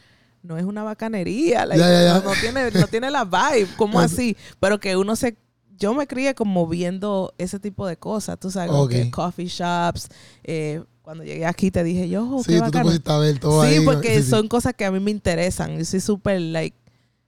no 0.46 0.56
es 0.58 0.64
una 0.64 0.82
bacanería? 0.82 1.66
like. 1.66 1.82
No, 1.82 2.22
no 2.22 2.32
tiene, 2.40 2.70
no 2.70 2.86
tiene 2.86 3.10
la 3.10 3.24
vibe, 3.24 3.68
como 3.76 4.00
así? 4.00 4.36
Pero 4.60 4.78
que 4.80 4.96
uno 4.96 5.16
se... 5.16 5.36
Yo 5.78 5.92
me 5.92 6.06
crié 6.06 6.34
como 6.34 6.66
viendo 6.66 7.34
ese 7.36 7.60
tipo 7.60 7.86
de 7.86 7.98
cosas, 7.98 8.38
tú 8.40 8.50
sabes, 8.50 8.70
como 8.70 8.84
Ok. 8.84 8.90
que 8.92 9.10
coffee 9.10 9.46
shops. 9.46 10.08
eh, 10.44 10.82
cuando 11.02 11.22
llegué 11.22 11.46
aquí 11.46 11.70
te 11.70 11.84
dije, 11.84 12.08
yo, 12.08 12.26
oh, 12.28 12.42
sí, 12.42 12.54
qué 12.54 12.60
tú 12.62 12.70
te 12.72 12.80
pusiste 12.80 13.12
a 13.12 13.18
ver 13.18 13.38
todo 13.38 13.62
Sí, 13.62 13.68
ahí. 13.76 13.84
porque 13.84 14.16
Sí, 14.16 14.22
sí. 14.24 14.30
son 14.30 14.48
cosas 14.48 14.72
que 14.74 14.84
a 14.84 14.90
mí 14.90 14.98
me 14.98 15.10
interesan. 15.12 15.76
Yo 15.78 15.84
soy 15.84 16.00
súper, 16.00 16.40
like, 16.40 16.76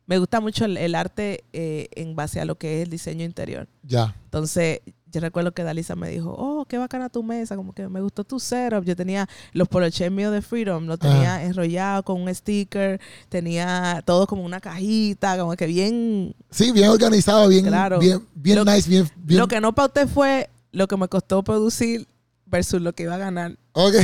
me 0.07 0.19
gusta 0.19 0.41
mucho 0.41 0.65
el, 0.65 0.77
el 0.79 0.95
arte 0.97 1.45
eh, 1.53 1.89
en 1.95 2.17
base 2.17 2.41
a 2.41 2.45
lo 2.45 2.57
que 2.59 2.79
es 2.79 2.85
el 2.85 2.91
diseño 2.91 3.25
interior. 3.25 3.69
Ya. 3.85 4.17
Entonces, 4.25 4.81
yo 5.11 5.21
recuerdo 5.21 5.53
que 5.53 5.63
Dalisa 5.63 5.97
me 5.97 6.11
dijo, 6.11 6.35
oh, 6.37 6.65
qué 6.67 6.77
bacana 6.79 7.09
tu 7.09 7.23
mesa, 7.23 7.57
como 7.57 7.73
que 7.73 7.89
me 7.89 8.01
gustó 8.01 8.25
tu 8.25 8.39
setup. 8.39 8.85
Yo 8.85 8.95
tenía 8.95 9.27
los 9.53 9.67
poloches 9.69 10.11
míos 10.11 10.33
de 10.33 10.43
Freedom, 10.43 10.85
lo 10.87 10.99
tenía 10.99 11.45
enrollado 11.45 12.03
con 12.03 12.21
un 12.21 12.35
sticker, 12.35 13.01
tenía 13.29 14.03
todo 14.05 14.27
como 14.27 14.43
una 14.45 14.61
cajita, 14.61 15.39
como 15.39 15.57
que 15.57 15.67
bien... 15.67 16.35
Sí, 16.51 16.73
bien 16.73 16.89
organizado, 16.91 17.49
bien, 17.49 17.65
Claro. 17.67 17.99
bien, 17.99 18.27
bien 18.35 18.57
Lo- 18.57 18.65
nice, 18.65 18.89
bien, 18.89 19.09
bien. 19.17 19.41
Lo 19.41 19.49
que 19.49 19.61
no 19.61 19.75
pauté 19.75 20.07
fue 20.07 20.51
lo 20.73 20.87
que 20.89 20.97
me 20.97 21.09
costó 21.09 21.43
producir 21.43 22.07
versus 22.47 22.81
lo 22.83 22.93
que 22.95 23.05
iba 23.05 23.15
a 23.15 23.19
ganar. 23.19 23.57
Ok. 23.73 23.95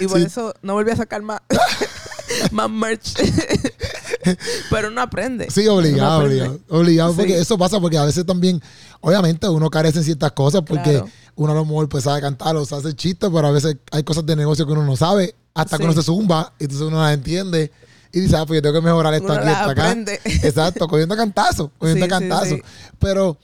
Y 0.00 0.06
por 0.06 0.18
Sí. 0.18 0.26
eso 0.26 0.54
no 0.62 0.74
volví 0.74 0.90
a 0.90 0.96
sacar 0.96 1.22
más, 1.22 1.40
más 2.52 2.70
merch. 2.70 3.14
Pero 4.70 4.88
uno 4.88 5.00
aprende. 5.00 5.50
Sí, 5.50 5.66
obligado, 5.68 6.20
aprende. 6.20 6.42
obligado. 6.42 6.60
Obligado, 6.68 7.14
porque 7.14 7.34
Sí. 7.34 7.40
eso 7.40 7.56
pasa 7.58 7.80
porque 7.80 7.98
a 7.98 8.04
veces 8.04 8.24
también, 8.26 8.60
obviamente, 9.00 9.48
uno 9.48 9.70
carece 9.70 9.98
en 9.98 10.04
ciertas 10.04 10.32
cosas 10.32 10.62
porque 10.66 10.90
Claro. 10.90 11.08
uno 11.36 11.52
a 11.52 11.54
lo 11.54 11.64
mejor 11.64 11.88
pues 11.88 12.04
sabe 12.04 12.20
cantar 12.20 12.56
o 12.56 12.64
sabe 12.64 12.80
hacer 12.80 12.94
chistes, 12.94 13.30
pero 13.32 13.46
a 13.48 13.50
veces 13.52 13.76
hay 13.92 14.02
cosas 14.04 14.26
de 14.26 14.36
negocio 14.36 14.66
que 14.66 14.72
uno 14.72 14.84
no 14.84 14.96
sabe 14.96 15.34
hasta 15.54 15.76
que 15.78 15.82
Sí. 15.84 15.90
uno 15.90 15.94
se 15.94 16.02
zumba 16.02 16.52
y 16.58 16.64
entonces 16.64 16.86
uno 16.86 17.00
las 17.02 17.14
entiende 17.14 17.70
y 18.12 18.20
dice, 18.20 18.36
ah, 18.36 18.44
pues 18.46 18.58
yo 18.58 18.62
tengo 18.62 18.74
que 18.74 18.84
mejorar 18.84 19.14
esto 19.14 19.26
Uno 19.32 19.34
aquí, 19.40 19.48
esto 19.50 19.70
acá. 19.70 19.96
Exacto, 20.46 20.88
cogiendo 20.88 21.16
cantazo, 21.16 21.70
cogiendo 21.78 22.04
Sí, 22.06 22.10
cantazo. 22.10 22.56
Pero 22.98 23.38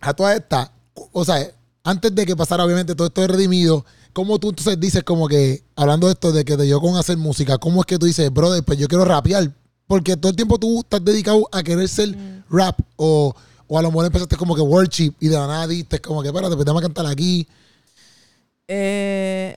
a 0.00 0.14
toda 0.14 0.34
esta, 0.34 0.72
o 1.12 1.24
sea, 1.24 1.50
antes 1.84 2.14
de 2.14 2.24
que 2.26 2.36
pasara 2.36 2.64
obviamente 2.64 2.94
todo 2.94 3.06
esto 3.08 3.20
de 3.20 3.26
redimido, 3.28 3.84
¿cómo 4.12 4.38
tú 4.38 4.50
entonces 4.50 4.78
dices 4.78 5.02
como 5.02 5.28
que, 5.28 5.62
hablando 5.76 6.06
de 6.06 6.12
esto 6.14 6.30
de 6.32 6.44
que 6.44 6.56
te 6.56 6.62
dio 6.64 6.80
con 6.80 6.96
hacer 6.96 7.16
música, 7.16 7.58
cómo 7.58 7.80
es 7.80 7.86
que 7.86 7.98
tú 7.98 8.06
dices, 8.06 8.32
brother, 8.32 8.62
pues 8.64 8.78
yo 8.78 8.86
quiero 8.88 9.04
rapear? 9.04 9.50
Porque 9.90 10.16
todo 10.16 10.30
el 10.30 10.36
tiempo 10.36 10.56
tú 10.56 10.78
estás 10.82 11.04
dedicado 11.04 11.48
a 11.50 11.64
querer 11.64 11.88
ser 11.88 12.16
Mm. 12.16 12.44
rap 12.48 12.78
o, 12.94 13.34
o 13.66 13.76
a 13.78 13.82
lo 13.82 13.88
mejor 13.88 14.06
empezaste 14.06 14.36
como 14.36 14.54
que 14.54 14.60
worship 14.62 15.12
y 15.18 15.26
de 15.26 15.34
la 15.34 15.48
nada 15.48 15.66
diste 15.66 16.00
como 16.00 16.22
que, 16.22 16.28
espérate, 16.28 16.54
pues 16.54 16.64
déjame 16.64 16.80
cantar 16.80 17.06
aquí. 17.06 17.48
Eh, 18.68 19.56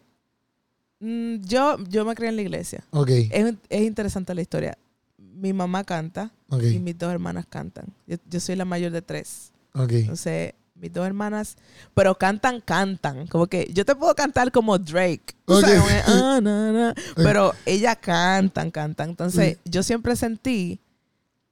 mm, 0.99 1.35
yo, 1.45 1.77
yo 1.87 2.03
me 2.03 2.15
crié 2.15 2.29
en 2.29 2.35
la 2.37 2.41
iglesia. 2.41 2.83
Ok, 2.89 3.09
Es, 3.09 3.53
es 3.69 3.81
interesante 3.81 4.33
la 4.33 4.41
historia. 4.41 4.75
Mi 5.17 5.53
mamá 5.53 5.83
canta 5.83 6.31
ok, 6.49 6.63
y 6.63 6.79
mis 6.79 6.97
dos 6.97 7.11
hermanas 7.11 7.45
cantan. 7.47 7.85
Yo, 8.07 8.17
yo 8.27 8.39
soy 8.39 8.55
la 8.55 8.65
mayor 8.65 8.91
de 8.91 9.01
tres. 9.03 9.51
ok. 9.75 9.91
Entonces, 9.91 10.53
mis 10.83 10.91
dos 10.93 11.07
hermanas, 11.07 11.55
pero 11.93 12.15
cantan, 12.17 12.59
cantan. 12.59 13.25
Como 13.27 13.47
que 13.47 13.71
yo 13.73 13.85
te 13.85 13.95
puedo 13.95 14.13
cantar 14.13 14.51
como 14.51 14.77
Drake. 14.77 15.33
tú 15.45 15.53
Ok. 15.55 15.61
sabes, 15.61 15.77
como 15.79 15.87
que, 15.87 16.01
ah, 16.07 16.39
na, 16.43 16.71
na. 16.73 16.93
Pero 17.15 17.53
ellas 17.65 17.97
cantan, 18.01 18.69
cantan. 18.69 19.09
Entonces, 19.11 19.57
yo 19.63 19.81
siempre 19.81 20.15
sentí 20.17 20.79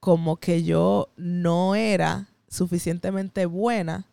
como 0.00 0.36
que 0.36 0.62
yo 0.64 1.08
no 1.16 1.74
era 1.74 2.28
suficientemente 2.48 3.46
buena 3.46 4.04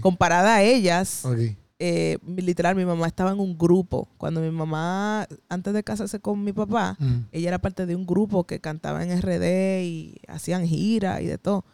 comparada 0.00 0.54
a 0.56 0.62
ellas. 0.62 1.24
ok. 1.26 1.38
eh, 1.80 2.18
literal, 2.36 2.74
mi 2.74 2.84
mamá 2.84 3.06
estaba 3.06 3.30
en 3.32 3.38
un 3.40 3.56
grupo. 3.56 4.08
Cuando 4.16 4.40
mi 4.40 4.50
mamá, 4.50 5.28
antes 5.48 5.72
de 5.74 5.84
casarse 5.84 6.18
con 6.20 6.42
mi 6.42 6.52
papá, 6.52 6.96
Mm. 6.98 7.26
ella 7.32 7.48
era 7.48 7.58
parte 7.58 7.84
de 7.86 7.94
un 7.94 8.06
grupo 8.06 8.44
que 8.44 8.58
cantaba 8.60 9.02
en 9.04 9.10
RD 9.20 9.82
y 9.84 10.16
hacían 10.26 10.66
giras 10.66 11.20
y 11.20 11.26
de 11.26 11.38
todo. 11.38 11.64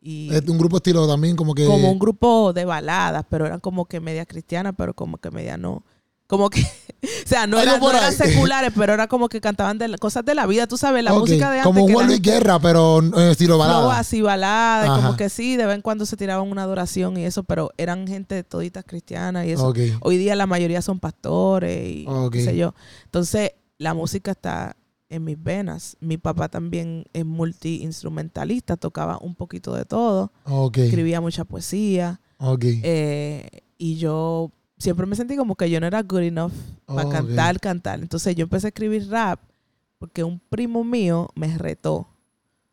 Y 0.00 0.32
Es 0.34 0.46
un 0.48 0.58
grupo 0.58 0.76
estilo 0.76 1.06
también 1.08 1.34
como 1.36 1.54
que... 1.54 1.64
como 1.66 1.90
un 1.90 1.98
grupo 1.98 2.52
de 2.52 2.64
baladas, 2.64 3.24
pero 3.28 3.46
eran 3.46 3.60
como 3.60 3.86
que 3.86 4.00
media 4.00 4.24
cristianas, 4.26 4.74
pero 4.76 4.94
como 4.94 5.18
que 5.18 5.30
media 5.30 5.56
no. 5.56 5.82
Como 6.28 6.50
que, 6.50 6.60
o 7.02 7.06
sea, 7.26 7.46
no, 7.46 7.58
era- 7.58 7.78
no 7.78 7.90
eran 7.90 8.12
seculares, 8.12 8.70
pero 8.76 8.92
era 8.92 9.06
como 9.08 9.28
que 9.30 9.40
cantaban 9.40 9.78
de 9.78 9.88
la- 9.88 9.96
cosas 9.98 10.24
de 10.26 10.34
la 10.34 10.46
vida, 10.46 10.66
tú 10.66 10.76
sabes, 10.76 11.02
la 11.02 11.12
música 11.14 11.50
de 11.50 11.60
antes. 11.60 11.64
Como 11.64 11.90
Juan 11.90 12.06
Luis 12.06 12.20
Guerra, 12.20 12.58
pero 12.60 13.00
eh, 13.02 13.30
estilo 13.32 13.56
balada. 13.58 13.98
así 13.98 14.20
baladas, 14.20 14.86
y 14.86 14.90
Ajá. 14.90 15.00
como 15.00 15.16
que 15.16 15.30
sí, 15.30 15.56
de 15.56 15.64
vez 15.66 15.74
en 15.76 15.80
cuando 15.82 16.04
se 16.06 16.16
tiraban 16.18 16.48
una 16.50 16.64
adoración 16.64 17.16
y 17.16 17.24
eso, 17.24 17.44
pero 17.44 17.70
eran 17.78 18.06
gente 18.06 18.44
toditas 18.44 18.84
cristianas 18.86 19.46
y 19.46 19.52
eso. 19.52 19.72
Hoy 20.02 20.16
día 20.18 20.36
la 20.36 20.46
mayoría 20.46 20.82
son 20.82 21.00
pastores 21.00 21.88
y 21.88 22.04
Ok. 22.06 22.34
qué 22.34 22.44
sé 22.44 22.56
yo. 22.56 22.74
Entonces, 23.06 23.52
la 23.78 23.94
música 23.94 24.32
está 24.32 24.76
en 25.08 25.24
mis 25.24 25.42
venas. 25.42 25.96
Mi 26.00 26.18
papá 26.18 26.48
también 26.48 27.04
es 27.12 27.24
multi-instrumentalista, 27.24 28.76
tocaba 28.76 29.18
un 29.18 29.34
poquito 29.34 29.74
de 29.74 29.84
todo, 29.84 30.32
escribía 30.74 31.20
mucha 31.20 31.44
poesía. 31.44 32.20
Eh, 32.84 33.48
y 33.78 33.96
yo 33.96 34.52
siempre 34.78 35.06
me 35.06 35.16
sentí 35.16 35.36
como 35.36 35.56
que 35.56 35.70
yo 35.70 35.80
no 35.80 35.86
era 35.86 36.02
good 36.02 36.20
enough 36.20 36.52
para 36.86 37.08
cantar, 37.08 37.60
cantar. 37.60 38.00
Entonces 38.00 38.34
yo 38.36 38.44
empecé 38.44 38.68
a 38.68 38.68
escribir 38.68 39.08
rap 39.08 39.40
porque 39.98 40.24
un 40.24 40.38
primo 40.38 40.84
mío 40.84 41.30
me 41.34 41.56
retó. 41.58 42.08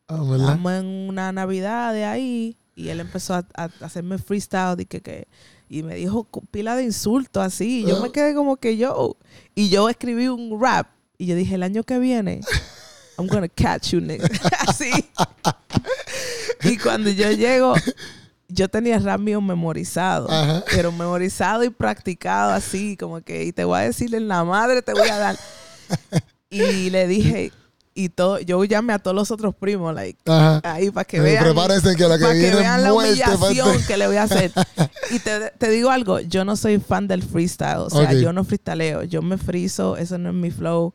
Ah, 0.07 0.21
¿verdad? 0.21 0.39
Estábamos 0.39 0.71
en 0.73 0.85
una 0.85 1.31
Navidad 1.31 1.93
de 1.93 2.05
ahí 2.05 2.57
y 2.75 2.89
él 2.89 2.99
empezó 2.99 3.33
a, 3.33 3.47
a 3.55 3.69
hacerme 3.81 4.17
freestyle 4.17 4.79
y 4.79 4.85
que, 4.85 5.01
que 5.01 5.27
y 5.67 5.81
me 5.81 5.95
dijo 5.95 6.27
pila 6.51 6.75
de 6.75 6.83
insultos 6.83 7.43
así. 7.43 7.81
Y 7.81 7.87
yo 7.87 8.01
me 8.01 8.11
quedé 8.11 8.35
como 8.35 8.57
que 8.57 8.77
yo. 8.77 9.17
Y 9.55 9.69
yo 9.69 9.89
escribí 9.89 10.27
un 10.27 10.61
rap 10.61 10.87
y 11.17 11.27
yo 11.27 11.35
dije, 11.35 11.55
el 11.55 11.63
año 11.63 11.83
que 11.83 11.99
viene, 11.99 12.41
I'm 13.17 13.27
gonna 13.27 13.47
catch 13.47 13.91
you, 13.91 14.01
nigga. 14.01 14.27
así. 14.67 14.91
y 16.63 16.77
cuando 16.77 17.09
yo 17.09 17.31
llego, 17.31 17.75
yo 18.47 18.67
tenía 18.69 18.99
rap 18.99 19.19
mío 19.19 19.41
memorizado. 19.41 20.29
Ajá. 20.29 20.63
Pero 20.71 20.91
memorizado 20.91 21.63
y 21.63 21.69
practicado 21.69 22.51
así, 22.51 22.97
como 22.97 23.21
que, 23.21 23.43
y 23.43 23.51
te 23.51 23.63
voy 23.63 23.79
a 23.79 23.83
decir 23.83 24.13
en 24.15 24.27
la 24.27 24.43
madre, 24.43 24.81
te 24.81 24.93
voy 24.93 25.09
a 25.09 25.17
dar. 25.17 25.39
y 26.49 26.89
le 26.89 27.07
dije, 27.07 27.51
y 27.97 28.09
todo, 28.09 28.39
yo 28.41 28.61
llamé 28.65 28.91
a 28.91 28.99
todos 28.99 29.15
los 29.15 29.31
otros 29.31 29.55
primos, 29.55 29.95
like, 29.95 30.19
Ajá. 30.25 30.59
ahí 30.63 30.91
para 30.91 31.05
que 31.05 31.21
vean. 31.21 31.41
prepárense 31.45 31.95
que 31.95 32.05
la 32.05 32.17
que 32.17 32.23
para 32.23 32.33
que 32.33 32.39
viene 32.41 32.55
vean 32.57 32.83
la 32.83 32.93
humillación 32.93 33.83
que 33.87 33.95
le 33.95 34.07
voy 34.07 34.17
a 34.17 34.23
hacer. 34.23 34.51
Y 35.11 35.19
te, 35.19 35.51
te 35.57 35.69
digo 35.69 35.89
algo, 35.89 36.19
yo 36.19 36.43
no 36.43 36.57
soy 36.57 36.77
fan 36.79 37.07
del 37.07 37.23
freestyle. 37.23 37.77
O 37.77 37.89
sea, 37.89 38.11
yo 38.11 38.33
no 38.33 38.43
freestaleo. 38.43 39.03
Yo 39.03 39.21
me 39.21 39.37
friso, 39.37 39.95
eso 39.95 40.17
no 40.17 40.29
es 40.29 40.35
mi 40.35 40.51
flow. 40.51 40.93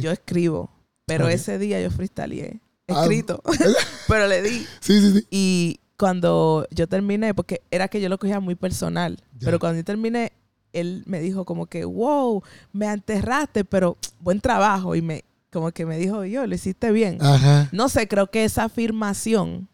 Yo 0.00 0.10
escribo. 0.10 0.70
Pero 1.04 1.28
ese 1.28 1.58
día 1.58 1.82
yo 1.82 1.90
freestyleé. 1.90 2.60
Ah. 2.88 3.02
Escrito. 3.02 3.42
pero 4.08 4.26
le 4.26 4.40
di. 4.40 4.66
Sí, 4.80 5.00
sí, 5.00 5.12
sí. 5.12 5.26
Y 5.30 5.80
cuando 5.98 6.66
yo 6.70 6.86
terminé, 6.86 7.34
porque 7.34 7.60
era 7.70 7.88
que 7.88 8.00
yo 8.00 8.08
lo 8.08 8.18
cogía 8.18 8.40
muy 8.40 8.54
personal. 8.54 9.18
Ya. 9.38 9.44
Pero 9.44 9.58
cuando 9.58 9.76
yo 9.76 9.84
terminé, 9.84 10.32
él 10.72 11.02
me 11.04 11.20
dijo 11.20 11.44
como 11.44 11.66
que, 11.66 11.84
wow, 11.84 12.42
me 12.72 12.86
enterraste, 12.86 13.66
pero 13.66 13.98
buen 14.20 14.40
trabajo. 14.40 14.94
Y 14.94 15.02
me, 15.02 15.24
como 15.50 15.70
que 15.72 15.86
me 15.86 15.96
dijo, 15.98 16.24
yo, 16.24 16.46
lo 16.46 16.54
hiciste 16.54 16.90
bien. 16.92 17.18
Ajá. 17.20 17.68
No 17.72 17.88
sé, 17.88 18.06
creo 18.08 18.30
que 18.30 18.44
esa 18.44 18.64
afirmación 18.64 19.68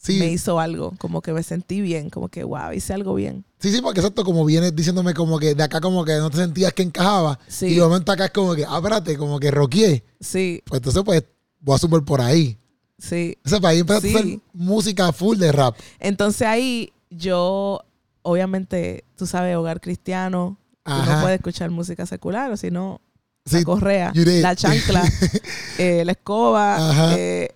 Sí. 0.00 0.18
me 0.18 0.26
hizo 0.32 0.58
algo, 0.58 0.94
como 0.98 1.22
que 1.22 1.32
me 1.32 1.44
sentí 1.44 1.80
bien, 1.80 2.10
como 2.10 2.28
que 2.28 2.42
wow, 2.42 2.72
hice 2.74 2.92
algo 2.92 3.14
bien. 3.14 3.44
Sí, 3.60 3.70
sí, 3.70 3.80
porque 3.80 4.00
exacto, 4.00 4.24
como 4.24 4.44
vienes 4.44 4.74
diciéndome 4.74 5.14
como 5.14 5.38
que 5.38 5.54
de 5.54 5.62
acá 5.62 5.80
como 5.80 6.04
que 6.04 6.16
no 6.16 6.28
te 6.28 6.38
sentías 6.38 6.72
que 6.72 6.82
encajaba. 6.82 7.38
Sí. 7.46 7.66
Y 7.66 7.74
de 7.76 7.82
momento 7.82 8.10
acá 8.10 8.24
es 8.24 8.30
como 8.32 8.56
que, 8.56 8.64
ah, 8.64 8.78
espérate, 8.78 9.16
como 9.16 9.38
que 9.38 9.52
roqué. 9.52 10.02
Sí, 10.18 10.60
Pues 10.66 10.80
entonces 10.80 11.02
pues 11.04 11.22
voy 11.60 11.76
a 11.76 11.78
sumar 11.78 12.02
por 12.04 12.20
ahí. 12.20 12.58
sí. 12.98 13.38
O 13.44 13.48
sea, 13.48 13.60
para 13.60 13.70
ahí 13.74 13.78
empezaste 13.78 14.08
a 14.12 14.18
hacer 14.18 14.38
música 14.52 15.12
full 15.12 15.36
de 15.38 15.52
rap. 15.52 15.76
Entonces 16.00 16.48
ahí 16.48 16.92
yo, 17.10 17.84
obviamente, 18.22 19.04
tú 19.16 19.26
sabes, 19.26 19.54
hogar 19.56 19.80
cristiano, 19.80 20.58
tú 20.82 20.90
Ajá. 20.90 21.14
no 21.16 21.20
puedes 21.22 21.38
escuchar 21.38 21.70
música 21.70 22.06
secular, 22.06 22.50
o 22.50 22.56
si 22.56 22.72
no, 22.72 23.00
Sí, 23.44 23.56
la 23.56 23.64
correa, 23.64 24.12
la 24.14 24.54
chancla, 24.54 25.02
eh, 25.78 26.04
la 26.04 26.12
escoba, 26.12 27.16
eh, 27.16 27.50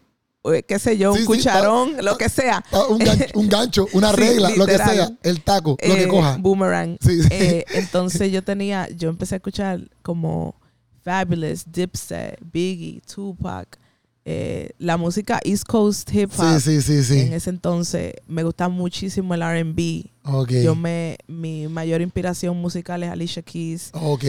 eh, 0.44 0.62
qué 0.64 0.79
sé 0.81 0.99
yo, 0.99 1.12
un 1.12 1.18
Sí, 1.18 1.25
cucharón, 1.25 2.05
lo 2.05 2.18
que 2.18 2.29
sea. 2.29 2.64
Ah, 2.72 2.87
un, 2.88 2.99
gancho, 2.99 3.27
un 3.35 3.49
gancho, 3.49 3.87
una 3.92 4.11
regla, 4.11 4.51
lo 4.57 4.66
que 4.66 4.79
sea, 4.79 5.11
el 5.22 5.42
taco, 5.42 5.77
lo 5.87 5.94
que 5.94 6.09
coja. 6.09 6.37
Boomerang. 6.38 6.99
Entonces 7.31 8.33
yo 8.33 8.42
tenía, 8.42 8.88
yo 8.90 9.09
empecé 9.09 9.37
a 9.37 9.38
escuchar 9.38 9.81
como 10.03 10.57
Fabulous, 11.05 11.64
Dipset, 11.70 12.38
Biggie, 12.53 13.01
Tupac, 13.03 13.79
eh, 14.29 14.71
la 14.79 14.97
música 14.97 15.39
East 15.45 15.62
Coast 15.67 16.12
Hip 16.12 16.33
Hop. 16.37 16.59
sí, 16.61 16.83
sí, 16.83 17.05
sí, 17.05 17.21
En 17.21 17.33
ese 17.33 17.49
entonces 17.49 18.12
me 18.27 18.43
gustaba 18.43 18.69
muchísimo 18.69 19.35
el 19.35 19.43
R&B. 19.43 20.11
Ok. 20.25 20.51
Yo 20.65 20.75
me, 20.75 21.17
mi 21.29 21.69
mayor 21.69 22.03
inspiración 22.03 22.57
musical 22.57 23.05
es 23.05 23.11
Alicia 23.11 23.43
Keys. 23.43 23.91
Ok. 23.93 24.25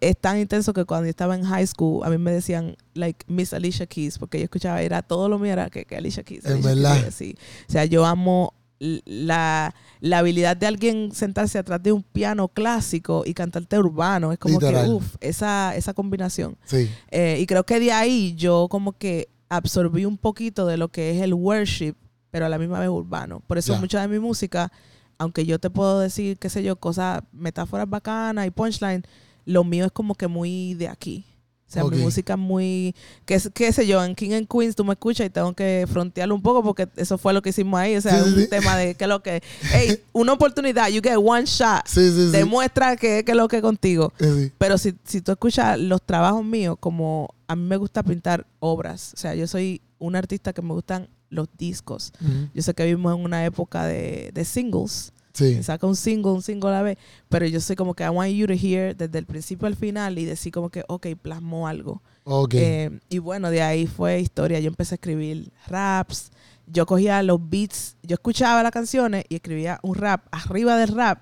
Es 0.00 0.16
tan 0.20 0.40
intenso 0.40 0.72
que 0.72 0.84
cuando 0.84 1.06
yo 1.06 1.10
estaba 1.10 1.36
en 1.36 1.44
high 1.44 1.64
school, 1.64 2.04
a 2.04 2.10
mí 2.10 2.18
me 2.18 2.32
decían, 2.32 2.76
like, 2.94 3.24
Miss 3.28 3.52
Alicia 3.54 3.86
Keys, 3.86 4.18
porque 4.18 4.38
yo 4.38 4.44
escuchaba, 4.44 4.82
era 4.82 5.00
todo 5.02 5.28
lo 5.28 5.38
mío 5.38 5.52
era 5.52 5.70
que, 5.70 5.84
que 5.84 5.96
Alicia 5.96 6.24
Keys. 6.24 6.44
En 6.44 6.54
Alicia 6.54 6.74
verdad. 6.74 7.02
Keys, 7.04 7.14
sí. 7.14 7.36
O 7.68 7.72
sea, 7.72 7.84
yo 7.84 8.04
amo 8.04 8.52
la, 8.80 9.72
la 10.00 10.18
habilidad 10.18 10.56
de 10.56 10.66
alguien 10.66 11.12
sentarse 11.12 11.56
atrás 11.58 11.80
de 11.84 11.92
un 11.92 12.02
piano 12.02 12.48
clásico 12.48 13.22
y 13.24 13.32
cantarte 13.32 13.78
urbano. 13.78 14.32
Es 14.32 14.40
como 14.40 14.58
Literal. 14.58 14.86
que, 14.86 14.90
uff, 14.92 15.14
esa, 15.20 15.76
esa 15.76 15.94
combinación. 15.94 16.58
Sí. 16.64 16.90
Eh, 17.12 17.38
y 17.40 17.46
creo 17.46 17.64
que 17.64 17.78
de 17.78 17.92
ahí 17.92 18.34
yo 18.36 18.66
como 18.68 18.92
que 18.92 19.28
absorbí 19.48 20.04
un 20.04 20.18
poquito 20.18 20.66
de 20.66 20.76
lo 20.76 20.88
que 20.88 21.10
es 21.10 21.22
el 21.22 21.34
worship, 21.34 21.94
pero 22.30 22.46
a 22.46 22.48
la 22.48 22.58
misma 22.58 22.80
vez 22.80 22.88
urbano. 22.88 23.40
Por 23.46 23.58
eso 23.58 23.76
mucha 23.78 24.00
de 24.00 24.08
mi 24.08 24.18
música, 24.18 24.72
aunque 25.18 25.46
yo 25.46 25.58
te 25.58 25.70
puedo 25.70 26.00
decir, 26.00 26.38
qué 26.38 26.48
sé 26.48 26.62
yo, 26.62 26.76
cosas, 26.76 27.22
metáforas 27.32 27.88
bacanas 27.88 28.46
y 28.46 28.50
punchline, 28.50 29.04
lo 29.44 29.64
mío 29.64 29.86
es 29.86 29.92
como 29.92 30.14
que 30.14 30.26
muy 30.26 30.74
de 30.74 30.88
aquí. 30.88 31.24
O 31.68 31.72
sea, 31.72 31.82
mi 31.84 31.96
música 31.96 32.34
es 32.34 32.38
muy, 32.38 32.94
qué, 33.24 33.40
qué 33.52 33.72
sé 33.72 33.86
yo, 33.88 34.02
en 34.04 34.14
King 34.14 34.30
and 34.34 34.46
Queens 34.48 34.76
tú 34.76 34.84
me 34.84 34.92
escuchas 34.92 35.26
y 35.26 35.30
tengo 35.30 35.52
que 35.52 35.84
frontearlo 35.90 36.32
un 36.34 36.40
poco 36.42 36.62
porque 36.62 36.88
eso 36.96 37.18
fue 37.18 37.32
lo 37.32 37.42
que 37.42 37.50
hicimos 37.50 37.80
ahí. 37.80 37.96
O 37.96 38.00
sea, 38.00 38.22
Sí, 38.22 38.28
un 38.30 38.36
sí. 38.42 38.46
tema 38.48 38.76
de 38.76 38.94
qué 38.94 39.04
es 39.04 39.08
lo 39.08 39.20
que, 39.20 39.42
hey, 39.72 39.98
una 40.12 40.32
oportunidad, 40.34 40.88
you 40.90 41.00
get 41.02 41.16
one 41.16 41.44
shot, 41.44 41.84
Sí, 41.86 42.00
demuestra 42.30 42.96
que 42.96 43.24
qué 43.24 43.32
es 43.32 43.36
lo 43.36 43.48
que 43.48 43.56
es 43.56 43.62
contigo. 43.62 44.12
Pero 44.58 44.78
si, 44.78 44.94
si 45.04 45.20
tú 45.20 45.32
escuchas 45.32 45.76
los 45.78 46.00
trabajos 46.02 46.44
míos, 46.44 46.76
como 46.78 47.34
a 47.48 47.56
mí 47.56 47.62
me 47.64 47.76
gusta 47.76 48.02
pintar 48.04 48.46
obras, 48.60 49.12
o 49.14 49.16
sea, 49.16 49.34
yo 49.34 49.46
soy 49.48 49.80
un 49.98 50.14
artista 50.14 50.52
que 50.52 50.62
me 50.62 50.72
gustan 50.72 51.08
los 51.30 51.48
discos. 51.58 52.12
Yo 52.54 52.62
sé 52.62 52.74
que 52.74 52.84
vivimos 52.84 53.12
en 53.16 53.24
una 53.24 53.44
época 53.44 53.84
de, 53.86 54.30
de 54.32 54.44
singles, 54.44 55.12
Sí. 55.36 55.62
Saca 55.62 55.86
un 55.86 55.96
single, 55.96 56.32
un 56.32 56.42
single 56.42 56.70
a 56.70 56.72
la 56.72 56.82
vez. 56.82 56.98
Pero 57.28 57.46
yo 57.46 57.60
soy 57.60 57.76
como 57.76 57.94
que 57.94 58.04
I 58.04 58.08
want 58.08 58.32
you 58.32 58.46
to 58.46 58.54
hear 58.54 58.96
desde 58.96 59.18
el 59.18 59.26
principio 59.26 59.66
al 59.68 59.76
final 59.76 60.18
y 60.18 60.24
decir 60.24 60.52
como 60.52 60.70
que, 60.70 60.82
ok, 60.88 61.08
plasmó 61.20 61.68
algo. 61.68 62.02
Ok. 62.24 62.54
Eh, 62.54 62.98
y 63.10 63.18
bueno, 63.18 63.50
de 63.50 63.60
ahí 63.62 63.86
fue 63.86 64.18
historia. 64.20 64.58
Yo 64.60 64.68
empecé 64.68 64.94
a 64.94 64.96
escribir 64.96 65.52
raps. 65.66 66.30
Yo 66.66 66.86
cogía 66.86 67.22
los 67.22 67.38
beats, 67.48 67.96
yo 68.02 68.14
escuchaba 68.14 68.60
las 68.62 68.72
canciones 68.72 69.24
y 69.28 69.36
escribía 69.36 69.78
un 69.82 69.94
rap 69.94 70.26
arriba 70.32 70.76
del 70.76 70.88
rap 70.88 71.20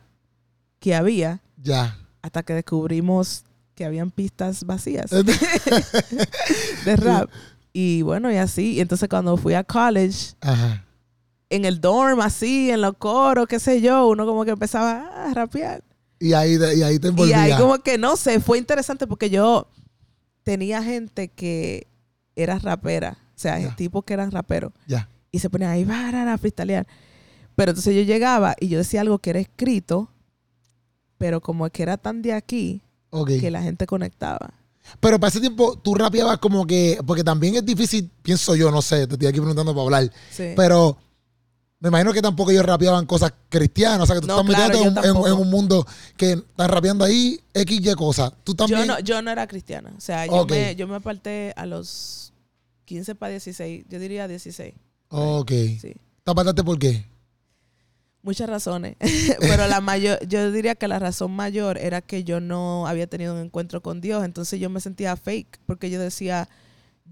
que 0.79 0.95
había 0.95 1.43
ya. 1.63 1.99
hasta 2.23 2.43
que 2.45 2.55
descubrimos 2.55 3.45
que 3.75 3.85
habían 3.85 4.11
pistas 4.11 4.65
vacías 4.65 5.11
de 6.85 6.97
rap. 6.97 7.29
Y 7.73 8.03
bueno, 8.03 8.31
y 8.33 8.37
así. 8.37 8.75
Y 8.75 8.81
entonces 8.81 9.09
cuando 9.09 9.37
fui 9.37 9.55
a 9.55 9.65
college, 9.65 10.35
Ajá. 10.41 10.84
En 11.55 11.65
el 11.65 11.81
dorm, 11.81 12.21
así, 12.21 12.71
en 12.71 12.81
los 12.81 12.95
coros, 12.97 13.47
qué 13.47 13.59
sé 13.61 13.81
yo, 13.81 14.09
uno 14.09 14.27
como 14.27 14.45
que 14.45 14.51
empezaba 14.53 15.27
a 15.27 15.35
rapear. 15.35 15.83
Y 16.19 16.33
ahí, 16.33 16.57
y 16.77 16.83
ahí 16.83 16.99
te 16.99 17.09
Y 17.09 17.11
envolvía. 17.11 17.43
ahí 17.43 17.53
como 17.59 17.79
que 17.79 17.99
no 17.99 18.17
sé, 18.17 18.41
fue 18.41 18.59
interesante 18.59 19.07
porque 19.07 19.31
yo 19.31 19.69
tenía 20.43 20.83
gente 20.83 21.29
que 21.29 21.87
era 22.37 22.59
rapera, 22.59 23.19
o 23.37 23.39
sea, 23.39 23.59
Ya. 23.59 23.77
tipos 23.77 24.05
que 24.05 24.15
eran 24.15 24.31
raperos, 24.31 24.73
Ya. 24.87 25.09
y 25.33 25.39
se 25.39 25.51
ponían 25.51 25.71
ahí 25.71 25.85
para 25.85 26.33
a 26.33 26.39
freestylear. 26.39 26.87
Pero 27.57 27.71
entonces 27.71 27.95
yo 27.95 28.03
llegaba 28.03 28.57
y 28.59 28.69
yo 28.69 28.79
decía 28.79 29.01
algo 29.03 29.19
que 29.19 29.31
era 29.31 29.39
escrito, 29.41 30.09
pero 31.19 31.41
como 31.41 31.69
que 31.71 31.83
era 31.83 31.97
tan 31.97 32.21
de 32.23 32.33
aquí 32.33 32.83
que 33.41 33.51
la 33.51 33.63
gente 33.63 33.87
conectaba. 33.87 34.55
Pero 35.01 35.19
para 35.21 35.29
ese 35.31 35.41
tiempo 35.41 35.79
tú 35.79 35.95
rapeabas 35.95 36.39
como 36.39 36.67
que, 36.67 36.99
porque 37.07 37.23
también 37.25 37.55
es 37.55 37.65
difícil, 37.65 38.11
pienso 38.23 38.55
yo, 38.57 38.71
no 38.71 38.83
sé, 38.83 39.07
te 39.07 39.15
estoy 39.15 39.29
aquí 39.29 39.39
preguntando 39.39 39.73
para 39.73 39.85
hablar, 39.85 40.13
Sí. 40.31 40.53
pero 40.57 40.99
me 41.85 41.89
imagino 41.89 42.13
que 42.15 42.23
tampoco 42.23 42.51
ellos 42.51 42.65
rapeaban 42.65 43.05
cosas 43.05 43.35
cristianas, 43.51 44.01
o 44.01 44.07
sea, 44.07 44.15
que 44.17 44.23
tú 44.23 44.27
No, 44.27 44.41
estás 44.41 44.55
claro, 44.57 44.73
metiéndote 44.75 45.07
yo 45.07 45.13
en, 45.13 45.17
un- 45.19 45.19
en 45.19 45.23
tampoco. 45.33 45.43
un 45.43 45.51
mundo 45.51 45.87
que 46.17 46.33
están 46.33 46.69
rapeando 46.71 47.05
ahí 47.05 47.39
X, 47.53 47.79
Y 47.83 47.95
cosas. 47.95 48.33
Tú 48.43 48.55
también. 48.55 48.81
yo, 48.81 48.87
no, 48.87 48.99
yo 49.01 49.21
no 49.21 49.31
era 49.31 49.47
cristiana, 49.47 49.93
o 49.97 50.01
sea, 50.01 50.25
yo, 50.27 50.47
me, 50.47 50.75
yo 50.77 50.89
me 50.89 50.97
aparté 50.97 51.53
a 51.57 51.67
los 51.67 52.33
15 52.87 53.15
para 53.17 53.33
16, 53.33 53.85
yo 53.89 53.99
diría 53.99 54.27
16. 54.27 54.73
Ok. 55.11 55.51
Sí. 55.81 55.95
¿Te 56.25 56.31
apartaste 56.31 56.65
por 56.65 56.79
qué? 56.79 57.05
Muchas 58.23 58.49
razones, 58.49 58.97
pero 59.41 59.67
la 59.69 59.83
mayor, 59.83 60.19
yo 60.27 60.51
diría 60.51 60.75
que 60.77 60.89
la 60.89 60.99
razón 60.99 61.33
mayor 61.33 61.77
era 61.77 62.01
que 62.01 62.25
yo 62.25 62.41
no 62.41 62.87
había 62.87 63.07
tenido 63.07 63.35
un 63.35 63.41
encuentro 63.43 63.83
con 63.83 64.01
Dios, 64.01 64.25
entonces 64.25 64.59
yo 64.59 64.71
me 64.71 64.81
sentía 64.81 65.15
fake, 65.17 65.61
porque 65.67 65.91
yo 65.91 66.01
decía, 66.01 66.49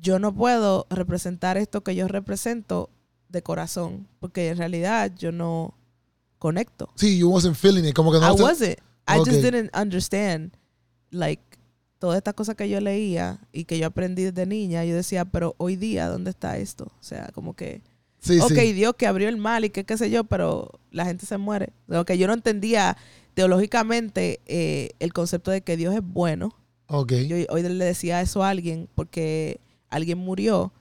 yo 0.01 0.19
no 0.19 0.35
puedo 0.35 0.87
representar 0.89 1.59
esto 1.59 1.83
que 1.83 1.95
yo 1.95 2.09
represento 2.09 2.89
de 3.33 3.43
corazón, 3.43 4.07
porque 4.21 4.49
en 4.49 4.59
realidad 4.59 5.13
yo 5.17 5.33
no 5.33 5.75
conecto. 6.39 6.91
Sí, 6.97 7.19
you 7.19 7.29
wasn't 7.29 7.57
feeling 7.57 7.85
it, 7.85 7.95
como 7.95 8.13
que 8.13 8.19
no 8.19 8.37
I 8.37 8.41
wasn't. 8.41 8.79
I 9.09 9.19
just 9.19 9.43
didn't 9.43 9.75
understand, 9.77 10.57
like, 11.11 11.43
todas 11.99 12.19
estas 12.19 12.35
cosas 12.35 12.55
que 12.55 12.69
yo 12.69 12.81
leía 12.81 13.41
y 13.53 13.65
que 13.65 13.79
yo 13.79 13.87
aprendí 13.87 14.25
desde 14.25 14.47
niña, 14.47 14.85
yo 14.85 14.95
decía, 14.95 15.25
pero 15.25 15.55
hoy 15.59 15.77
día, 15.77 16.09
¿dónde 16.09 16.31
está 16.31 16.59
esto? 16.59 16.85
O 16.85 17.03
sea, 17.03 17.31
como 17.33 17.55
que 17.55 17.83
Sí, 18.23 18.39
ok, 18.39 18.53
sí. 18.53 18.73
Dios 18.73 18.95
que 18.97 19.09
abrió 19.09 19.29
el 19.29 19.37
mal 19.37 19.65
y 19.65 19.71
que 19.71 19.85
qué 19.85 19.99
sé 19.99 20.09
yo, 20.09 20.23
pero 20.23 20.71
la 20.93 21.05
gente 21.05 21.27
se 21.27 21.39
muere. 21.39 21.73
O 21.89 22.05
que 22.05 22.17
yo 22.17 22.29
no 22.29 22.35
entendía 22.35 22.97
teológicamente 23.35 24.41
eh, 24.47 24.91
el 25.01 25.13
concepto 25.13 25.51
de 25.51 25.63
que 25.63 25.77
Dios 25.77 25.93
es 25.95 26.03
bueno. 26.05 26.55
Ok. 26.87 27.13
Yo 27.27 27.37
hoy 27.49 27.63
le 27.63 27.85
decía 27.85 28.21
eso 28.21 28.45
a 28.45 28.51
alguien 28.51 28.89
porque 28.95 29.61
alguien 29.91 30.19
murió 30.19 30.73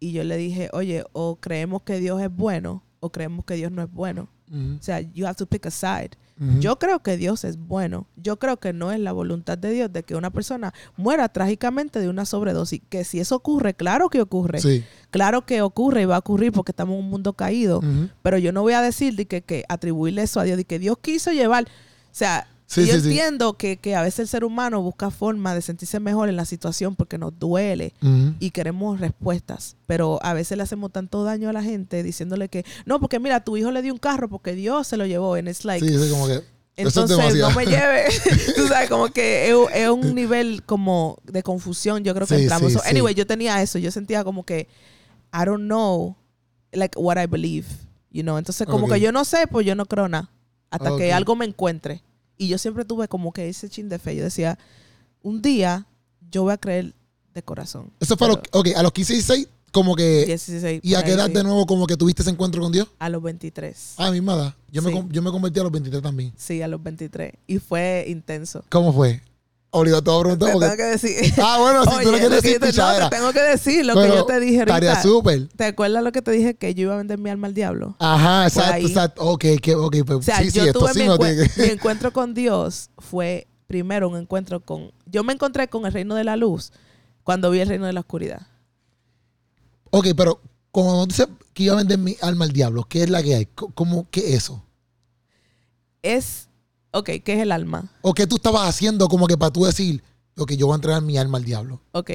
y 0.00 0.12
yo 0.12 0.24
le 0.24 0.36
dije, 0.36 0.68
oye, 0.72 1.04
o 1.12 1.36
creemos 1.36 1.82
que 1.82 1.98
Dios 2.00 2.20
es 2.20 2.30
bueno 2.34 2.82
o 3.00 3.10
creemos 3.10 3.44
que 3.44 3.54
Dios 3.54 3.70
no 3.72 3.82
es 3.82 3.90
bueno. 3.92 4.28
Ujú, 4.50 4.76
O 4.78 4.82
sea, 4.82 5.00
you 5.00 5.26
have 5.26 5.34
to 5.36 5.46
pick 5.46 5.66
a 5.66 5.70
side. 5.70 6.10
ujú. 6.40 6.60
Yo 6.60 6.78
creo 6.78 7.02
que 7.02 7.16
Dios 7.16 7.44
es 7.44 7.56
bueno. 7.56 8.06
Yo 8.16 8.38
creo 8.38 8.58
que 8.58 8.72
no 8.72 8.92
es 8.92 9.00
la 9.00 9.12
voluntad 9.12 9.58
de 9.58 9.70
Dios 9.72 9.92
de 9.92 10.02
que 10.02 10.14
una 10.14 10.30
persona 10.30 10.72
muera 10.96 11.28
trágicamente 11.28 11.98
de 12.00 12.08
una 12.08 12.24
sobredosis. 12.26 12.80
Que 12.88 13.04
si 13.04 13.18
eso 13.20 13.34
ocurre, 13.36 13.74
claro 13.74 14.08
que 14.08 14.20
ocurre. 14.20 14.60
Sí. 14.60 14.84
Claro 15.10 15.44
que 15.46 15.62
ocurre 15.62 16.02
y 16.02 16.04
va 16.04 16.16
a 16.16 16.20
ocurrir 16.20 16.52
porque 16.52 16.72
estamos 16.72 16.94
en 16.94 17.04
un 17.04 17.10
mundo 17.10 17.32
caído. 17.32 17.78
Ujú. 17.78 18.08
Pero 18.22 18.38
yo 18.38 18.52
no 18.52 18.62
voy 18.62 18.74
a 18.74 18.82
decir 18.82 19.14
de 19.16 19.26
que, 19.26 19.42
que 19.42 19.64
atribuirle 19.68 20.22
eso 20.22 20.38
a 20.40 20.44
Dios, 20.44 20.56
de 20.56 20.64
que 20.64 20.78
Dios 20.78 20.96
quiso 21.00 21.32
llevar. 21.32 21.64
O 21.64 21.68
sea, 22.12 22.46
Sí, 22.68 22.84
yo 22.84 22.94
sí, 22.94 23.00
sí. 23.00 23.06
entiendo 23.10 23.52
que, 23.56 23.76
que 23.76 23.94
a 23.94 24.02
veces 24.02 24.18
el 24.20 24.28
ser 24.28 24.44
humano 24.44 24.82
busca 24.82 25.10
forma 25.12 25.54
de 25.54 25.62
sentirse 25.62 26.00
mejor 26.00 26.28
en 26.28 26.34
la 26.36 26.44
situación 26.44 26.96
porque 26.96 27.16
nos 27.16 27.38
duele 27.38 27.92
y 28.40 28.50
queremos 28.50 28.98
respuestas. 28.98 29.76
Pero 29.86 30.18
a 30.22 30.34
veces 30.34 30.56
le 30.56 30.64
hacemos 30.64 30.90
tanto 30.90 31.22
daño 31.22 31.48
a 31.48 31.52
la 31.52 31.62
gente 31.62 32.02
diciéndole 32.02 32.48
que, 32.48 32.64
no, 32.84 32.98
porque 32.98 33.20
mira, 33.20 33.44
tu 33.44 33.56
hijo 33.56 33.70
le 33.70 33.82
dio 33.82 33.92
un 33.92 34.00
carro 34.00 34.28
porque 34.28 34.54
Dios 34.54 34.86
se 34.88 34.96
lo 34.96 35.06
llevó. 35.06 35.34
And 35.34 35.48
it's 35.48 35.64
like, 35.64 35.86
Sí, 35.86 35.96
sí, 35.96 36.10
como 36.10 36.26
que. 36.26 36.32
eso 36.34 36.42
es 36.76 37.10
entonces 37.10 37.34
no 37.36 37.50
me 37.52 37.66
lleve. 37.66 38.04
Tú 38.56 38.66
sabes, 38.66 38.88
como 38.90 39.08
que 39.08 39.48
es, 39.48 39.54
un- 39.54 39.68
es 39.72 39.88
un 39.88 40.14
nivel 40.14 40.64
como 40.64 41.18
de 41.22 41.44
confusión, 41.44 42.02
yo 42.02 42.14
creo 42.14 42.26
que 42.26 42.34
entramos. 42.42 42.72
So, 42.72 42.80
anyway, 42.90 43.14
yo 43.14 43.26
tenía 43.28 43.62
eso. 43.62 43.78
Yo 43.78 43.92
sentía 43.92 44.24
como 44.24 44.44
que 44.44 44.66
I 45.32 45.44
don't 45.44 45.64
know 45.66 46.16
like 46.72 46.98
what 46.98 47.16
I 47.22 47.26
believe, 47.26 47.68
you 48.10 48.22
know. 48.22 48.38
Entonces, 48.38 48.66
como 48.66 48.88
que 48.88 48.98
yo 49.00 49.12
no 49.12 49.24
sé, 49.24 49.46
pues 49.46 49.64
yo 49.64 49.76
no 49.76 49.86
creo 49.86 50.08
nada 50.08 50.30
hasta 50.68 50.96
que 50.96 51.12
algo 51.12 51.36
me 51.36 51.44
encuentre. 51.44 52.02
Y 52.38 52.48
yo 52.48 52.58
siempre 52.58 52.84
tuve 52.84 53.08
como 53.08 53.32
que 53.32 53.48
ese 53.48 53.68
chin 53.68 53.88
de 53.88 53.98
fe. 53.98 54.16
Yo 54.16 54.24
decía, 54.24 54.58
un 55.22 55.42
día 55.42 55.86
yo 56.30 56.42
voy 56.42 56.52
a 56.52 56.58
creer 56.58 56.94
de 57.34 57.42
corazón. 57.42 57.90
Eso 58.00 58.16
fue 58.16 58.26
a 58.26 58.30
los, 58.30 58.38
Pero 58.38 58.60
ok, 58.60 58.68
a 58.76 58.82
los 58.82 58.92
15 58.92 59.12
y 59.12 59.16
16, 59.16 59.48
como 59.72 59.94
que. 59.94 60.24
16, 60.26 60.80
¿Y 60.82 60.94
a 60.94 61.02
qué 61.04 61.12
edad 61.12 61.26
sí. 61.26 61.32
de 61.32 61.42
nuevo 61.44 61.66
como 61.66 61.86
que 61.86 61.96
tuviste 61.96 62.22
ese 62.22 62.30
encuentro 62.30 62.62
con 62.62 62.72
Dios? 62.72 62.88
A 62.98 63.08
los 63.08 63.22
23. 63.22 63.94
Ah, 63.98 64.10
misma 64.10 64.34
edad. 64.34 64.54
Yo, 64.70 64.82
me, 64.82 64.90
Sí. 64.92 65.02
yo 65.10 65.22
me 65.22 65.30
convertí 65.30 65.60
a 65.60 65.62
los 65.62 65.72
23 65.72 66.02
también. 66.02 66.32
Sí, 66.36 66.62
a 66.62 66.68
los 66.68 66.82
23. 66.82 67.32
Y 67.46 67.58
fue 67.58 68.04
intenso. 68.08 68.64
¿Cómo 68.70 68.92
fue? 68.92 69.22
Obligado 69.78 70.02
te 70.02 70.10
voy 70.10 70.32
a 70.32 70.36
tengo 70.38 70.76
que 70.76 70.82
decir. 70.84 71.34
Ah, 71.38 71.58
bueno, 71.60 71.84
si 71.84 72.04
tú 72.04 72.12
no 72.12 72.18
quieres 72.18 72.42
decir 72.42 72.58
te- 72.60 72.72
no, 72.72 73.08
te 73.10 73.16
tengo 73.16 73.32
que 73.32 73.42
decir 73.42 73.84
lo 73.84 73.94
que 73.94 74.08
yo 74.08 74.24
te 74.24 74.40
dije 74.40 74.60
ahorita. 74.60 75.02
súper. 75.02 75.48
¿Te 75.48 75.64
acuerdas 75.66 76.02
lo 76.02 76.12
que 76.12 76.22
te 76.22 76.30
dije? 76.30 76.54
Que 76.54 76.74
yo 76.74 76.82
iba 76.82 76.94
a 76.94 76.96
vender 76.96 77.18
mi 77.18 77.28
alma 77.28 77.46
al 77.46 77.54
diablo. 77.54 77.94
Ajá, 77.98 78.46
exacto, 78.46 78.86
exacto. 78.86 79.22
Ok, 79.22 79.44
que, 79.62 79.74
ok, 79.74 79.96
pues 80.06 80.18
O 80.18 80.22
sea, 80.22 80.38
sí, 80.38 80.50
sí, 80.50 80.58
yo 80.58 80.64
esto 80.64 80.78
tuve 80.80 80.92
sí 80.94 81.00
mi, 81.00 81.06
lo 81.06 81.16
encue- 81.18 81.34
tiene 81.54 81.68
mi 81.68 81.74
encuentro 81.74 82.12
con 82.12 82.32
Dios 82.32 82.88
fue 82.98 83.46
primero 83.66 84.08
un 84.08 84.16
encuentro 84.16 84.60
con... 84.60 84.92
Yo 85.06 85.24
me 85.24 85.32
encontré 85.34 85.68
con 85.68 85.84
el 85.86 85.92
reino 85.92 86.14
de 86.14 86.24
la 86.24 86.36
luz 86.36 86.72
cuando 87.22 87.50
vi 87.50 87.60
el 87.60 87.68
reino 87.68 87.84
de 87.86 87.92
la 87.92 88.00
oscuridad. 88.00 88.46
Ok, 89.90 90.06
pero 90.16 90.40
cuando 90.70 91.04
dices 91.06 91.28
que 91.52 91.64
iba 91.64 91.74
a 91.74 91.78
vender 91.78 91.98
mi 91.98 92.16
alma 92.22 92.44
al 92.44 92.52
diablo, 92.52 92.84
¿qué 92.84 93.02
es 93.02 93.10
la 93.10 93.22
que 93.22 93.34
hay? 93.34 93.46
¿Cómo, 93.46 94.06
qué 94.10 94.20
es 94.20 94.34
eso? 94.44 94.62
Es... 96.02 96.45
Ok, 96.96 97.10
¿qué 97.22 97.34
es 97.34 97.40
el 97.40 97.52
alma? 97.52 97.92
¿O 98.00 98.14
qué 98.14 98.26
tú 98.26 98.36
estabas 98.36 98.66
haciendo 98.66 99.06
como 99.08 99.26
que 99.26 99.36
para 99.36 99.52
tú 99.52 99.64
decir, 99.64 100.02
ok, 100.38 100.52
yo 100.52 100.66
voy 100.66 100.74
a 100.74 100.76
entregar 100.76 101.02
mi 101.02 101.18
alma 101.18 101.36
al 101.36 101.44
diablo? 101.44 101.82
Ok, 101.92 102.10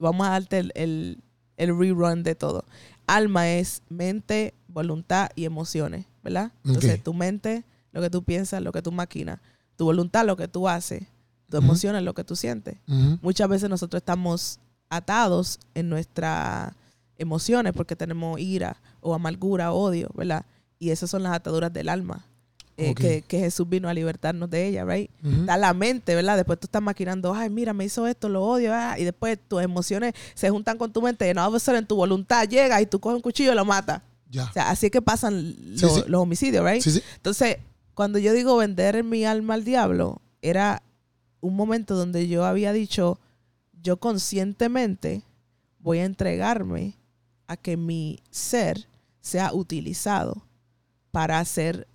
vamos 0.00 0.26
a 0.26 0.30
darte 0.30 0.58
el, 0.58 0.72
el, 0.74 1.22
el 1.56 1.78
rerun 1.78 2.24
de 2.24 2.34
todo. 2.34 2.64
Alma 3.06 3.48
es 3.48 3.82
mente, 3.88 4.54
voluntad 4.66 5.30
y 5.36 5.44
emociones, 5.44 6.06
¿verdad? 6.24 6.50
Entonces, 6.64 7.00
tu 7.00 7.14
mente, 7.14 7.64
lo 7.92 8.00
que 8.00 8.10
tú 8.10 8.24
piensas, 8.24 8.60
lo 8.60 8.72
que 8.72 8.82
tú 8.82 8.90
maquinas. 8.90 9.38
Tu 9.76 9.84
voluntad, 9.84 10.26
lo 10.26 10.36
que 10.36 10.48
tú 10.48 10.68
haces. 10.68 11.04
Tu 11.48 11.58
emociones, 11.58 12.02
lo 12.02 12.12
que 12.14 12.24
tú 12.24 12.34
sientes. 12.34 12.76
Muchas 13.22 13.48
veces 13.48 13.70
nosotros 13.70 14.00
estamos 14.00 14.58
atados 14.88 15.60
en 15.74 15.88
nuestras 15.88 16.74
emociones 17.18 17.72
porque 17.72 17.94
tenemos 17.94 18.40
ira 18.40 18.82
o 19.00 19.14
amargura, 19.14 19.72
odio, 19.72 20.10
¿verdad? 20.14 20.44
Y 20.80 20.90
esas 20.90 21.08
son 21.08 21.22
las 21.22 21.34
ataduras 21.34 21.72
del 21.72 21.88
alma. 21.88 22.26
Eh, 22.76 22.94
que, 22.94 23.22
que 23.22 23.38
Jesús 23.38 23.68
vino 23.68 23.88
a 23.88 23.94
libertarnos 23.94 24.50
de 24.50 24.66
ella, 24.66 24.84
¿right? 24.84 25.10
Ujú. 25.22 25.40
Está 25.40 25.56
la 25.56 25.72
mente, 25.74 26.14
¿verdad? 26.14 26.36
Después 26.36 26.58
tú 26.58 26.66
estás 26.66 26.82
maquinando, 26.82 27.32
ay, 27.32 27.48
mira, 27.50 27.72
me 27.72 27.84
hizo 27.84 28.06
esto, 28.06 28.28
lo 28.28 28.42
odio, 28.42 28.72
ah", 28.74 28.96
y 28.98 29.04
después 29.04 29.38
tus 29.48 29.62
emociones 29.62 30.12
se 30.34 30.50
juntan 30.50 30.76
con 30.78 30.92
tu 30.92 31.00
mente, 31.00 31.28
y 31.30 31.34
no 31.34 31.48
va 31.50 31.56
a 31.56 31.60
ser 31.60 31.76
en 31.76 31.86
tu 31.86 31.96
voluntad, 31.96 32.48
llega 32.48 32.80
y 32.82 32.86
tú 32.86 32.98
coges 32.98 33.16
un 33.16 33.22
cuchillo 33.22 33.52
y 33.52 33.54
lo 33.54 33.64
matas. 33.64 34.02
Ya. 34.28 34.44
O 34.46 34.52
sea, 34.52 34.70
así 34.70 34.86
es 34.86 34.92
que 34.92 35.00
pasan 35.02 35.54
Sí, 35.76 35.82
los, 35.82 35.94
sí. 35.94 36.02
los 36.08 36.20
homicidios, 36.20 36.64
¿right? 36.64 36.82
Sí. 36.82 37.00
Entonces, 37.16 37.58
cuando 37.94 38.18
yo 38.18 38.32
digo 38.32 38.56
vender 38.56 39.04
mi 39.04 39.24
alma 39.24 39.54
al 39.54 39.64
diablo, 39.64 40.20
era 40.42 40.82
un 41.40 41.54
momento 41.54 41.94
donde 41.94 42.26
yo 42.26 42.44
había 42.44 42.72
dicho, 42.72 43.20
yo 43.82 43.98
conscientemente 43.98 45.22
voy 45.78 45.98
a 46.00 46.04
entregarme 46.04 46.96
a 47.46 47.56
que 47.56 47.76
mi 47.76 48.18
ser 48.30 48.88
sea 49.20 49.52
utilizado 49.52 50.42
para 51.12 51.38
hacer, 51.38 51.86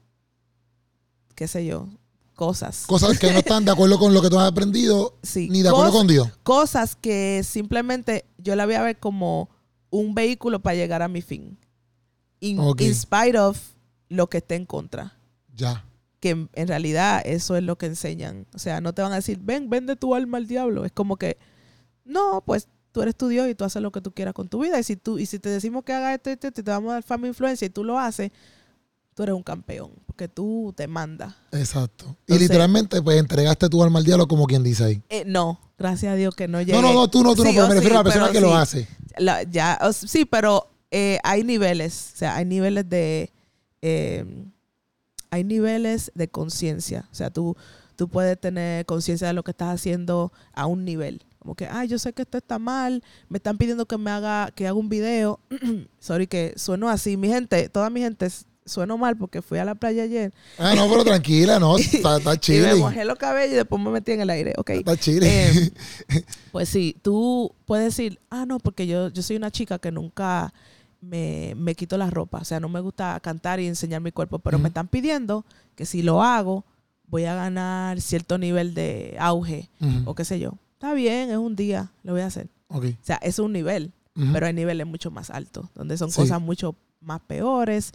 qué 1.39 1.47
sé 1.47 1.65
yo, 1.65 1.87
cosas. 2.35 2.83
Cosas 2.85 3.17
que 3.17 3.31
no 3.31 3.39
están 3.39 3.63
de 3.63 3.71
acuerdo 3.71 3.97
con 3.97 4.13
lo 4.13 4.21
que 4.21 4.29
tú 4.29 4.37
has 4.37 4.49
aprendido, 4.51 5.17
Sí, 5.23 5.47
ni 5.49 5.61
de 5.61 5.69
acuerdo 5.69 5.93
con 5.93 6.05
Dios. 6.05 6.27
cosas 6.43 6.97
que 6.97 7.43
simplemente 7.45 8.25
yo 8.37 8.57
la 8.57 8.65
voy 8.65 8.75
a 8.75 8.83
ver 8.83 8.99
como 8.99 9.49
un 9.89 10.13
vehículo 10.13 10.59
para 10.59 10.75
llegar 10.75 11.01
a 11.01 11.07
mi 11.07 11.21
fin. 11.21 11.57
In, 12.41 12.59
Ok. 12.59 12.81
in 12.81 12.93
spite 12.93 13.39
of 13.39 13.57
lo 14.09 14.27
que 14.29 14.39
esté 14.39 14.55
en 14.55 14.65
contra. 14.65 15.17
Ya. 15.55 15.85
Que 16.19 16.31
en, 16.31 16.49
en 16.55 16.67
realidad 16.67 17.21
eso 17.23 17.55
es 17.55 17.63
lo 17.63 17.77
que 17.77 17.85
enseñan. 17.85 18.45
O 18.53 18.59
sea, 18.59 18.81
no 18.81 18.91
te 18.93 19.01
van 19.01 19.13
a 19.13 19.15
decir, 19.15 19.39
ven, 19.41 19.69
vende 19.69 19.95
tu 19.95 20.13
alma 20.13 20.37
al 20.39 20.45
diablo. 20.47 20.83
Es 20.83 20.91
como 20.91 21.15
que, 21.15 21.37
no, 22.03 22.43
pues 22.45 22.67
tú 22.91 23.01
eres 23.01 23.15
tu 23.15 23.29
Dios 23.29 23.47
y 23.47 23.55
tú 23.55 23.63
haces 23.63 23.81
lo 23.81 23.91
que 23.93 24.01
tú 24.01 24.11
quieras 24.11 24.33
con 24.33 24.49
tu 24.49 24.59
vida. 24.59 24.77
Y 24.77 24.83
si 24.83 24.97
tú, 24.97 25.17
y 25.19 25.25
si 25.25 25.39
te 25.39 25.47
decimos 25.49 25.83
que 25.85 25.93
haga 25.93 26.13
esto, 26.13 26.29
esto, 26.29 26.47
esto, 26.47 26.59
y 26.61 26.63
te 26.65 26.71
vamos 26.71 26.89
a 26.91 26.95
dar 26.95 27.03
fama 27.03 27.27
e 27.27 27.29
influencia 27.29 27.65
y 27.65 27.69
tú 27.69 27.83
lo 27.85 27.97
haces, 27.97 28.31
tú 29.19 29.23
eres 29.23 29.35
un 29.35 29.43
campeón, 29.43 29.91
porque 30.05 30.29
tú 30.29 30.73
te 30.77 30.87
mandas. 30.87 31.35
Exacto. 31.51 32.15
y 32.25 32.39
literalmente, 32.39 33.01
pues 33.01 33.19
entregaste 33.19 33.67
tu 33.67 33.83
alma 33.83 33.99
al 33.99 34.05
diablo 34.05 34.29
como 34.29 34.45
quien 34.47 34.63
dice 34.63 34.85
ahí. 34.85 35.01
Eh, 35.09 35.25
no, 35.27 35.59
gracias 35.77 36.13
a 36.13 36.15
Dios 36.15 36.33
que 36.35 36.47
no 36.47 36.61
llegué. 36.61 36.71
No, 36.71 36.81
no, 36.81 36.93
no, 36.93 37.09
tú 37.09 37.21
no, 37.21 37.35
tú 37.35 37.43
no, 37.43 37.49
Sí, 37.49 37.55
pero 37.57 37.65
oh, 37.65 37.67
me 37.67 37.75
refiero 37.75 37.95
sí, 37.95 37.99
a 37.99 38.03
la 38.03 38.03
persona 38.05 38.31
que 38.31 38.39
lo 38.39 38.55
hace. 38.55 38.87
La- 39.17 39.43
ya, 39.43 39.77
o 39.81 39.89
s- 39.89 40.07
sí, 40.07 40.23
pero 40.23 40.69
eh, 40.89 41.19
hay 41.25 41.43
niveles, 41.43 42.11
o 42.13 42.17
sea, 42.17 42.37
hay 42.37 42.45
niveles 42.45 42.87
de, 42.87 43.33
eh, 43.81 44.23
hay 45.31 45.43
niveles 45.43 46.13
de 46.15 46.29
conciencia, 46.29 47.09
o 47.11 47.15
sea, 47.15 47.29
tú, 47.29 47.57
tú 47.97 48.07
puedes 48.07 48.39
tener 48.39 48.85
conciencia 48.85 49.27
de 49.27 49.33
lo 49.33 49.43
que 49.43 49.51
estás 49.51 49.75
haciendo 49.75 50.31
a 50.53 50.65
un 50.65 50.85
nivel, 50.85 51.25
como 51.39 51.55
que, 51.55 51.65
ah, 51.67 51.83
yo 51.83 51.99
sé 51.99 52.13
que 52.13 52.21
esto 52.21 52.37
está 52.37 52.57
mal, 52.57 53.03
me 53.27 53.37
están 53.37 53.57
pidiendo 53.57 53.85
que 53.85 53.97
me 53.97 54.11
haga, 54.11 54.49
que 54.55 54.65
haga 54.65 54.79
un 54.79 54.87
video, 54.87 55.41
sorry 55.99 56.25
que 56.27 56.53
sueno 56.55 56.87
así, 56.87 57.17
mi 57.17 57.27
gente, 57.27 57.67
toda 57.67 57.89
mi 57.89 57.99
gente 57.99 58.25
sueno 58.69 58.97
mal 58.97 59.17
porque 59.17 59.41
fui 59.41 59.57
a 59.57 59.65
la 59.65 59.75
playa 59.75 60.03
ayer 60.03 60.31
Ah, 60.57 60.73
no, 60.75 60.87
pero 60.89 61.03
tranquila, 61.03 61.59
no, 61.59 61.77
está, 61.77 62.17
está 62.17 62.33
y 62.53 62.59
me 62.59 62.75
mojé 62.75 63.03
los 63.05 63.17
cabellos 63.17 63.53
y 63.53 63.57
después 63.57 63.81
me 63.81 63.89
metí 63.89 64.13
en 64.13 64.21
el 64.21 64.29
aire, 64.29 64.53
ok. 64.57 64.69
Está 64.69 64.95
chilling. 64.95 65.23
Eh, 65.23 65.71
pues 66.51 66.69
sí, 66.69 66.95
tú 67.01 67.53
puedes 67.65 67.85
decir, 67.85 68.19
ah, 68.29 68.45
no, 68.45 68.59
porque 68.59 68.87
yo, 68.87 69.09
yo 69.09 69.21
soy 69.21 69.35
una 69.35 69.51
chica 69.51 69.79
que 69.79 69.91
nunca 69.91 70.53
me, 71.01 71.53
me 71.57 71.75
quito 71.75 71.97
la 71.97 72.09
ropa. 72.09 72.39
O 72.39 72.45
sea, 72.45 72.59
no 72.59 72.69
me 72.69 72.79
gusta 72.79 73.19
cantar 73.21 73.59
y 73.59 73.67
enseñar 73.67 74.01
mi 74.01 74.11
cuerpo, 74.11 74.39
pero 74.39 74.59
me 74.59 74.67
están 74.69 74.87
pidiendo 74.87 75.45
que 75.75 75.85
si 75.85 76.01
lo 76.01 76.21
hago, 76.23 76.65
voy 77.07 77.25
a 77.25 77.35
ganar 77.35 77.99
cierto 78.01 78.37
nivel 78.37 78.73
de 78.73 79.15
auge 79.19 79.69
o 80.05 80.13
qué 80.15 80.25
sé 80.25 80.39
yo. 80.39 80.53
Está 80.73 80.93
bien, 80.93 81.29
es 81.29 81.37
un 81.37 81.55
día, 81.55 81.91
lo 82.03 82.13
voy 82.13 82.21
a 82.21 82.27
hacer. 82.27 82.47
Ok. 82.67 82.85
O 83.01 83.05
sea, 83.05 83.15
es 83.17 83.39
un 83.39 83.51
nivel, 83.53 83.91
pero 84.33 84.45
hay 84.45 84.53
niveles 84.53 84.85
mucho 84.85 85.09
más 85.11 85.29
altos, 85.29 85.65
donde 85.75 85.97
son 85.97 86.11
Sí. 86.11 86.17
cosas 86.21 86.41
mucho 86.41 86.75
más 87.01 87.21
peores, 87.21 87.91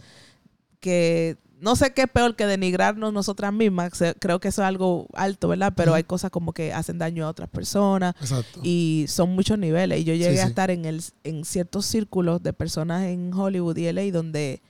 que 0.85 1.37
no 1.59 1.75
sé 1.75 1.93
qué 1.93 2.03
es 2.03 2.07
peor 2.09 2.35
que 2.35 2.45
denigrarnos 2.45 3.11
nosotras 3.11 3.51
mismas, 3.51 3.91
creo 4.19 4.39
que 4.39 4.49
eso 4.49 4.61
es 4.61 4.67
algo 4.67 5.07
alto, 5.13 5.47
¿verdad? 5.47 5.73
Pero 5.75 5.95
hay 5.95 6.03
cosas 6.03 6.29
como 6.29 6.53
que 6.53 6.71
hacen 6.73 6.99
daño 6.99 7.25
a 7.25 7.29
otras 7.29 7.49
personas 7.49 8.13
Exacto. 8.21 8.59
y 8.61 9.05
son 9.07 9.33
muchos 9.33 9.57
niveles. 9.57 10.01
Y 10.01 10.03
yo 10.03 10.13
llegué 10.13 10.33
Sí, 10.35 10.39
a 10.39 10.43
sí. 10.43 10.49
estar 10.49 10.69
en, 10.69 10.85
el, 10.85 11.01
en 11.23 11.43
ciertos 11.43 11.87
círculos 11.87 12.43
de 12.43 12.53
personas 12.53 13.05
en 13.05 13.33
Hollywood 13.33 13.77
y 13.77 13.91
LA 13.91 14.11
donde 14.11 14.61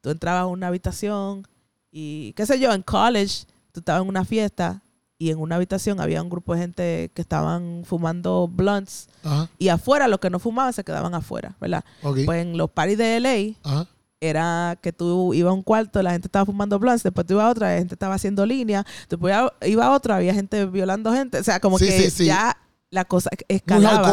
tú 0.00 0.08
entrabas 0.08 0.42
a 0.44 0.46
una 0.46 0.68
habitación 0.68 1.46
y, 1.92 2.32
qué 2.36 2.46
sé 2.46 2.58
yo, 2.58 2.72
en 2.72 2.80
college, 2.82 3.44
tú 3.72 3.80
estabas 3.80 4.00
en 4.02 4.08
una 4.08 4.24
fiesta 4.24 4.80
y 5.18 5.30
en 5.30 5.38
una 5.38 5.56
habitación 5.56 6.00
había 6.00 6.22
un 6.22 6.30
grupo 6.30 6.54
de 6.54 6.60
gente 6.60 7.10
que 7.12 7.20
estaban 7.20 7.82
fumando 7.84 8.48
blunts 8.48 9.08
Ajá. 9.24 9.50
y 9.58 9.68
afuera 9.68 10.08
los 10.08 10.20
que 10.20 10.30
no 10.30 10.38
fumaban 10.38 10.72
se 10.72 10.84
quedaban 10.84 11.14
afuera, 11.14 11.54
¿verdad? 11.60 11.84
Pues 12.00 12.40
en 12.40 12.56
los 12.56 12.70
parties 12.70 12.96
de 12.96 13.20
LA 13.20 13.70
Ajá. 13.70 13.86
Era 14.20 14.78
que 14.82 14.92
tú 14.92 15.32
ibas 15.34 15.50
a 15.50 15.54
un 15.54 15.62
cuarto, 15.62 16.02
la 16.02 16.12
gente 16.12 16.28
estaba 16.28 16.44
fumando 16.46 16.78
blunts, 16.78 17.02
después 17.02 17.26
tú 17.26 17.34
ibas 17.34 17.46
a 17.46 17.50
otra, 17.50 17.72
la 17.72 17.78
gente 17.78 17.94
estaba 17.94 18.14
haciendo 18.14 18.44
línea, 18.44 18.84
después 19.08 19.34
iba- 19.66 19.86
a 19.86 19.90
otra, 19.92 20.16
había 20.16 20.34
gente 20.34 20.66
violando 20.66 21.12
gente, 21.12 21.38
o 21.38 21.44
sea, 21.44 21.58
como 21.60 21.78
Sí, 21.78 21.86
que 21.86 22.10
sí, 22.10 22.26
ya 22.26 22.56
la 22.90 23.04
cosa 23.04 23.30
escalaba. 23.48 24.12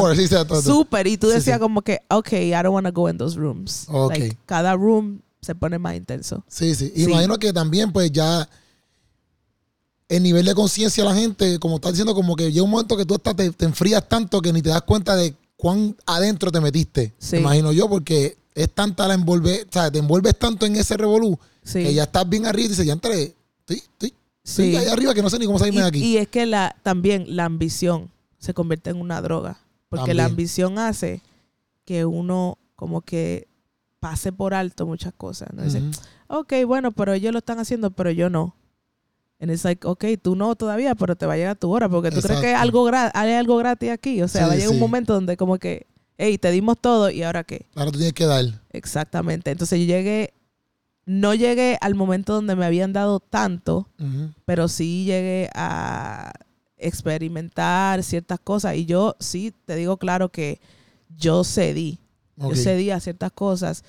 Súper, 0.62 1.08
y 1.08 1.18
tú 1.18 1.28
decías 1.28 1.60
como 1.60 1.82
que, 1.82 2.00
ok, 2.10 2.32
I 2.34 2.52
don't 2.52 2.68
want 2.74 2.88
to 2.88 2.94
go 2.94 3.10
in 3.10 3.18
those 3.18 3.38
rooms. 3.38 3.86
Ok. 3.90 4.12
Like, 4.12 4.38
cada 4.46 4.76
room 4.76 5.20
se 5.42 5.56
pone 5.56 5.78
más 5.80 5.96
intenso. 5.96 6.44
Sí, 6.48 6.74
sí. 6.76 6.94
Imagino 6.96 7.38
que 7.38 7.52
también, 7.52 7.92
pues 7.92 8.12
ya 8.12 8.48
el 10.10 10.24
nivel 10.24 10.46
de 10.46 10.56
conciencia 10.56 11.04
de 11.04 11.10
la 11.10 11.16
gente, 11.16 11.60
como 11.60 11.76
estás 11.76 11.92
diciendo, 11.94 12.14
como 12.16 12.36
que 12.36 12.52
llega 12.52 12.64
un 12.64 12.70
momento 12.72 12.96
que 12.96 13.06
tú 13.06 13.16
estás, 13.16 13.36
te, 13.36 13.50
te 13.52 13.66
enfrías 13.66 14.08
tanto 14.08 14.42
que 14.42 14.54
ni 14.54 14.62
te 14.62 14.70
das 14.70 14.82
cuenta 14.84 15.16
de 15.16 15.36
cuán 15.58 15.96
adentro 16.06 16.50
te 16.52 16.62
metiste. 16.62 17.14
Sí. 17.18 17.38
Imagino 17.38 17.72
yo, 17.74 17.90
porque 17.90 18.38
es 18.58 18.74
tanta 18.74 19.08
la 19.08 19.14
envolver, 19.14 19.68
o 19.70 19.72
sea, 19.72 19.92
te 19.92 20.00
envuelves 20.00 20.38
tanto 20.38 20.66
en 20.66 20.76
ese 20.76 20.98
revolú 20.98 21.38
Sí. 21.64 21.84
que 21.84 21.94
ya 21.94 22.04
estás 22.04 22.28
bien 22.28 22.46
arriba 22.46 22.66
y 22.66 22.70
dices, 22.70 22.86
ya 22.86 22.94
entré, 22.94 23.36
estoy, 23.60 23.78
estoy, 23.78 24.14
estoy 24.44 24.72
Sí. 24.72 24.76
ahí 24.78 24.88
arriba 24.88 25.14
que 25.14 25.22
no 25.22 25.30
sé 25.30 25.38
ni 25.38 25.46
cómo 25.46 25.60
salirme 25.60 25.82
de 25.82 25.86
y, 25.86 25.90
aquí. 25.90 26.00
y 26.04 26.18
es 26.18 26.28
que 26.28 26.46
la, 26.46 26.76
también 26.84 27.26
la 27.36 27.46
ambición 27.46 28.10
se 28.40 28.54
convierte 28.54 28.90
en 28.90 28.98
una 29.02 29.22
droga. 29.22 29.60
Porque 29.90 30.14
la 30.14 30.26
ambición 30.26 30.80
hace 30.80 31.22
que 31.86 32.04
uno 32.06 32.58
como 32.76 33.02
que 33.02 33.48
pase 34.00 34.32
por 34.34 34.54
alto 34.54 34.86
muchas 34.86 35.14
cosas. 35.14 35.50
¿no? 35.54 35.64
Dice, 35.64 35.80
Ujú. 35.82 35.92
ok, 36.40 36.54
bueno, 36.66 36.92
pero 36.92 37.14
ellos 37.14 37.32
lo 37.32 37.40
están 37.40 37.60
haciendo, 37.60 37.92
pero 37.92 38.12
yo 38.12 38.30
no. 38.30 38.56
And 39.40 39.52
it's 39.52 39.64
like, 39.64 39.86
ok, 39.88 40.04
tú 40.22 40.36
no 40.36 40.56
todavía, 40.56 40.96
pero 40.96 41.16
te 41.16 41.26
va 41.26 41.34
a 41.34 41.38
llegar 41.38 41.56
tu 41.58 41.70
hora, 41.72 41.88
porque 41.88 42.10
tú 42.12 42.22
crees 42.22 42.40
que 42.42 42.54
algo, 42.56 42.90
hay 43.14 43.34
algo 43.34 43.56
gratis 43.58 43.92
aquí. 43.92 44.22
O 44.24 44.28
sea, 44.28 44.42
Sí, 44.44 44.48
va 44.48 44.54
a 44.54 44.56
llegar 44.56 44.70
sí. 44.70 44.74
un 44.76 44.80
momento 44.82 45.14
donde 45.14 45.38
como 45.38 45.58
que, 45.60 45.86
hey, 46.18 46.38
te 46.38 46.52
dimos 46.52 46.78
todo 46.80 47.10
y 47.10 47.24
ahora 47.24 47.44
qué. 47.44 47.66
Ahora 47.76 47.92
tú 47.92 47.98
tienes 47.98 48.14
que 48.14 48.26
dar. 48.26 48.46
Exactamente. 48.72 49.52
Entonces 49.52 49.80
yo 49.80 49.86
llegué, 49.86 50.34
no 51.06 51.34
llegué 51.34 51.78
al 51.82 51.96
momento 51.96 52.34
donde 52.34 52.56
me 52.56 52.66
habían 52.66 52.94
dado 52.94 53.20
tanto, 53.20 53.88
pero 54.46 54.68
sí 54.68 55.06
llegué 55.06 55.50
a 55.56 56.32
experimentar 56.78 58.04
ciertas 58.04 58.40
cosas. 58.40 58.76
Y 58.76 58.86
yo 58.86 59.16
sí 59.20 59.54
te 59.66 59.76
digo 59.76 59.98
claro 59.98 60.30
que 60.30 60.60
yo 61.18 61.44
cedí. 61.44 62.00
Yo 62.36 62.56
cedí 62.56 62.92
a 62.92 63.00
ciertas 63.00 63.32
cosas 63.32 63.84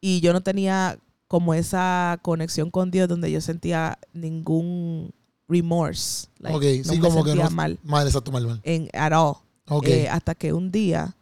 y 0.00 0.20
yo 0.20 0.32
no 0.34 0.42
tenía 0.42 0.98
como 1.26 1.54
esa 1.54 2.18
conexión 2.22 2.70
con 2.70 2.90
Dios 2.90 3.08
donde 3.08 3.30
yo 3.30 3.40
sentía 3.40 3.98
ningún 4.12 5.10
remorse. 5.48 6.28
Like, 6.38 6.56
Ok, 6.56 6.86
no 6.86 6.92
sí, 6.92 7.00
me 7.00 7.08
como 7.08 7.24
que 7.24 7.34
no. 7.34 7.50
mal 7.50 7.78
Mal, 7.82 8.06
exacto, 8.06 8.30
mal, 8.30 8.46
mal. 8.46 8.60
en 8.62 8.88
at 8.92 9.12
all. 9.12 9.36
Ok. 9.68 9.86
Eh, 9.88 10.08
hasta 10.10 10.34
que 10.34 10.52
un 10.52 10.70
día 10.70 11.16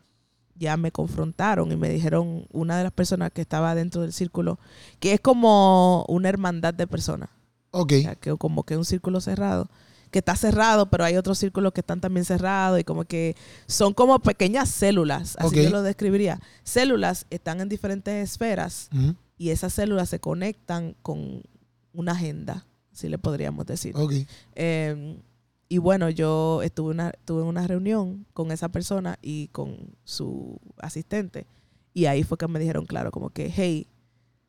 ya 0.63 0.77
me 0.77 0.91
confrontaron 0.93 1.71
y 1.73 1.77
me 1.77 1.89
dijeron 1.91 2.47
una 2.53 2.79
de 2.79 2.85
las 2.85 2.93
personas 2.93 3.31
que 3.33 3.43
estaba 3.43 3.75
dentro 3.75 4.03
del 4.03 4.13
círculo, 4.13 4.59
que 5.01 5.13
es 5.13 5.21
como 5.21 6.05
una 6.09 6.29
hermandad 6.29 6.73
de 6.73 6.87
personas, 6.87 7.29
ok. 7.73 7.93
o 7.99 8.01
sea, 8.01 8.15
que 8.15 8.37
como 8.39 8.63
que 8.63 8.77
un 8.77 8.85
círculo 8.85 9.21
cerrado, 9.21 9.69
que 10.11 10.19
está 10.21 10.37
cerrado, 10.37 10.91
pero 10.91 11.05
hay 11.05 11.17
otros 11.17 11.39
círculos 11.39 11.73
que 11.73 11.81
están 11.81 12.01
también 12.01 12.25
cerrados 12.25 12.79
y 12.79 12.85
como 12.85 13.05
que 13.05 13.35
son 13.67 13.93
como 13.95 14.19
pequeñas 14.21 14.69
células, 14.69 15.37
así 15.39 15.59
Ok. 15.59 15.65
yo 15.65 15.71
lo 15.71 15.83
describiría. 15.83 16.39
Células 16.65 17.27
están 17.31 17.61
en 17.61 17.69
diferentes 17.69 18.15
esferas 18.31 18.89
Ujú. 18.95 19.15
y 19.39 19.51
esas 19.51 19.73
células 19.73 20.09
se 20.11 20.21
conectan 20.21 20.95
con 21.03 21.43
una 21.95 22.13
agenda, 22.13 22.67
si 22.93 23.09
le 23.09 23.19
podríamos 23.19 23.65
decir. 23.67 23.97
Ok. 23.97 24.13
Eh, 24.55 25.17
y 25.73 25.79
bueno, 25.79 26.11
yo 26.11 26.61
estuve 26.63 26.91
una, 26.91 27.13
tuve 27.25 27.45
una 27.45 27.67
reunión 27.67 28.27
con 28.35 28.53
esa 28.53 28.69
persona 28.69 29.19
y 29.23 29.49
con 29.53 29.97
su 30.05 30.61
asistente. 30.77 31.47
Y 31.95 32.05
ahí 32.05 32.25
fue 32.25 32.37
que 32.37 32.47
me 32.47 32.59
dijeron, 32.59 32.85
claro, 32.85 33.11
como 33.11 33.31
que, 33.31 33.51
hey, 33.51 33.87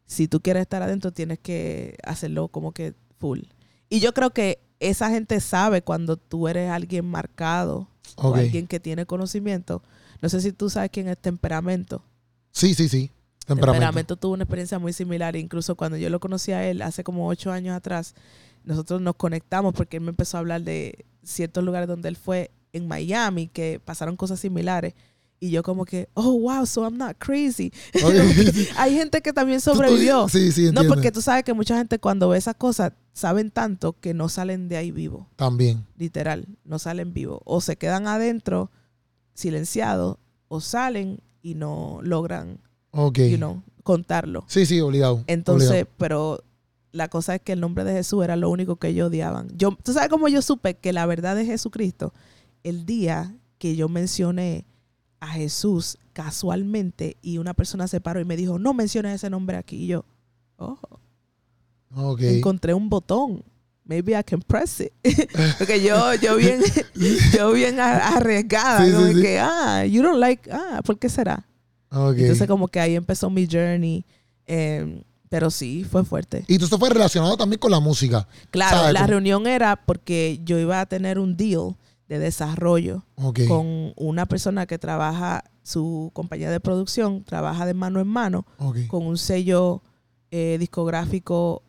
si 0.06 0.28
tú 0.28 0.42
quieres 0.42 0.64
estar 0.64 0.84
adentro, 0.84 1.14
tienes 1.14 1.40
que 1.40 1.96
hacerlo 2.04 2.50
como 2.50 2.74
que 2.74 2.94
full. 3.20 3.40
Y 3.88 4.02
yo 4.02 4.14
creo 4.14 4.32
que 4.32 4.60
esa 4.82 5.12
gente 5.12 5.40
sabe 5.40 5.82
cuando 5.82 6.18
tú 6.18 6.50
eres 6.50 6.70
alguien 6.70 7.06
marcado 7.06 7.88
o 8.18 8.36
alguien 8.36 8.68
que 8.68 8.82
tiene 8.82 9.06
conocimiento. 9.06 9.82
No 10.22 10.28
sé 10.28 10.42
si 10.42 10.52
tú 10.52 10.70
sabes 10.70 10.90
quién 10.92 11.08
es 11.08 11.18
temperamento. 11.18 12.04
Sí, 12.52 12.74
sí, 12.74 12.90
sí. 12.90 13.12
Temperamento. 13.46 13.72
Temperamento 13.72 14.16
tuvo 14.18 14.34
una 14.34 14.44
experiencia 14.44 14.78
muy 14.78 14.92
similar. 14.92 15.38
Incluso 15.38 15.76
cuando 15.76 15.96
yo 15.96 16.10
lo 16.10 16.20
conocí 16.20 16.52
a 16.52 16.70
él 16.70 16.82
hace 16.82 17.06
como 17.06 17.30
ocho 17.30 17.50
años 17.50 17.78
atrás, 17.78 18.14
nosotros 18.65 19.02
nos 19.02 19.15
conectamos 19.15 19.73
porque 19.73 19.97
él 19.97 20.04
me 20.04 20.10
empezó 20.10 20.38
a 20.38 20.39
hablar 20.41 20.62
de 20.63 21.06
ciertos 21.23 21.63
lugares 21.63 21.88
donde 21.88 22.10
él 22.10 22.15
fue 22.17 22.52
en 22.71 22.88
Miami 22.88 23.47
que 23.47 23.80
pasaron 23.84 24.15
cosas 24.15 24.39
similares. 24.39 24.93
Y 25.39 25.49
yo 25.49 25.62
como 25.62 25.84
que, 25.84 26.08
oh, 26.13 26.39
wow, 26.39 26.65
so 26.65 26.84
I'm 26.84 26.97
not 26.97 27.17
crazy. 27.19 27.71
Hay 28.78 28.93
gente 28.95 29.21
que 29.21 29.34
también 29.34 29.60
sobrevivió. 29.60 30.30
Sí, 30.30 30.54
sí, 30.54 30.62
No, 30.63 30.67
entiendo. 30.69 30.93
porque 30.95 31.12
tú 31.12 31.21
sabes 31.21 31.43
que 31.43 31.54
mucha 31.54 31.78
gente 31.78 31.99
cuando 31.99 32.30
ve 32.30 32.38
esas 32.38 32.56
cosas 32.56 32.93
saben 33.12 33.52
tanto 33.52 33.91
que 33.99 34.13
no 34.13 34.30
salen 34.30 34.69
de 34.69 34.78
ahí 34.78 34.91
vivo, 34.91 35.28
También. 35.36 35.86
literal, 35.97 36.45
no 36.63 36.80
salen 36.80 37.13
vivo. 37.13 37.41
O 37.43 37.60
se 37.60 37.76
quedan 37.76 38.08
adentro 38.08 38.71
silenciados 39.34 40.17
o 40.47 40.62
salen 40.62 41.19
y 41.41 41.56
no 41.56 41.99
logran, 42.04 42.60
Ok. 42.91 43.19
you 43.19 43.38
know, 43.38 43.63
contarlo. 43.84 44.45
Sí, 44.47 44.65
sí, 44.65 44.80
obligado. 44.80 45.23
Entonces, 45.28 45.69
obligado. 45.69 45.89
pero 45.97 46.43
la 46.94 47.10
cosa 47.10 47.36
es 47.36 47.42
que 47.42 47.52
el 47.52 47.60
nombre 47.60 47.84
de 47.84 47.92
Jesús 47.94 48.24
era 48.24 48.36
lo 48.38 48.50
único 48.50 48.78
que 48.78 48.88
ellos 48.88 49.10
odiaban. 49.10 49.50
Yo, 49.58 49.76
¿Tú 49.84 49.92
sabes 49.92 50.08
cómo 50.10 50.30
yo 50.30 50.42
supe 50.42 50.76
que 50.76 50.94
la 50.94 51.06
verdad 51.06 51.36
de 51.36 51.46
Jesucristo? 51.46 52.14
El 52.64 52.86
día 52.86 53.36
que 53.58 53.76
yo 53.76 53.90
mencioné 53.90 54.66
a 55.20 55.28
Jesús 55.28 55.98
casualmente 56.14 57.18
y 57.22 57.40
una 57.40 57.54
persona 57.54 57.88
se 57.88 58.00
paró 58.00 58.20
y 58.22 58.26
me 58.26 58.38
dijo, 58.38 58.58
no 58.60 58.74
menciones 58.74 59.16
ese 59.16 59.30
nombre 59.30 59.58
aquí. 59.58 59.78
Y 59.84 59.88
yo, 59.88 60.06
oh, 60.58 60.78
Ok. 61.96 62.22
encontré 62.22 62.74
un 62.74 62.90
botón. 62.90 63.44
Maybe 63.86 64.18
I 64.18 64.24
can 64.24 64.42
press 64.42 64.80
it. 64.80 64.94
Porque 65.58 65.82
yo, 65.84 66.14
yo 66.16 66.38
bien, 66.38 66.62
yo 67.36 67.52
bien 67.52 67.80
arriesgada. 67.82 68.86
Sí, 68.86 68.92
sí, 68.92 68.96
como 68.96 69.08
sí. 69.08 69.22
que, 69.22 69.40
ah, 69.40 69.86
you 69.86 70.02
don't 70.02 70.20
like, 70.20 70.50
ah, 70.52 70.82
¿por 70.86 70.98
qué 70.98 71.10
será? 71.10 71.46
Ok. 71.92 72.16
Entonces 72.18 72.48
como 72.48 72.68
que 72.70 72.80
ahí 72.80 72.96
empezó 72.96 73.30
mi 73.30 73.46
journey. 73.46 74.06
eh, 74.46 75.04
pero 75.34 75.50
sí, 75.50 75.84
fue 75.84 76.06
fuerte. 76.06 76.46
Y 76.48 76.62
esto 76.63 76.78
fue 76.78 76.91
relacionado 76.91 77.36
también 77.36 77.60
con 77.60 77.72
la 77.72 77.80
música. 77.80 78.28
Claro, 78.52 78.78
¿Sabes? 78.78 78.93
la 78.93 79.00
Como- 79.00 79.10
reunión 79.13 79.48
era 79.48 79.76
porque 79.76 80.39
yo 80.43 80.60
iba 80.60 80.80
a 80.80 80.86
tener 80.86 81.17
un 81.17 81.36
deal 81.36 81.76
de 82.08 82.19
desarrollo 82.19 83.04
con 83.48 83.93
una 83.96 84.28
persona 84.28 84.67
que 84.67 84.78
trabaja, 84.78 85.43
su 85.63 86.12
compañía 86.13 86.52
de 86.52 86.60
producción, 86.60 87.24
trabaja 87.24 87.65
de 87.65 87.74
mano 87.74 88.00
en 88.00 88.10
mano 88.10 88.46
con 88.88 89.08
un 89.08 89.17
sello 89.17 89.82
eh, 90.30 90.58
discográfico 90.60 91.63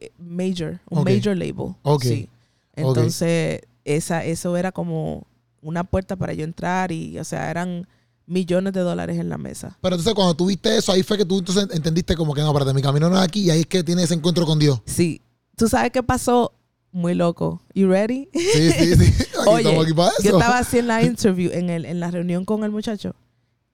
eh, 0.00 0.10
major, 0.18 0.80
un 0.90 1.04
major 1.04 1.36
label. 1.36 1.76
Sí. 2.02 2.28
Entonces, 2.74 3.60
esa, 3.84 4.24
eso 4.24 4.56
era 4.56 4.72
como 4.72 5.28
una 5.62 5.84
puerta 5.84 6.16
para 6.16 6.32
yo 6.32 6.42
entrar 6.42 6.90
y, 6.90 7.20
o 7.20 7.24
sea, 7.24 7.52
eran 7.52 7.86
millones 8.26 8.72
de 8.72 8.80
dólares 8.80 9.18
en 9.18 9.28
la 9.28 9.38
mesa. 9.38 9.78
Pero 9.80 9.94
entonces 9.94 10.14
cuando 10.14 10.34
tuviste 10.34 10.76
eso, 10.76 10.92
ahí 10.92 11.02
fue 11.02 11.16
que 11.16 11.24
tú 11.24 11.38
entonces 11.38 11.68
entendiste 11.72 12.16
como 12.16 12.34
que 12.34 12.40
no, 12.40 12.48
espérate, 12.48 12.74
mi 12.74 12.82
camino 12.82 13.08
no 13.08 13.16
es 13.16 13.22
aquí 13.22 13.42
y 13.42 13.50
ahí 13.50 13.60
es 13.60 13.66
que 13.66 13.82
tienes 13.82 14.06
ese 14.06 14.14
encuentro 14.14 14.44
con 14.44 14.58
Dios. 14.58 14.80
Sí. 14.84 15.22
¿Tú 15.56 15.68
sabes 15.68 15.90
qué 15.90 16.02
pasó? 16.02 16.52
Muy 16.92 17.14
loco. 17.14 17.62
You 17.74 17.88
ready? 17.88 18.28
Sí, 18.32 18.70
sí, 18.72 18.96
sí. 18.96 19.04
Aquí 19.40 19.48
Oye, 19.48 19.62
estamos 19.62 19.84
aquí 19.84 19.94
para 19.94 20.08
eso. 20.10 20.22
Yo 20.22 20.38
estaba 20.38 20.58
así 20.58 20.78
en 20.78 20.86
la 20.86 21.02
interview, 21.02 21.50
en, 21.52 21.70
el, 21.70 21.84
en 21.84 22.00
la 22.00 22.10
reunión 22.10 22.44
con 22.44 22.64
el 22.64 22.70
muchacho, 22.70 23.14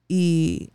y 0.07 0.69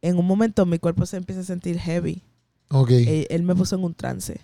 en 0.00 0.18
un 0.18 0.26
momento 0.26 0.66
mi 0.66 0.78
cuerpo 0.78 1.06
se 1.06 1.16
empieza 1.16 1.42
a 1.42 1.44
sentir 1.44 1.78
heavy. 1.78 2.22
Ok. 2.70 2.90
Él, 2.90 3.26
él 3.30 3.42
me 3.44 3.54
puso 3.54 3.76
en 3.76 3.84
un 3.84 3.94
trance. 3.94 4.40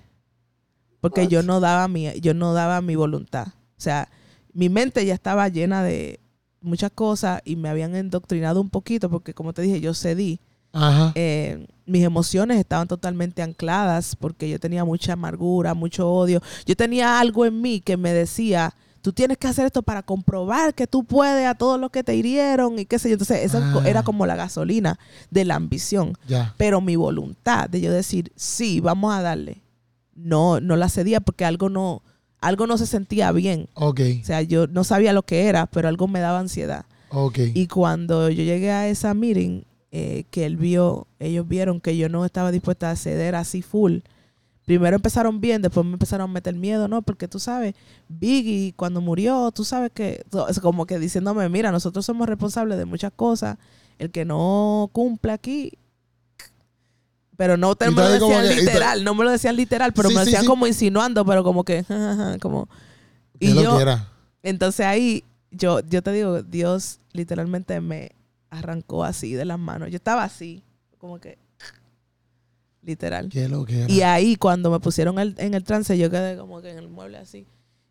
Porque 1.01 1.23
What? 1.23 1.29
yo 1.29 1.43
no 1.43 1.61
daba 1.61 1.89
mi, 1.89 2.21
yo 2.21 2.33
no 2.35 2.55
daba 2.55 2.81
mi 2.81 2.95
voluntad. 2.95 3.49
O 3.49 3.81
sea, 3.81 4.09
mi 4.53 4.69
mente 4.69 5.05
ya 5.05 5.15
estaba 5.15 5.49
llena 5.49 5.83
de 5.83 6.21
muchas 6.69 6.93
cosas 6.93 7.41
y 7.45 7.57
me 7.57 7.69
habían 7.69 7.95
endoctrinado 7.97 8.61
un 8.61 8.71
poquito 8.71 9.11
porque 9.11 9.35
como 9.35 9.53
te 9.53 9.63
dije, 9.63 9.81
yo 9.81 9.95
cedí. 9.95 10.39
Ajá. 10.73 11.13
Eh, 11.15 11.67
mis 11.87 12.05
emociones 12.05 12.59
estaban 12.59 12.87
totalmente 12.87 13.43
ancladas 13.43 14.15
porque 14.15 14.49
yo 14.51 14.61
tenía 14.61 14.85
mucha 14.85 15.15
amargura, 15.15 15.75
mucho 15.75 16.09
odio. 16.11 16.41
Yo 16.67 16.77
tenía 16.77 17.19
algo 17.19 17.47
en 17.47 17.61
mí 17.63 17.81
que 17.81 17.97
me 17.97 18.13
decía, 18.13 18.75
tú 19.01 19.13
tienes 19.15 19.39
que 19.39 19.49
hacer 19.49 19.65
esto 19.65 19.83
para 19.83 20.03
comprobar 20.03 20.75
que 20.75 20.87
tú 20.87 21.05
puedes 21.05 21.47
a 21.47 21.55
todos 21.55 21.81
los 21.81 21.91
que 21.91 22.05
te 22.05 22.15
hirieron 22.15 22.79
y 22.79 22.85
qué 22.85 22.99
sé 22.99 23.09
yo. 23.09 23.15
Entonces, 23.15 23.43
eso 23.45 23.59
Ah. 23.63 23.83
era 23.87 24.03
como 24.03 24.27
la 24.27 24.37
gasolina 24.37 24.99
de 25.31 25.47
la 25.47 25.55
ambición. 25.55 26.13
Ya. 26.29 26.55
Pero 26.59 26.83
mi 26.83 26.97
voluntad 26.97 27.71
de 27.71 27.81
yo 27.81 27.91
decir, 27.91 28.31
sí, 28.37 28.81
vamos 28.81 29.15
a 29.15 29.23
darle, 29.23 29.63
no, 30.15 30.61
no 30.61 30.77
la 30.77 30.91
cedía 30.91 31.21
porque 31.21 31.47
algo 31.47 31.71
no, 31.71 32.03
algo 32.41 32.67
no 32.67 32.79
se 32.79 32.87
sentía 32.87 33.33
bien. 33.33 33.69
Ok. 33.75 34.01
O 34.23 34.25
sea, 34.25 34.43
yo 34.43 34.67
no 34.67 34.85
sabía 34.85 35.13
lo 35.13 35.23
que 35.23 35.47
era, 35.47 35.67
pero 35.67 35.89
algo 35.89 36.09
me 36.09 36.21
daba 36.21 36.39
ansiedad. 36.39 36.87
Ok. 37.11 37.39
Y 37.55 37.67
cuando 37.67 38.29
yo 38.31 38.43
llegué 38.43 38.71
a 38.71 38.89
esa 38.89 39.15
meeting, 39.15 39.63
eh, 39.91 40.25
que 40.31 40.45
él 40.45 40.57
vio, 40.57 41.07
ellos 41.19 41.49
vieron 41.49 41.81
que 41.81 41.97
yo 41.97 42.09
no 42.09 42.25
estaba 42.25 42.53
dispuesta 42.53 42.91
a 42.91 42.97
ceder 42.97 43.35
así 43.35 43.63
full. 43.63 43.99
Primero 44.67 44.97
empezaron 44.97 45.41
bien, 45.41 45.63
después 45.63 45.87
me 45.87 45.95
empezaron 45.95 46.29
a 46.29 46.33
meter 46.33 46.55
miedo, 46.55 46.89
¿no? 46.89 47.01
Porque 47.01 47.27
tú 47.27 47.39
sabes, 47.39 47.75
Biggie 48.07 48.75
cuando 48.77 49.01
murió, 49.01 49.51
tú 49.51 49.65
sabes 49.65 49.91
que, 49.93 50.23
es 50.51 50.61
como 50.61 50.85
que 50.85 50.99
diciéndome, 50.99 51.49
mira, 51.49 51.73
nosotros 51.73 52.05
somos 52.05 52.29
responsables 52.29 52.77
de 52.77 52.85
muchas 52.85 53.11
cosas, 53.17 53.57
el 53.99 54.11
que 54.11 54.27
no 54.27 54.91
cumple 54.93 55.33
aquí, 55.33 55.79
pero 57.39 57.57
no 57.57 57.77
te 57.77 57.89
me 57.91 57.93
lo 58.03 58.09
decían 58.11 58.49
que- 58.49 58.55
literal, 58.57 59.05
no 59.05 59.15
me 59.15 59.23
lo 59.25 59.31
decían 59.31 59.55
literal, 59.55 59.93
pero 59.93 60.09
Sí, 60.09 60.15
me 60.15 60.21
lo 60.21 60.25
decían 60.25 60.43
sí. 60.43 60.47
como 60.49 60.67
insinuando, 60.67 61.25
pero 61.25 61.43
como 61.45 61.63
que, 61.65 61.85
como... 62.43 62.69
¿Qué 63.39 63.47
Y 63.47 63.55
lo 63.55 63.63
yo, 63.63 63.77
que 63.77 63.83
era? 63.83 64.09
entonces 64.43 64.85
ahí, 64.85 65.23
yo, 65.53 65.79
yo 65.89 66.03
te 66.03 66.11
digo, 66.13 66.43
Dios 66.43 66.99
literalmente 67.13 67.81
me 67.81 68.11
arrancó 68.51 69.05
así 69.05 69.35
de 69.35 69.45
las 69.45 69.59
manos. 69.59 69.89
Yo 69.91 69.97
estaba 69.97 70.25
así, 70.25 70.65
como 70.99 71.21
que 71.21 71.39
literal. 72.83 73.29
¿Qué 73.29 73.49
lo 73.49 73.65
que 73.65 73.83
era? 73.85 73.93
Y 73.93 74.03
ahí 74.03 74.37
cuando 74.37 74.71
me 74.71 74.81
pusieron 74.81 75.19
el- 75.19 75.35
en 75.39 75.55
el 75.55 75.65
trance, 75.65 75.97
yo 75.97 76.11
quedé 76.11 76.37
como 76.37 76.61
que 76.61 76.71
en 76.71 76.79
el 76.79 76.89
mueble 76.89 77.19
así. 77.19 77.47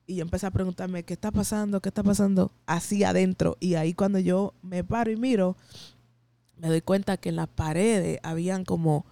Y 0.05 0.15
yo 0.15 0.21
empecé 0.23 0.45
a 0.47 0.51
preguntarme, 0.51 1.03
¿qué 1.03 1.13
está 1.13 1.31
pasando? 1.31 1.81
¿Qué 1.81 1.89
está 1.89 2.01
pasando? 2.03 2.51
Así 2.65 3.03
adentro. 3.03 3.57
Y 3.59 3.75
ahí 3.75 3.93
cuando 3.93 4.19
yo 4.19 4.53
me 4.61 4.83
paro 4.83 5.11
y 5.11 5.17
miro, 5.17 5.57
me 6.57 6.69
doy 6.69 6.81
cuenta 6.81 7.17
que 7.17 7.29
en 7.29 7.35
las 7.35 7.47
paredes 7.49 8.19
habían 8.23 8.63
como 8.65 9.05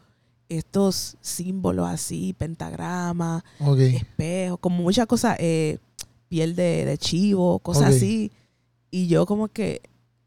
estos 0.58 1.18
símbolos 1.22 1.88
así, 1.88 2.34
pentagramas, 2.38 3.44
Ok. 3.60 3.80
espejos, 3.80 4.60
como 4.60 4.82
muchas 4.84 5.06
cosas, 5.08 5.38
eh, 5.40 5.78
piel 6.28 6.56
de, 6.56 6.86
de 6.86 6.98
chivo, 6.98 7.60
cosas 7.60 7.96
así. 7.96 8.32
Y 8.92 9.08
yo 9.08 9.26
como 9.26 9.48
que, 9.48 9.82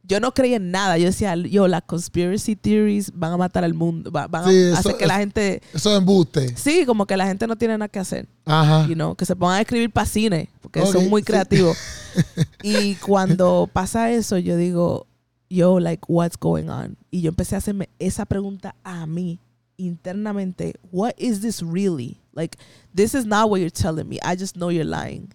yo 0.05 0.21
no 0.21 0.33
creía 0.33 0.57
en 0.57 0.71
nada. 0.71 0.97
Yo 0.97 1.07
decía, 1.07 1.35
yo, 1.37 1.69
las 1.69 1.83
conspiracy 1.83 2.57
theories 2.57 3.13
van 3.15 3.33
a 3.33 3.37
matar 3.37 3.63
al 3.65 3.75
mundo, 3.75 4.11
va- 4.11 4.27
van 4.27 4.45
Sí, 4.49 4.57
a 4.57 4.69
eso 4.71 4.77
hacer 4.79 4.97
que 4.97 5.05
es- 5.05 5.09
la 5.09 5.19
gente, 5.19 5.63
Eso 5.75 5.93
es 5.93 5.99
embuste. 5.99 6.57
sí, 6.57 6.85
como 6.87 7.05
que 7.07 7.17
la 7.17 7.27
gente 7.27 7.47
no 7.47 7.57
tiene 7.57 7.77
nada 7.77 7.89
que 7.89 7.99
hacer, 7.99 8.27
Ajá. 8.47 8.87
you 8.87 8.95
know, 8.95 9.15
que 9.15 9.27
se 9.27 9.37
pongan 9.37 9.57
a 9.57 9.61
escribir 9.61 9.91
para 9.91 10.07
cine, 10.07 10.49
porque 10.63 10.85
son 10.87 11.09
muy 11.11 11.21
sí. 11.23 11.27
creativos. 11.27 11.77
y 12.63 12.95
cuando 12.97 13.69
pasa 13.73 14.11
eso, 14.11 14.39
yo 14.39 14.57
digo, 14.57 15.07
yo, 15.51 15.79
like, 15.81 16.03
what's 16.09 16.39
going 16.39 16.69
on? 16.69 16.97
Y 17.11 17.21
yo 17.23 17.29
empecé 17.31 17.55
a 17.55 17.59
hacerme 17.59 17.89
esa 17.99 18.25
pregunta 18.27 18.75
a 18.85 19.07
mí 19.07 19.41
internamente, 19.79 20.75
what 20.91 21.15
is 21.17 21.41
this 21.41 21.63
really? 21.63 22.21
Like, 22.35 22.59
this 22.95 23.15
is 23.15 23.25
not 23.25 23.49
what 23.49 23.61
you're 23.61 23.71
telling 23.71 24.09
me. 24.09 24.19
I 24.23 24.37
just 24.37 24.57
know 24.57 24.71
you're 24.71 24.85
lying. 24.85 25.33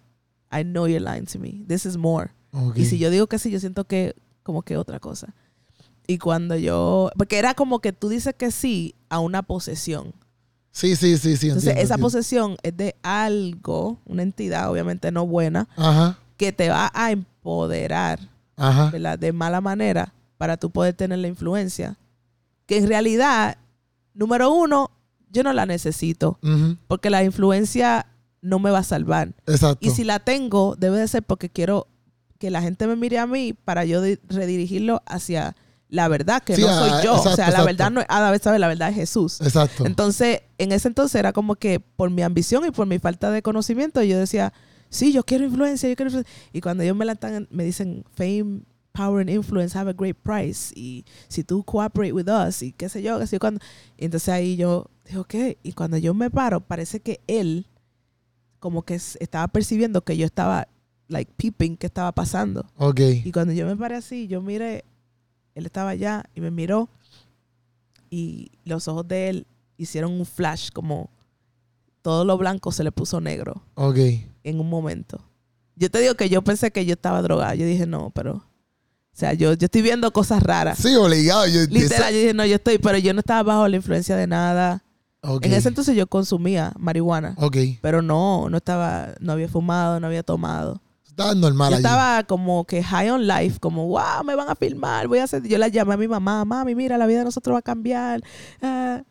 I 0.52 0.64
know 0.64 0.86
you're 0.86 1.00
lying 1.04 1.26
to 1.28 1.40
me. 1.40 1.64
This 1.68 1.86
is 1.86 1.98
more. 1.98 2.32
Ok. 2.52 2.78
Y 2.78 2.86
si 2.86 3.00
yo 3.00 3.10
digo 3.10 3.28
que 3.28 3.40
sí, 3.40 3.50
yo 3.50 3.60
siento 3.60 3.86
que 3.88 4.14
como 4.44 4.62
que 4.62 4.78
otra 4.78 5.00
cosa. 5.00 5.34
Y 6.06 6.18
cuando 6.18 6.56
yo, 6.56 7.10
porque 7.18 7.40
era 7.40 7.54
como 7.56 7.80
que 7.80 7.94
tú 7.94 8.10
dices 8.10 8.36
que 8.36 8.52
sí 8.52 8.94
a 9.10 9.20
una 9.20 9.42
posesión. 9.42 10.14
Sí, 10.72 10.96
sí, 10.96 11.18
sí, 11.18 11.38
sí. 11.38 11.48
Entonces, 11.48 11.70
entiendo, 11.70 11.72
esa 11.72 11.82
entiendo. 11.96 11.98
posesión 12.06 12.58
es 12.64 12.76
de 12.76 12.96
algo, 13.04 14.00
una 14.06 14.24
entidad 14.24 14.70
obviamente 14.72 15.12
no 15.12 15.26
buena, 15.26 15.70
Ajá. 15.78 16.18
que 16.36 16.52
te 16.52 16.70
va 16.70 16.92
a 16.94 17.12
empoderar, 17.12 18.20
Ajá. 18.58 18.90
¿verdad? 18.92 19.18
De 19.18 19.32
mala 19.32 19.62
manera 19.62 20.14
para 20.38 20.58
tú 20.58 20.72
poder 20.72 20.94
tener 20.94 21.20
la 21.20 21.28
influencia. 21.28 21.98
Que 22.66 22.78
en 22.78 22.88
realidad, 22.88 23.58
número 24.14 24.52
uno, 24.52 24.92
yo 25.30 25.44
no 25.44 25.54
la 25.54 25.66
necesito, 25.66 26.40
porque 26.88 27.10
la 27.10 27.24
influencia 27.24 28.06
no 28.42 28.60
me 28.60 28.70
va 28.72 28.80
a 28.80 28.84
salvar. 28.84 29.34
Exacto. 29.48 29.86
Y 29.86 29.92
si 29.92 30.04
la 30.04 30.20
tengo, 30.20 30.76
debe 30.78 30.98
de 31.00 31.08
ser 31.08 31.24
porque 31.24 31.50
quiero 31.50 31.88
que 32.40 32.50
la 32.52 32.62
gente 32.62 32.88
me 32.88 32.96
mire 32.96 33.18
a 33.20 33.26
mí 33.26 33.54
para 33.54 33.86
yo 33.86 34.02
di- 34.02 34.20
redirigirlo 34.28 35.02
hacia 35.06 35.56
la 35.90 36.08
verdad, 36.08 36.44
que 36.44 36.56
Sí, 36.56 36.62
no 36.62 36.68
soy 36.78 37.04
yo. 37.04 37.14
o 37.22 37.24
sea, 37.24 37.36
la 37.38 37.44
exacto. 37.46 37.66
verdad 37.66 37.92
no 37.92 38.02
es, 38.02 38.08
a 38.10 38.32
veces 38.32 38.44
sabes, 38.44 38.60
la 38.60 38.68
verdad 38.68 38.90
es 38.90 38.96
Jesús. 38.96 39.40
Exacto. 39.42 39.86
Entonces, 39.86 40.42
en 40.58 40.72
ese 40.72 40.88
entonces 40.88 41.16
era 41.16 41.34
como 41.34 41.56
que 41.56 41.80
por 41.80 42.10
mi 42.10 42.22
ambición 42.24 42.66
y 42.66 42.72
por 42.72 42.86
mi 42.88 43.00
falta 43.00 43.32
de 43.32 43.42
conocimiento, 43.42 44.02
yo 44.04 44.18
decía, 44.18 44.52
sí, 44.90 45.14
yo 45.14 45.24
quiero 45.24 45.46
influencia, 45.46 45.88
yo 45.88 45.96
quiero 45.96 46.10
influencia. 46.10 46.34
Y 46.52 46.62
cuando 46.62 46.84
ellos 46.84 46.96
me 46.98 47.06
la 47.06 47.14
están, 47.14 47.48
me 47.52 47.64
dicen, 47.64 48.04
fame, 48.16 48.62
power 48.94 49.20
and 49.20 49.30
influence 49.30 49.78
have 49.78 49.90
a 49.90 49.94
great 49.94 50.16
price. 50.16 50.72
Y 50.76 51.04
si 51.28 51.44
tú 51.44 51.64
cooperate 51.64 52.14
with 52.14 52.30
us, 52.30 52.62
y 52.62 52.72
qué 52.72 52.88
sé 52.90 53.02
yo, 53.02 53.20
qué 53.20 53.28
sé 53.28 53.36
yo, 53.36 53.40
cuando. 53.40 53.60
Y 53.98 54.06
entonces 54.06 54.30
ahí 54.30 54.56
yo 54.56 54.90
digo, 55.06 55.26
¿qué? 55.26 55.58
Y 55.64 55.74
cuando 55.74 55.98
yo 55.98 56.14
me 56.14 56.30
paro, 56.30 56.62
parece 56.62 57.00
que 57.02 57.20
él, 57.28 57.68
como 58.60 58.84
que 58.84 58.96
estaba 58.96 59.48
percibiendo 59.50 60.04
que 60.04 60.16
yo 60.16 60.26
estaba, 60.26 60.68
like, 61.10 61.32
peeping 61.36 61.76
qué 61.76 61.88
estaba 61.88 62.12
pasando. 62.14 62.66
ok. 62.78 63.00
Y 63.26 63.32
cuando 63.32 63.54
yo 63.54 63.66
me 63.66 63.76
paré 63.76 63.96
así, 63.96 64.28
yo 64.28 64.42
miré, 64.42 64.86
él 65.56 65.66
estaba 65.66 65.90
allá 65.92 66.24
y 66.34 66.42
me 66.42 66.50
miró 66.52 66.90
y 68.10 68.52
los 68.64 68.88
ojos 68.88 69.08
de 69.08 69.30
él 69.30 69.48
hicieron 69.78 70.12
un 70.14 70.26
flash 70.26 70.70
como 70.72 71.10
todo 72.02 72.26
lo 72.26 72.38
blanco 72.38 72.72
se 72.72 72.84
le 72.84 72.92
puso 72.92 73.20
negro 73.22 73.64
Ok. 73.76 73.98
en 74.44 74.60
un 74.60 74.70
momento. 74.70 75.20
Yo 75.76 75.90
te 75.90 76.00
digo 76.00 76.16
que 76.16 76.30
yo 76.30 76.44
pensé 76.44 76.72
que 76.72 76.86
yo 76.86 76.94
estaba 76.94 77.22
drogada. 77.22 77.56
Yo 77.56 77.66
dije, 77.66 77.86
no, 77.88 78.12
pero... 78.12 78.44
O 79.14 79.16
sea, 79.16 79.34
yo, 79.34 79.54
yo 79.54 79.66
estoy 79.66 79.82
viendo 79.84 80.12
cosas 80.12 80.42
raras. 80.42 80.80
Sí, 80.80 80.96
obligado. 80.96 81.46
Yo, 81.48 81.62
Literal, 81.70 82.12
yo 82.14 82.20
dije, 82.20 82.34
no, 82.34 82.46
yo 82.46 82.56
estoy, 82.56 82.80
pero 82.80 82.98
yo 82.98 83.14
no 83.14 83.20
estaba 83.20 83.44
bajo 83.44 83.68
la 83.68 83.76
influencia 83.76 84.16
de 84.16 84.26
nada. 84.28 84.84
En 85.42 85.54
ese 85.54 85.70
entonces 85.70 85.96
yo 85.96 86.06
consumía 86.08 86.74
marihuana, 86.78 87.36
Ok. 87.38 87.56
pero 87.82 88.02
no, 88.02 88.50
no 88.50 88.58
estaba, 88.58 89.10
no 89.22 89.32
había 89.34 89.48
fumado, 89.48 90.00
no 90.00 90.08
había 90.08 90.24
tomado. 90.24 90.82
Estaba 91.08 91.34
normal 91.36 91.70
Yo 91.70 91.76
allí. 91.78 91.86
estaba 91.86 92.24
como 92.24 92.66
que 92.66 92.84
high 92.84 93.10
on 93.12 93.26
life, 93.28 93.60
como, 93.60 93.88
wow, 93.88 94.24
me 94.26 94.36
van 94.36 94.50
a 94.50 94.56
filmar, 94.56 95.08
voy 95.08 95.20
a 95.20 95.26
hacer. 95.26 95.44
Yo 95.44 95.58
la 95.60 95.68
llamé 95.70 95.94
a 95.94 95.98
mi 95.98 96.08
mamá, 96.10 96.44
mami, 96.44 96.74
mira, 96.76 96.98
la 96.98 97.06
vida 97.06 97.20
de 97.20 97.26
nosotros 97.26 97.54
va 97.54 97.60
a 97.60 97.62
cambiar. 97.62 98.22
ah". 98.64 99.04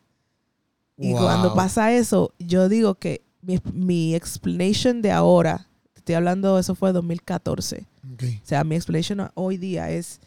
Y 0.99 1.13
Wow. 1.13 1.23
cuando 1.23 1.55
pasa 1.55 1.93
eso, 1.93 2.35
yo 2.39 2.69
digo 2.69 2.97
que 2.97 3.23
mi, 3.41 3.59
mi 3.73 4.15
explanation 4.15 5.01
de 5.01 5.13
ahora, 5.13 5.69
te 5.95 6.01
estoy 6.01 6.15
hablando, 6.17 6.59
eso 6.59 6.75
fue 6.75 6.93
2014. 6.93 7.87
Ok. 8.23 8.41
O 8.43 8.47
sea, 8.47 8.65
mi 8.65 8.75
explanation 8.77 9.29
hoy 9.35 9.57
día 9.57 9.91
es 9.91 10.21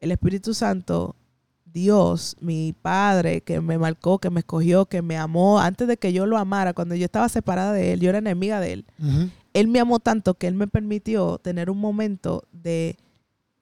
el 0.00 0.12
Espíritu 0.12 0.54
Santo, 0.54 1.16
Dios, 1.64 2.36
mi 2.40 2.72
Padre, 2.72 3.42
que 3.42 3.60
me 3.60 3.78
marcó, 3.78 4.18
que 4.18 4.30
me 4.30 4.40
escogió, 4.40 4.86
que 4.86 5.02
me 5.02 5.16
amó 5.16 5.60
antes 5.60 5.86
de 5.86 5.96
que 5.98 6.12
yo 6.12 6.26
lo 6.26 6.36
amara, 6.38 6.72
cuando 6.74 6.94
yo 6.96 7.04
estaba 7.04 7.28
separada 7.28 7.72
de 7.72 7.92
Él, 7.92 8.00
yo 8.00 8.08
era 8.08 8.18
enemiga 8.18 8.58
de 8.60 8.72
Él 8.72 8.86
Ujú. 8.98 9.30
él 9.52 9.68
me 9.68 9.78
amó 9.80 10.00
tanto 10.00 10.34
que 10.34 10.46
él 10.48 10.54
me 10.54 10.66
permitió 10.66 11.38
tener 11.38 11.70
un 11.70 11.78
momento 11.78 12.44
de, 12.52 12.96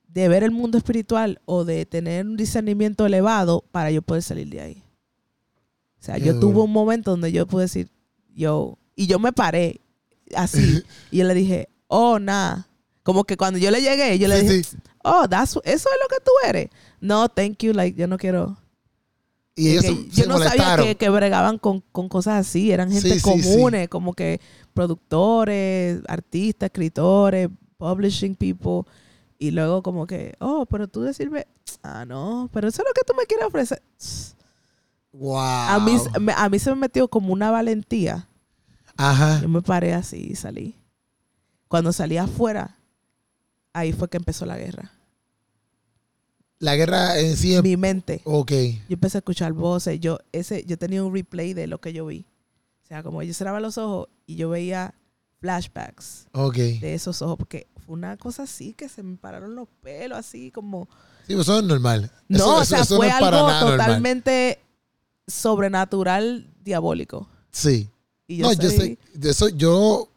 de 0.09 0.29
ver 0.29 0.43
el 0.43 0.51
mundo 0.53 0.79
espiritual 0.79 1.41
o 1.45 1.65
de 1.65 1.85
tener 1.87 2.25
un 2.27 2.37
discernimiento 2.37 3.05
elevado 3.05 3.65
para 3.73 3.91
yo 3.91 4.01
poder 4.01 4.23
salir 4.23 4.49
de 4.49 4.61
ahí. 4.63 4.83
O 6.01 6.05
sea, 6.05 6.15
Qué 6.15 6.21
yo 6.27 6.35
duro. 6.35 6.41
tuve 6.53 6.63
un 6.63 6.73
momento 6.73 7.11
donde 7.11 7.31
yo 7.33 7.47
pude 7.47 7.65
decir, 7.65 7.89
yo, 8.35 8.79
y 8.97 9.07
yo 9.07 9.19
me 9.19 9.33
paré 9.33 9.81
así, 10.35 10.83
y 11.11 11.19
yo 11.19 11.25
le 11.27 11.35
dije, 11.35 11.69
oh, 11.89 12.19
nada. 12.19 12.68
Como 13.09 13.25
que 13.25 13.39
cuando 13.39 13.59
yo 13.59 13.71
le 13.71 13.81
llegué, 13.81 14.19
yo 14.19 14.29
le 14.29 14.39
Sí, 14.43 14.47
dije, 14.49 14.65
sí. 14.65 14.77
oh, 15.03 15.27
that's, 15.27 15.53
eso 15.53 15.63
es 15.65 15.99
lo 16.03 16.09
que 16.11 16.23
tú 16.23 16.31
eres. 16.47 16.69
No, 17.01 17.27
thank 17.31 17.57
you, 17.63 17.73
like, 17.73 17.99
yo 17.99 18.07
no 18.07 18.19
quiero. 18.19 18.59
Y 19.57 19.71
ellos 19.71 19.85
se, 19.87 19.95
yo 20.09 20.25
se 20.25 20.27
no 20.27 20.35
sabía 20.37 20.51
molestaron. 20.51 20.87
que, 20.87 20.95
que 20.97 21.09
bregaban 21.09 21.57
con, 21.57 21.81
con 21.91 22.11
cosas 22.11 22.35
así, 22.47 22.71
eran 22.71 22.93
gente 22.93 23.19
Sí, 23.19 23.23
comunes, 23.23 23.89
como 23.89 24.13
que 24.13 24.43
productores, 24.75 26.03
artistas, 26.07 26.67
escritores, 26.67 27.49
publishing 27.79 28.37
people, 28.37 28.83
y 29.39 29.53
luego 29.53 29.83
como 29.83 30.07
que, 30.07 30.35
oh, 30.41 30.67
pero 30.67 30.87
tú 30.87 31.01
decirme, 31.01 31.47
ah, 31.83 32.05
no, 32.05 32.51
pero 32.53 32.69
eso 32.69 32.83
es 32.83 32.89
lo 32.89 32.93
que 32.93 33.07
tú 33.07 33.15
me 33.17 33.25
quieres 33.25 33.47
ofrecer. 33.47 33.81
Wow. 35.13 35.39
A, 35.39 35.81
mí, 35.81 35.97
a 36.37 36.49
mí 36.51 36.59
se 36.59 36.69
me 36.71 36.77
metió 36.77 37.09
como 37.09 37.33
una 37.33 37.51
valentía. 37.51 38.29
Ajá. 38.99 39.41
Yo 39.41 39.49
me 39.49 39.63
paré 39.63 39.95
así 39.95 40.29
y 40.31 40.37
salí. 40.37 40.77
Cuando 41.69 41.91
salí 41.93 42.19
afuera, 42.19 42.75
ahí 43.79 43.93
fue 43.93 44.09
que 44.09 44.17
empezó 44.17 44.45
la 44.47 44.57
guerra. 44.59 44.93
La 46.61 46.75
guerra 46.75 47.19
en 47.19 47.37
sí. 47.37 47.61
Mi 47.63 47.77
mente. 47.77 48.21
Ok. 48.25 48.51
Yo 48.53 48.95
empecé 48.95 49.19
a 49.19 49.21
escuchar 49.21 49.53
voces. 49.53 50.01
Yo, 50.01 50.19
ese, 50.33 50.65
yo 50.65 50.77
tenía 50.77 51.05
un 51.05 51.15
replay 51.15 51.55
de 51.55 51.67
lo 51.69 51.81
que 51.81 51.93
yo 51.93 52.07
vi. 52.07 52.27
O 52.83 52.87
sea, 52.89 53.03
como 53.03 53.23
yo 53.23 53.33
cerraba 53.33 53.61
los 53.61 53.79
ojos 53.79 54.09
y 54.27 54.35
yo 54.35 54.49
veía 54.51 54.95
flashbacks 55.41 56.27
Ok. 56.33 56.57
de 56.57 56.95
esos 56.95 57.23
ojos. 57.23 57.37
Porque 57.39 57.69
fue 57.87 57.95
una 57.95 58.17
cosa 58.17 58.43
así 58.43 58.73
que 58.75 58.89
se 58.89 59.03
me 59.05 59.17
pararon 59.17 59.55
los 59.55 59.69
pelos, 59.83 60.19
así 60.19 60.51
como. 60.51 60.89
Sí, 61.29 61.35
pues 61.35 61.41
eso 61.47 61.59
es 61.59 61.65
normal. 61.65 62.11
No, 62.27 62.37
Eso- 62.39 62.55
o 62.57 62.65
sea, 62.65 62.81
eso 62.81 62.95
no 62.95 63.01
fue 63.03 63.09
para 63.11 63.27
algo 63.39 63.49
normal. 63.51 63.77
totalmente 63.79 64.59
sobrenatural, 65.29 66.49
diabólico. 66.65 67.29
Sí. 67.53 67.89
Y 68.27 68.39
yo 68.39 68.47
no, 68.47 68.53
yo 68.55 68.69
salí- 68.71 68.99
sé. 69.21 69.29
Eso, 69.29 69.49
yo. 69.49 70.08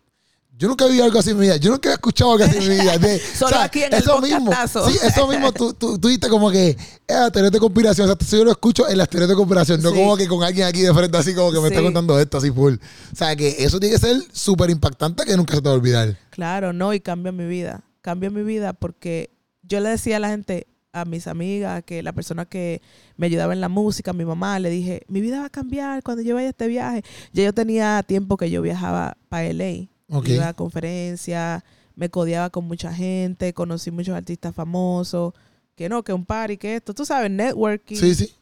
Yo 0.62 0.68
nunca 0.68 0.86
he 0.86 0.90
vivido 0.90 1.06
algo 1.06 1.18
así 1.18 1.32
en 1.32 1.40
mi 1.40 1.48
vida. 1.48 1.58
Yo 1.58 1.72
nunca 1.72 1.90
he 1.90 1.94
escuchado 1.94 2.34
algo 2.34 2.46
así 2.46 2.56
en 2.58 2.70
mi 2.70 2.76
vida. 2.80 2.96
De- 3.00 3.20
Solo 3.36 3.58
aquí 3.58 3.82
en 3.82 3.94
el 3.96 4.00
eso 4.00 4.22
mismo. 4.22 4.46
podcastazo. 4.46 4.88
Sí, 4.88 4.96
eso 5.04 5.28
mismo. 5.28 5.52
Tú, 5.52 5.74
tú, 5.74 5.98
tú 5.98 6.08
dijiste 6.08 6.30
como 6.30 6.52
que. 6.52 6.70
Eh, 7.08 7.30
teorías 7.34 7.52
de 7.52 7.60
conspiración. 7.60 8.08
O 8.08 8.14
sea, 8.14 8.18
eso 8.28 8.38
yo 8.38 8.46
lo 8.46 8.52
escucho 8.52 8.88
en 8.88 9.00
las 9.00 9.10
teorías 9.10 9.30
de 9.30 9.36
conspiración. 9.36 9.82
No 9.82 9.92
como 9.92 10.16
que 10.16 10.28
con 10.28 10.44
alguien 10.44 10.68
aquí 10.68 10.82
de 10.82 10.94
frente 10.94 11.18
así 11.18 11.34
como 11.34 11.52
que 11.52 11.60
me 11.62 11.70
está 11.70 11.82
contando 11.82 12.20
esto 12.20 12.38
así 12.38 12.52
full. 12.52 12.76
O 12.76 13.16
sea, 13.16 13.36
que 13.36 13.56
eso 13.58 13.80
tiene 13.80 13.96
que 13.96 14.00
ser 14.02 14.18
súper 14.32 14.70
impactante 14.70 15.26
que 15.26 15.36
nunca 15.36 15.56
se 15.56 15.64
te 15.64 15.68
va 15.68 15.74
a 15.74 15.78
olvidar. 15.78 16.16
Claro, 16.30 16.74
no, 16.74 16.94
y 16.94 17.00
cambia 17.00 17.32
mi 17.32 17.48
vida. 17.48 17.82
Cambia 18.02 18.30
mi 18.30 18.44
vida 18.44 18.74
porque 18.74 19.32
yo 19.64 19.80
le 19.80 19.90
decía 19.90 20.18
a 20.18 20.20
la 20.20 20.30
gente, 20.30 20.68
a 20.94 21.06
mis 21.06 21.26
amigas, 21.26 21.82
que 21.86 22.04
la 22.04 22.12
persona 22.14 22.46
que 22.46 22.84
me 23.18 23.26
ayudaba 23.26 23.54
en 23.54 23.62
la 23.62 23.70
música, 23.70 24.14
mi 24.14 24.26
mamá, 24.26 24.60
le 24.60 24.70
dije, 24.70 25.02
mi 25.08 25.22
vida 25.22 25.40
va 25.40 25.46
a 25.46 25.50
cambiar 25.50 26.04
cuando 26.04 26.22
yo 26.22 26.36
vaya 26.36 26.48
a 26.48 26.50
este 26.52 26.68
viaje. 26.68 27.04
Ya 27.34 27.46
yo 27.46 27.54
tenía 27.54 28.04
tiempo 28.04 28.38
que 28.38 28.52
yo 28.52 28.62
viajaba 28.62 29.18
para 29.28 29.52
LA. 29.52 29.88
Ok. 30.12 30.28
Iba 30.30 30.50
a 30.50 30.54
conferencias, 30.54 31.64
me 31.96 32.10
codeaba 32.10 32.50
con 32.50 32.66
mucha 32.66 32.94
gente, 32.94 33.54
conocí 33.54 33.92
muchos 33.92 34.16
artistas 34.16 34.54
famosos, 34.54 35.34
que 35.76 35.88
no, 35.90 36.04
que 36.04 36.14
un 36.14 36.26
party, 36.26 36.58
que 36.58 36.76
esto, 36.76 36.94
tú 36.94 37.06
sabes, 37.06 37.32
networking. 37.32 37.96
Sí, 37.98 38.14
sí. 38.16 38.34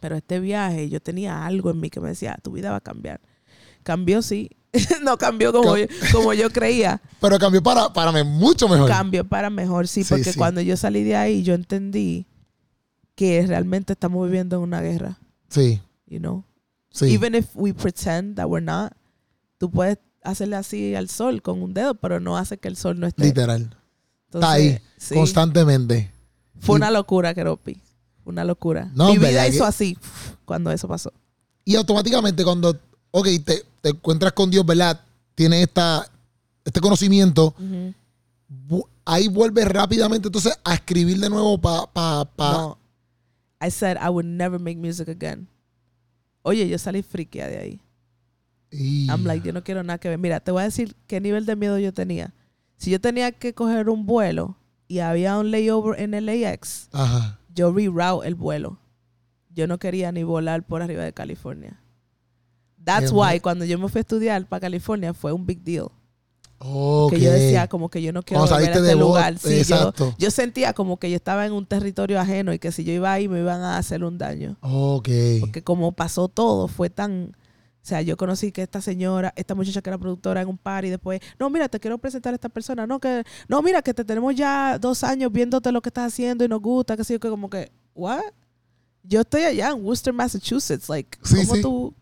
Pero 0.00 0.16
este 0.16 0.40
viaje, 0.40 0.88
yo 0.88 1.00
tenía 1.00 1.44
algo 1.46 1.70
en 1.70 1.80
mí 1.80 1.90
que 1.90 2.00
me 2.00 2.08
decía, 2.08 2.38
tu 2.42 2.52
vida 2.52 2.70
va 2.70 2.76
a 2.78 2.80
cambiar. 2.80 3.20
Cambió, 3.82 4.20
sí. 4.22 4.50
no 5.02 5.16
cambió 5.16 5.52
como, 5.52 5.76
Cam- 5.76 5.88
yo, 5.88 6.12
como 6.12 6.34
yo 6.34 6.50
creía. 6.50 7.00
Pero 7.20 7.38
cambió 7.38 7.62
para, 7.62 7.92
para 7.92 8.12
mí 8.12 8.22
mucho 8.24 8.68
mejor. 8.68 8.88
Cambió 8.88 9.24
para 9.26 9.48
mejor, 9.50 9.88
sí, 9.88 10.02
Sí, 10.04 10.08
porque 10.10 10.32
sí. 10.32 10.38
cuando 10.38 10.60
yo 10.60 10.76
salí 10.76 11.02
de 11.04 11.16
ahí, 11.16 11.42
yo 11.42 11.54
entendí 11.54 12.26
que 13.14 13.44
realmente 13.46 13.94
estamos 13.94 14.26
viviendo 14.26 14.56
en 14.56 14.62
una 14.62 14.80
guerra, 14.82 15.18
Sí, 15.48 15.80
you 16.06 16.18
know. 16.18 16.44
sí. 16.90 17.06
Even 17.14 17.34
if 17.34 17.46
we 17.54 17.72
pretend 17.72 18.36
that 18.36 18.46
we're 18.48 18.64
not, 18.64 18.92
tú 19.58 19.70
puedes 19.70 19.96
hacerle 20.26 20.56
así 20.56 20.94
al 20.94 21.08
sol 21.08 21.42
con 21.42 21.62
un 21.62 21.72
dedo, 21.74 21.94
pero 21.94 22.20
no 22.20 22.36
hace 22.36 22.58
que 22.58 22.68
el 22.68 22.76
sol 22.76 22.98
no 23.00 23.06
esté. 23.06 23.24
Literal. 23.24 23.62
Entonces, 24.26 24.34
Está 24.34 24.50
ahí, 24.52 24.78
sí, 24.96 25.14
constantemente. 25.14 26.10
Fue 26.60 26.74
Y- 26.74 26.78
una 26.78 26.90
locura, 26.90 27.32
Keropi. 27.34 27.80
Una 28.24 28.44
locura. 28.44 28.90
No, 28.94 29.12
Mi 29.12 29.18
vida 29.18 29.46
hizo 29.46 29.64
que- 29.64 29.68
así 29.68 29.98
cuando 30.44 30.70
eso 30.72 30.88
pasó. 30.88 31.12
Y 31.64 31.76
automáticamente 31.76 32.44
cuando, 32.44 32.78
ok, 33.12 33.26
te, 33.44 33.64
te 33.80 33.88
encuentras 33.90 34.32
con 34.32 34.50
Dios, 34.50 34.66
¿verdad? 34.66 35.00
Tienes 35.34 35.62
esta, 35.62 36.10
este 36.64 36.80
conocimiento, 36.80 37.54
ahí 39.04 39.28
vuelves 39.28 39.66
rápidamente 39.68 40.28
entonces 40.28 40.58
a 40.64 40.74
escribir 40.74 41.18
de 41.20 41.30
nuevo 41.30 41.58
para... 41.60 41.86
Pa, 41.86 42.24
pa, 42.24 42.52
No. 42.52 42.78
I 43.64 43.70
said 43.70 43.96
I 43.96 44.08
would 44.10 44.26
never 44.26 44.58
make 44.60 44.76
music 44.76 45.08
again. 45.08 45.48
Oye, 46.42 46.68
yo 46.68 46.78
salí 46.78 47.02
friquea 47.02 47.48
de 47.48 47.58
ahí. 47.58 47.80
Y- 48.76 49.06
I'm 49.08 49.24
like, 49.24 49.46
yo 49.46 49.52
no 49.52 49.62
quiero 49.64 49.82
nada 49.82 49.98
que 49.98 50.08
ver. 50.08 50.18
Mira, 50.18 50.40
te 50.40 50.50
voy 50.50 50.62
a 50.62 50.64
decir 50.64 50.94
qué 51.06 51.20
nivel 51.20 51.46
de 51.46 51.56
miedo 51.56 51.78
yo 51.78 51.92
tenía. 51.92 52.34
Si 52.76 52.90
yo 52.90 53.00
tenía 53.00 53.32
que 53.32 53.54
coger 53.54 53.88
un 53.88 54.04
vuelo 54.06 54.56
y 54.88 54.98
había 54.98 55.38
un 55.38 55.50
layover 55.50 55.98
en 56.00 56.12
LAX, 56.26 56.88
Ajá. 56.92 57.38
yo 57.54 57.72
reroute 57.72 58.26
el 58.28 58.34
vuelo. 58.34 58.78
Yo 59.54 59.66
no 59.66 59.78
quería 59.78 60.12
ni 60.12 60.22
volar 60.22 60.62
por 60.64 60.82
arriba 60.82 61.02
de 61.02 61.12
California. 61.14 61.80
That's 62.84 63.10
why 63.10 63.40
cuando 63.40 63.64
yo 63.64 63.78
me 63.78 63.88
fui 63.88 63.98
a 63.98 64.02
estudiar 64.02 64.46
para 64.46 64.60
California 64.60 65.12
fue 65.14 65.32
un 65.32 65.44
big 65.46 65.62
deal. 65.64 65.88
Ok. 66.58 67.12
Que 67.12 67.20
yo 67.20 67.32
decía 67.32 67.66
como 67.68 67.88
que 67.88 68.00
yo 68.00 68.12
no 68.12 68.22
quiero 68.22 68.42
volver 68.46 68.70
a 68.70 68.72
este 68.74 68.94
lugar. 68.94 69.38
Sí, 69.38 69.48
yo, 69.48 69.56
exacto. 69.56 70.14
yo 70.18 70.30
sentía 70.30 70.72
como 70.72 70.98
que 70.98 71.10
yo 71.10 71.16
estaba 71.16 71.44
en 71.46 71.52
un 71.52 71.66
territorio 71.66 72.20
ajeno 72.20 72.52
y 72.52 72.58
que 72.58 72.72
si 72.72 72.84
yo 72.84 72.92
iba 72.92 73.12
ahí 73.12 73.28
me 73.28 73.40
iban 73.40 73.60
a 73.62 73.76
hacer 73.76 74.04
un 74.04 74.18
daño. 74.18 74.56
Ok. 74.60 75.08
Porque 75.40 75.62
como 75.62 75.92
pasó 75.92 76.28
todo, 76.28 76.68
fue 76.68 76.88
tan... 76.90 77.36
O 77.86 77.88
sea, 77.88 78.02
yo 78.02 78.16
conocí 78.16 78.50
que 78.50 78.62
esta 78.62 78.80
señora, 78.80 79.32
esta 79.36 79.54
muchacha 79.54 79.80
que 79.80 79.90
era 79.90 79.96
productora 79.96 80.42
en 80.42 80.48
un 80.48 80.58
par 80.58 80.84
y 80.84 80.90
después, 80.90 81.20
no, 81.38 81.48
mira, 81.50 81.68
te 81.68 81.78
quiero 81.78 81.98
presentar 81.98 82.32
a 82.32 82.34
esta 82.34 82.48
persona. 82.48 82.84
No, 82.84 82.98
que, 82.98 83.22
no, 83.46 83.62
mira, 83.62 83.80
que 83.80 83.94
te 83.94 84.04
tenemos 84.04 84.34
ya 84.34 84.76
dos 84.80 85.04
años 85.04 85.30
viéndote 85.30 85.70
lo 85.70 85.80
que 85.80 85.90
estás 85.90 86.12
haciendo 86.12 86.44
y 86.44 86.48
nos 86.48 86.60
gusta, 86.60 86.96
que 86.96 87.04
sé 87.04 87.12
yo, 87.12 87.20
que 87.20 87.28
como 87.28 87.48
que, 87.48 87.70
¿what? 87.94 88.22
Yo 89.04 89.20
estoy 89.20 89.42
allá 89.42 89.70
en 89.70 89.84
Worcester, 89.84 90.12
Massachusetts. 90.12 90.88
Like, 90.88 91.16
Sí, 91.22 91.36
¿cómo 91.36 91.54
sí. 91.54 91.62
tú? 91.62 91.94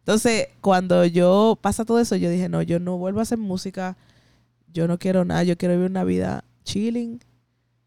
Entonces, 0.00 0.48
cuando 0.60 1.06
yo 1.06 1.58
pasa 1.62 1.86
todo 1.86 1.98
eso, 1.98 2.14
yo 2.16 2.28
dije, 2.28 2.50
no, 2.50 2.60
yo 2.60 2.78
no 2.78 2.98
vuelvo 2.98 3.20
a 3.20 3.22
hacer 3.22 3.38
música. 3.38 3.96
Yo 4.70 4.86
no 4.86 4.98
quiero 4.98 5.24
nada. 5.24 5.44
Yo 5.44 5.56
quiero 5.56 5.76
vivir 5.76 5.88
una 5.90 6.04
vida 6.04 6.44
chilling. 6.64 7.20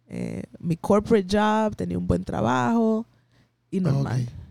eh, 0.08 0.41
mi 0.58 0.78
corporate 0.78 1.28
job, 1.30 1.76
tenía 1.76 2.00
un 2.00 2.08
buen 2.08 2.24
trabajo 2.24 3.06
y 3.70 3.82
normal. 3.82 4.24
Ok. 4.24 4.45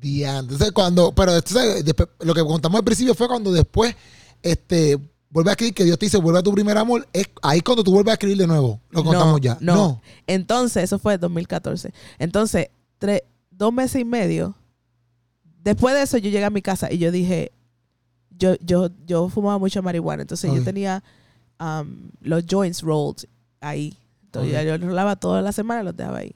Diantre. 0.00 0.54
Entonces, 0.54 0.72
cuando, 0.72 1.12
pero 1.12 1.34
entonces, 1.34 1.84
después, 1.84 2.08
lo 2.20 2.34
que 2.34 2.42
contamos 2.42 2.78
al 2.78 2.84
principio 2.84 3.14
fue 3.14 3.28
cuando 3.28 3.52
después, 3.52 3.94
este, 4.42 4.98
vuelve 5.30 5.50
a 5.50 5.52
escribir, 5.52 5.74
que 5.74 5.84
Dios 5.84 5.98
te 5.98 6.06
dice, 6.06 6.18
vuelve 6.18 6.38
a 6.38 6.42
tu 6.42 6.52
primer 6.52 6.76
amor, 6.78 7.06
es 7.12 7.28
ahí 7.42 7.60
cuando 7.60 7.84
tú 7.84 7.92
vuelves 7.92 8.12
a 8.12 8.14
escribir 8.14 8.38
de 8.38 8.46
nuevo. 8.46 8.80
Lo 8.90 9.04
contamos 9.04 9.40
ya. 9.40 9.58
No. 9.60 10.00
Entonces, 10.26 10.84
eso 10.84 10.98
fue 10.98 11.18
2014. 11.18 11.92
Entonces, 12.18 12.68
tres, 12.98 13.22
dos 13.50 13.72
meses 13.72 14.00
y 14.00 14.04
medio. 14.04 14.54
Después 15.62 15.94
de 15.94 16.02
eso, 16.02 16.18
yo 16.18 16.30
llegué 16.30 16.44
a 16.44 16.50
mi 16.50 16.62
casa 16.62 16.92
y 16.92 16.98
yo 16.98 17.10
dije, 17.10 17.52
yo, 18.30 18.54
yo, 18.60 18.90
yo 19.06 19.28
fumaba 19.28 19.58
mucha 19.58 19.82
marihuana. 19.82 20.22
Entonces, 20.22 20.52
yo 20.52 20.62
tenía 20.62 21.02
um, 21.60 22.10
los 22.20 22.44
joints 22.48 22.82
rolled 22.82 23.28
ahí. 23.60 23.96
Entonces, 24.24 24.64
yo 24.64 24.78
los 24.78 24.88
rolaba 24.88 25.16
toda 25.16 25.42
la 25.42 25.52
semana 25.52 25.82
y 25.82 25.84
los 25.84 25.96
dejaba 25.96 26.18
ahí. 26.18 26.34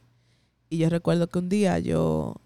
Y 0.69 0.79
yo 0.79 0.89
recuerdo 0.89 1.29
que 1.29 1.39
un 1.39 1.49
día 1.49 1.79
yo 1.79 2.41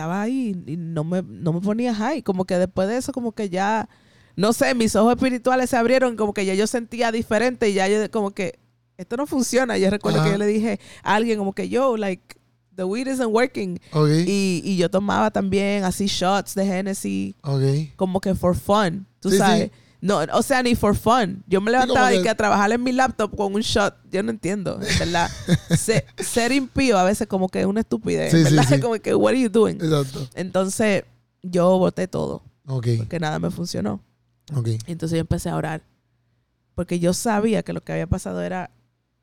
estaba 0.00 0.22
ahí 0.22 0.56
y 0.66 0.76
no 0.78 1.04
me, 1.04 1.22
no 1.22 1.52
me 1.52 1.60
ponía 1.60 1.94
high. 1.94 2.22
Como 2.22 2.46
que 2.46 2.56
después 2.56 2.88
de 2.88 2.96
eso, 2.96 3.12
como 3.12 3.32
que 3.32 3.50
ya, 3.50 3.88
no 4.34 4.52
sé, 4.54 4.74
mis 4.74 4.96
ojos 4.96 5.14
espirituales 5.14 5.68
se 5.70 5.76
abrieron, 5.76 6.16
como 6.16 6.32
que 6.32 6.46
ya 6.46 6.54
yo 6.54 6.66
sentía 6.66 7.12
diferente 7.12 7.68
y 7.68 7.74
ya 7.74 7.86
yo 7.86 8.10
como 8.10 8.30
que 8.30 8.58
esto 8.96 9.16
no 9.18 9.26
funciona. 9.26 9.76
Yo 9.76 9.90
recuerdo 9.90 10.20
Ajá. 10.20 10.26
que 10.28 10.32
yo 10.32 10.38
le 10.38 10.46
dije 10.46 10.80
a 11.02 11.14
alguien 11.16 11.38
como 11.38 11.52
que 11.52 11.68
yo, 11.68 11.98
like, 11.98 12.36
the 12.76 12.84
weed 12.84 13.08
isn't 13.08 13.28
working. 13.30 13.78
Ok. 13.92 14.08
Y, 14.26 14.62
y 14.64 14.76
yo 14.78 14.90
tomaba 14.90 15.30
también 15.30 15.84
así 15.84 16.06
shots 16.06 16.54
de 16.54 16.64
Hennessy, 16.64 17.36
ok. 17.42 17.94
como 17.96 18.20
que 18.20 18.34
for 18.34 18.56
fun, 18.56 19.06
tú 19.20 19.30
Sí, 19.30 19.36
sabes. 19.36 19.64
sí. 19.64 19.70
No, 20.02 20.20
o 20.32 20.42
sea, 20.42 20.62
ni 20.62 20.74
for 20.74 20.96
fun. 20.96 21.42
Yo 21.46 21.60
me 21.60 21.70
levantaba 21.70 22.12
y 22.12 22.18
que- 22.18 22.22
que 22.24 22.28
a 22.30 22.34
trabajar 22.34 22.72
en 22.72 22.82
mi 22.82 22.92
laptop 22.92 23.36
con 23.36 23.54
un 23.54 23.60
shot. 23.60 23.94
Yo 24.10 24.22
no 24.22 24.30
entiendo, 24.30 24.80
en 24.80 24.98
verdad. 24.98 25.30
Se- 25.76 26.04
ser 26.16 26.52
impío 26.52 26.98
a 26.98 27.04
veces 27.04 27.26
como 27.28 27.48
que 27.48 27.60
es 27.60 27.66
una 27.66 27.80
estupidez, 27.80 28.30
Sí, 28.30 28.38
en 28.38 28.46
sí, 28.46 28.54
¿verdad? 28.56 28.68
sí. 28.76 28.80
Como 28.80 28.94
que, 28.94 29.14
what 29.14 29.30
are 29.32 29.40
you 29.40 29.48
doing? 29.50 29.76
Exacto. 29.76 30.26
Entonces, 30.34 31.04
yo 31.42 31.78
boté 31.78 32.08
todo, 32.08 32.42
Ok. 32.66 32.86
porque 32.98 33.20
nada 33.20 33.38
me 33.38 33.50
funcionó. 33.50 34.00
Ok. 34.54 34.68
Entonces 34.86 35.16
yo 35.16 35.20
empecé 35.20 35.48
a 35.50 35.56
orar. 35.56 35.82
Porque 36.74 36.98
yo 36.98 37.12
sabía 37.12 37.62
que 37.62 37.72
lo 37.72 37.82
que 37.82 37.92
había 37.92 38.06
pasado 38.06 38.40
era, 38.42 38.70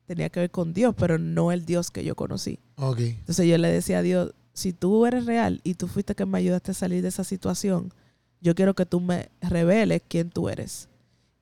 tenía 0.06 0.28
que 0.30 0.40
ver 0.40 0.50
con 0.50 0.72
Dios, 0.72 0.94
pero 0.96 1.18
no 1.18 1.50
el 1.50 1.64
Dios 1.64 1.90
que 1.90 2.04
yo 2.04 2.14
conocí. 2.14 2.60
Ok. 2.76 3.00
Entonces 3.00 3.46
yo 3.46 3.58
le 3.58 3.68
decía 3.72 3.98
a 3.98 4.02
Dios, 4.02 4.32
si 4.52 4.72
tú 4.72 5.06
eres 5.06 5.26
real 5.26 5.60
y 5.64 5.74
tú 5.74 5.88
fuiste 5.88 6.14
que 6.14 6.24
me 6.24 6.38
ayudaste 6.38 6.70
a 6.70 6.74
salir 6.74 7.02
de 7.02 7.08
esa 7.08 7.24
situación, 7.24 7.92
yo 8.40 8.54
quiero 8.54 8.74
que 8.74 8.86
tú 8.86 9.00
me 9.00 9.30
reveles 9.40 10.02
quién 10.08 10.30
tú 10.30 10.48
eres. 10.48 10.88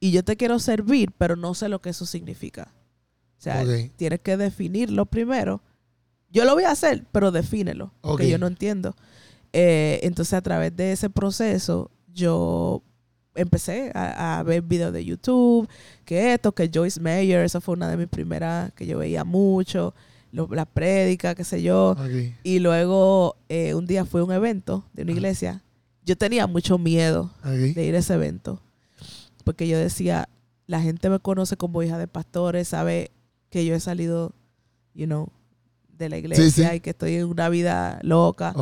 Y 0.01 0.13
yo 0.13 0.25
te 0.25 0.37
quiero 0.37 0.59
servir, 0.59 1.13
pero 1.17 1.37
no 1.37 1.55
sé 1.55 1.69
lo 1.69 1.81
que 1.81 1.91
eso 1.91 2.07
significa. 2.07 2.73
O 3.39 3.43
sea, 3.43 3.65
tienes 3.97 4.21
que 4.21 4.37
definirlo 4.37 5.07
primero. 5.07 5.63
Yo 6.31 6.45
lo 6.45 6.55
voy 6.55 6.65
a 6.65 6.71
hacer, 6.71 7.05
pero 7.13 7.31
defínelo, 7.31 7.93
porque 8.01 8.29
yo 8.29 8.39
no 8.39 8.47
entiendo. 8.47 8.95
Eh, 9.53 10.01
entonces, 10.03 10.35
a 10.35 10.43
través 10.43 10.75
de 10.77 10.93
ese 10.93 11.09
proceso, 11.09 11.91
yo 12.13 12.83
empecé 13.35 13.91
a, 13.95 14.39
a 14.39 14.43
ver 14.43 14.63
videos 14.63 14.93
de 14.93 15.05
YouTube, 15.05 15.69
que 16.05 16.35
esto, 16.35 16.53
que 16.53 16.71
Joyce 16.73 17.01
Meyer, 17.01 17.45
esa 17.45 17.61
fue 17.61 17.75
una 17.75 17.89
de 17.89 17.97
mis 17.97 18.09
primeras 18.09 18.73
que 18.73 18.87
yo 18.87 18.99
veía 18.99 19.25
mucho. 19.25 19.95
la 20.33 20.67
prédica, 20.67 21.35
qué 21.35 21.45
sé 21.45 21.63
yo. 21.63 21.97
Y 22.43 22.59
luego 22.59 23.37
eh, 23.49 23.75
un 23.75 23.87
día 23.87 24.05
fue 24.05 24.23
un 24.23 24.33
evento 24.33 24.85
de 24.93 25.03
una 25.03 25.13
iglesia. 25.13 25.63
Yo 26.07 26.17
tenía 26.17 26.47
mucho 26.47 26.79
miedo 26.79 27.33
de 27.43 27.85
ir 27.85 27.95
a 27.97 27.99
ese 27.99 28.15
evento. 28.15 28.63
Porque 29.45 29.67
yo 29.67 29.77
decía, 29.77 30.29
la 30.67 30.81
gente 30.81 31.11
me 31.11 31.19
conoce 31.19 31.57
como 31.57 31.83
hija 31.83 31.99
de 31.99 32.07
pastores, 32.07 32.69
sabe 32.69 33.11
que 33.51 33.67
yo 33.67 33.75
he 33.75 33.81
salido, 33.81 34.33
you 34.95 35.07
know, 35.07 35.29
de 35.99 36.09
la 36.09 36.19
iglesia 36.19 36.71
sí. 36.71 36.77
y 36.77 36.81
que 36.81 36.91
estoy 36.91 37.17
en 37.17 37.27
una 37.27 37.49
vida 37.49 37.99
loca. 38.03 38.55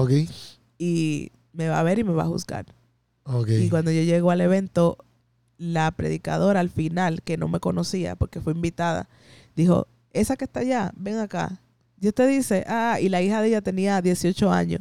Y 0.79 1.33
me 1.53 1.69
va 1.69 1.81
a 1.81 1.83
ver 1.83 1.99
y 1.99 2.05
me 2.05 2.13
va 2.13 2.25
a 2.25 2.29
juzgar. 2.29 2.67
Y 3.47 3.69
cuando 3.69 3.91
yo 3.91 4.03
llego 4.03 4.31
al 4.31 4.41
evento, 4.41 4.97
la 5.59 5.91
predicadora 5.91 6.61
al 6.61 6.71
final, 6.71 7.23
que 7.23 7.37
no 7.37 7.49
me 7.49 7.61
conocía 7.61 8.17
porque 8.17 8.41
fue 8.41 8.55
invitada, 8.55 9.09
dijo, 9.55 9.87
esa 10.13 10.37
que 10.37 10.45
está 10.45 10.61
allá, 10.61 10.93
ven 10.97 11.19
acá. 11.19 11.61
Dios 11.99 12.15
te 12.15 12.27
dice, 12.27 12.65
ah, 12.69 12.99
y 13.01 13.09
la 13.11 13.23
hija 13.23 13.41
de 13.43 13.49
ella 13.49 13.61
tenía 13.61 14.01
18 14.01 14.51
años. 14.51 14.81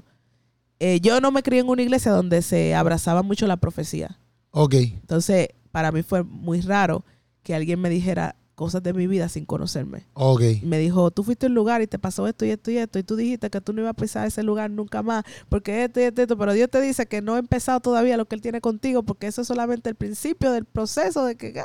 Eh, 0.86 1.00
yo 1.00 1.22
no 1.22 1.32
me 1.32 1.44
crié 1.44 1.62
en 1.62 1.70
una 1.70 1.82
iglesia 1.82 2.12
donde 2.12 2.42
se 2.42 2.76
abrazaba 2.76 3.24
mucho 3.24 3.48
la 3.48 3.56
profecía. 3.58 4.20
Ok. 4.52 4.74
Entonces, 4.76 5.48
para 5.72 5.92
mí 5.94 6.04
fue 6.04 6.24
muy 6.24 6.60
raro 6.60 7.06
que 7.42 7.56
alguien 7.56 7.80
me 7.80 7.90
dijera 7.90 8.36
cosas 8.56 8.84
de 8.84 8.92
mi 8.94 9.08
vida 9.08 9.30
sin 9.30 9.46
conocerme. 9.46 10.06
Ok. 10.14 10.42
Me 10.62 10.78
dijo, 10.80 11.10
tú 11.12 11.24
fuiste 11.24 11.46
a 11.46 11.50
un 11.50 11.56
lugar 11.56 11.82
y 11.82 11.88
te 11.88 11.98
pasó 12.00 12.28
esto 12.28 12.46
y 12.46 12.50
esto 12.52 12.70
y 12.70 12.78
esto, 12.78 13.00
y 13.00 13.04
tú 13.04 13.16
dijiste 13.16 13.50
que 13.50 13.62
tú 13.62 13.72
no 13.72 13.80
ibas 13.82 13.92
a 13.92 14.02
pisar 14.02 14.28
ese 14.28 14.44
lugar 14.44 14.70
nunca 14.70 15.02
más, 15.02 15.24
porque 15.50 15.86
esto 15.86 16.02
y 16.02 16.04
esto 16.04 16.20
y 16.22 16.24
esto, 16.24 16.38
pero 16.38 16.52
Dios 16.54 16.70
te 16.70 16.82
dice 16.82 17.06
que 17.06 17.22
no 17.22 17.36
ha 17.36 17.40
empezado 17.40 17.80
todavía 17.80 18.18
lo 18.18 18.26
que 18.26 18.36
Él 18.36 18.42
tiene 18.42 18.60
contigo, 18.62 19.04
porque 19.04 19.28
eso 19.28 19.42
es 19.42 19.48
solamente 19.48 19.90
el 19.90 19.96
principio 19.96 20.52
del 20.52 20.66
proceso 20.66 21.26
de 21.26 21.36
que... 21.38 21.64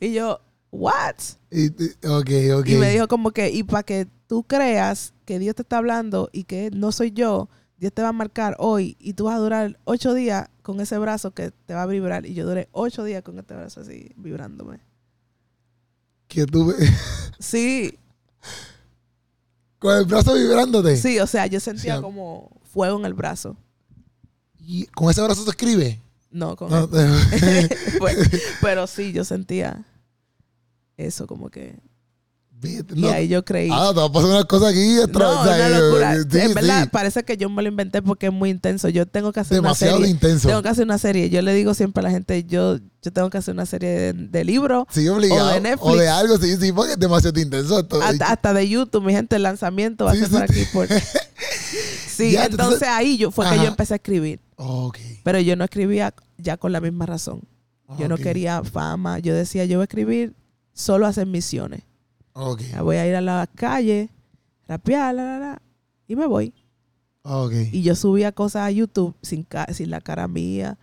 Y 0.00 0.12
yo, 0.12 0.40
¿what? 0.70 1.16
Y- 1.50 1.66
y- 1.66 2.06
ok, 2.06 2.60
ok. 2.60 2.68
Y 2.68 2.74
me 2.76 2.90
dijo 2.92 3.08
como 3.08 3.32
que, 3.32 3.50
y 3.50 3.62
para 3.64 3.82
que 3.82 4.06
tú 4.28 4.44
creas 4.44 5.12
que 5.26 5.38
Dios 5.38 5.54
te 5.56 5.62
está 5.62 5.78
hablando 5.78 6.30
y 6.32 6.44
que 6.44 6.70
no 6.72 6.92
soy 6.92 7.10
yo, 7.10 7.48
Dios 7.82 7.92
te 7.92 8.00
va 8.00 8.10
a 8.10 8.12
marcar 8.12 8.54
hoy 8.60 8.96
y 9.00 9.14
tú 9.14 9.24
vas 9.24 9.34
a 9.34 9.38
durar 9.40 9.76
ocho 9.82 10.14
días 10.14 10.48
con 10.62 10.80
ese 10.80 10.98
brazo 10.98 11.32
que 11.32 11.50
te 11.50 11.74
va 11.74 11.82
a 11.82 11.86
vibrar. 11.86 12.24
Y 12.24 12.32
yo 12.32 12.46
duré 12.46 12.68
ocho 12.70 13.02
días 13.02 13.24
con 13.24 13.40
este 13.40 13.54
brazo 13.54 13.80
así, 13.80 14.12
vibrándome. 14.14 14.78
Que 16.28 16.46
tú... 16.46 16.72
Sí, 17.40 17.98
con 19.80 19.98
el 19.98 20.04
brazo 20.04 20.34
vibrándote. 20.34 20.96
sí, 20.96 21.18
o 21.18 21.26
sea, 21.26 21.48
yo 21.48 21.58
sentía 21.58 22.00
como 22.00 22.52
fuego 22.62 23.00
en 23.00 23.04
el 23.04 23.14
brazo. 23.14 23.56
Y 24.60 24.86
con 24.86 25.10
ese 25.10 25.20
brazo 25.20 25.42
se 25.42 25.50
escribe. 25.50 26.00
No, 26.30 26.54
con 26.54 26.70
No, 26.70 26.88
Pues, 27.98 28.30
pero 28.60 28.86
sí, 28.86 29.12
yo 29.12 29.24
sentía 29.24 29.84
eso 30.96 31.26
como 31.26 31.50
que... 31.50 31.80
Y 32.94 33.06
ahí 33.06 33.28
yo 33.28 33.44
creí. 33.44 33.68
Ah, 33.72 33.90
te 33.92 34.00
va 34.00 34.06
a 34.06 34.12
pasar 34.12 34.30
una 34.30 34.44
cosa 34.44 34.68
aquí 34.68 34.94
no, 35.12 35.42
una 35.42 35.66
eh, 35.66 35.80
locura. 35.80 36.14
sí, 36.30 36.38
en 36.38 36.54
verdad, 36.54 36.84
sí. 36.84 36.88
parece 36.92 37.24
que 37.24 37.36
yo 37.36 37.50
me 37.50 37.62
lo 37.62 37.68
inventé 37.68 38.02
porque 38.02 38.26
es 38.26 38.32
muy 38.32 38.50
intenso. 38.50 38.88
Yo 38.88 39.06
tengo 39.06 39.32
que 39.32 39.40
hacer 39.40 39.56
Demasiado 39.56 39.96
una 39.96 40.06
serie. 40.06 40.14
intenso. 40.14 40.48
Tengo 40.48 40.62
que 40.62 40.68
hacer 40.68 40.84
una 40.84 40.98
serie. 40.98 41.28
Yo 41.30 41.42
le 41.42 41.54
digo 41.54 41.74
siempre 41.74 42.00
a 42.00 42.04
la 42.04 42.10
gente, 42.10 42.44
yo, 42.44 42.78
yo 43.02 43.12
tengo 43.12 43.30
que 43.30 43.38
hacer 43.38 43.52
una 43.54 43.66
serie 43.66 43.88
de, 43.90 44.12
de 44.12 44.44
libros, 44.44 44.84
Sí, 44.90 45.08
obligado. 45.08 45.46
o 45.46 45.46
de 45.48 45.52
O 45.52 45.54
de, 45.54 45.60
Netflix. 45.60 46.08
algo, 46.08 46.38
sí, 46.38 46.56
sí, 46.60 46.72
porque 46.72 46.92
es 46.92 46.98
demasiado 46.98 47.40
intenso. 47.40 47.76
hasta, 48.02 48.26
hasta 48.26 48.52
de 48.54 48.68
YouTube, 48.68 49.04
mi 49.04 49.12
gente, 49.12 49.36
el 49.36 49.42
lanzamiento 49.42 50.04
va 50.04 50.12
a 50.12 50.16
ser 50.16 50.28
por 50.30 50.42
aquí. 50.42 50.64
Por... 50.72 50.88
Sí, 52.14 52.32
Ya, 52.32 52.44
entonces 52.44 52.66
entonces- 52.66 52.88
ahí 52.88 53.16
yo, 53.16 53.30
fue 53.30 53.48
que 53.48 53.56
yo 53.56 53.64
empecé 53.64 53.94
a 53.94 53.96
escribir. 53.96 54.40
Ok. 54.56 54.98
Pero 55.24 55.40
yo 55.40 55.56
no 55.56 55.64
escribía 55.64 56.14
ya 56.36 56.56
con 56.58 56.70
la 56.72 56.80
misma 56.80 57.06
razón. 57.06 57.40
Yo 57.98 58.08
no 58.08 58.16
quería 58.16 58.62
fama. 58.62 59.18
Yo 59.18 59.34
decía, 59.34 59.64
yo 59.64 59.78
voy 59.78 59.82
a 59.82 59.84
escribir 59.84 60.34
solo 60.72 61.06
a 61.06 61.08
hacer 61.10 61.26
misiones. 61.26 61.82
Ok. 62.34 62.62
Ya 62.70 62.82
voy 62.82 62.96
a 62.96 63.06
ir 63.06 63.14
a 63.14 63.20
la 63.20 63.48
calle, 63.54 64.10
rapear, 64.66 65.14
la, 65.14 65.24
la, 65.24 65.38
la, 65.38 65.62
y 66.08 66.16
me 66.16 66.26
voy. 66.26 66.54
Ok. 67.22 67.52
Y 67.72 67.82
yo 67.82 67.94
subía 67.94 68.32
cosas 68.32 68.62
a 68.66 68.70
YouTube 68.70 69.14
sin, 69.22 69.46
sin 69.72 69.90
la 69.90 70.00
cara 70.00 70.28
mía, 70.28 70.78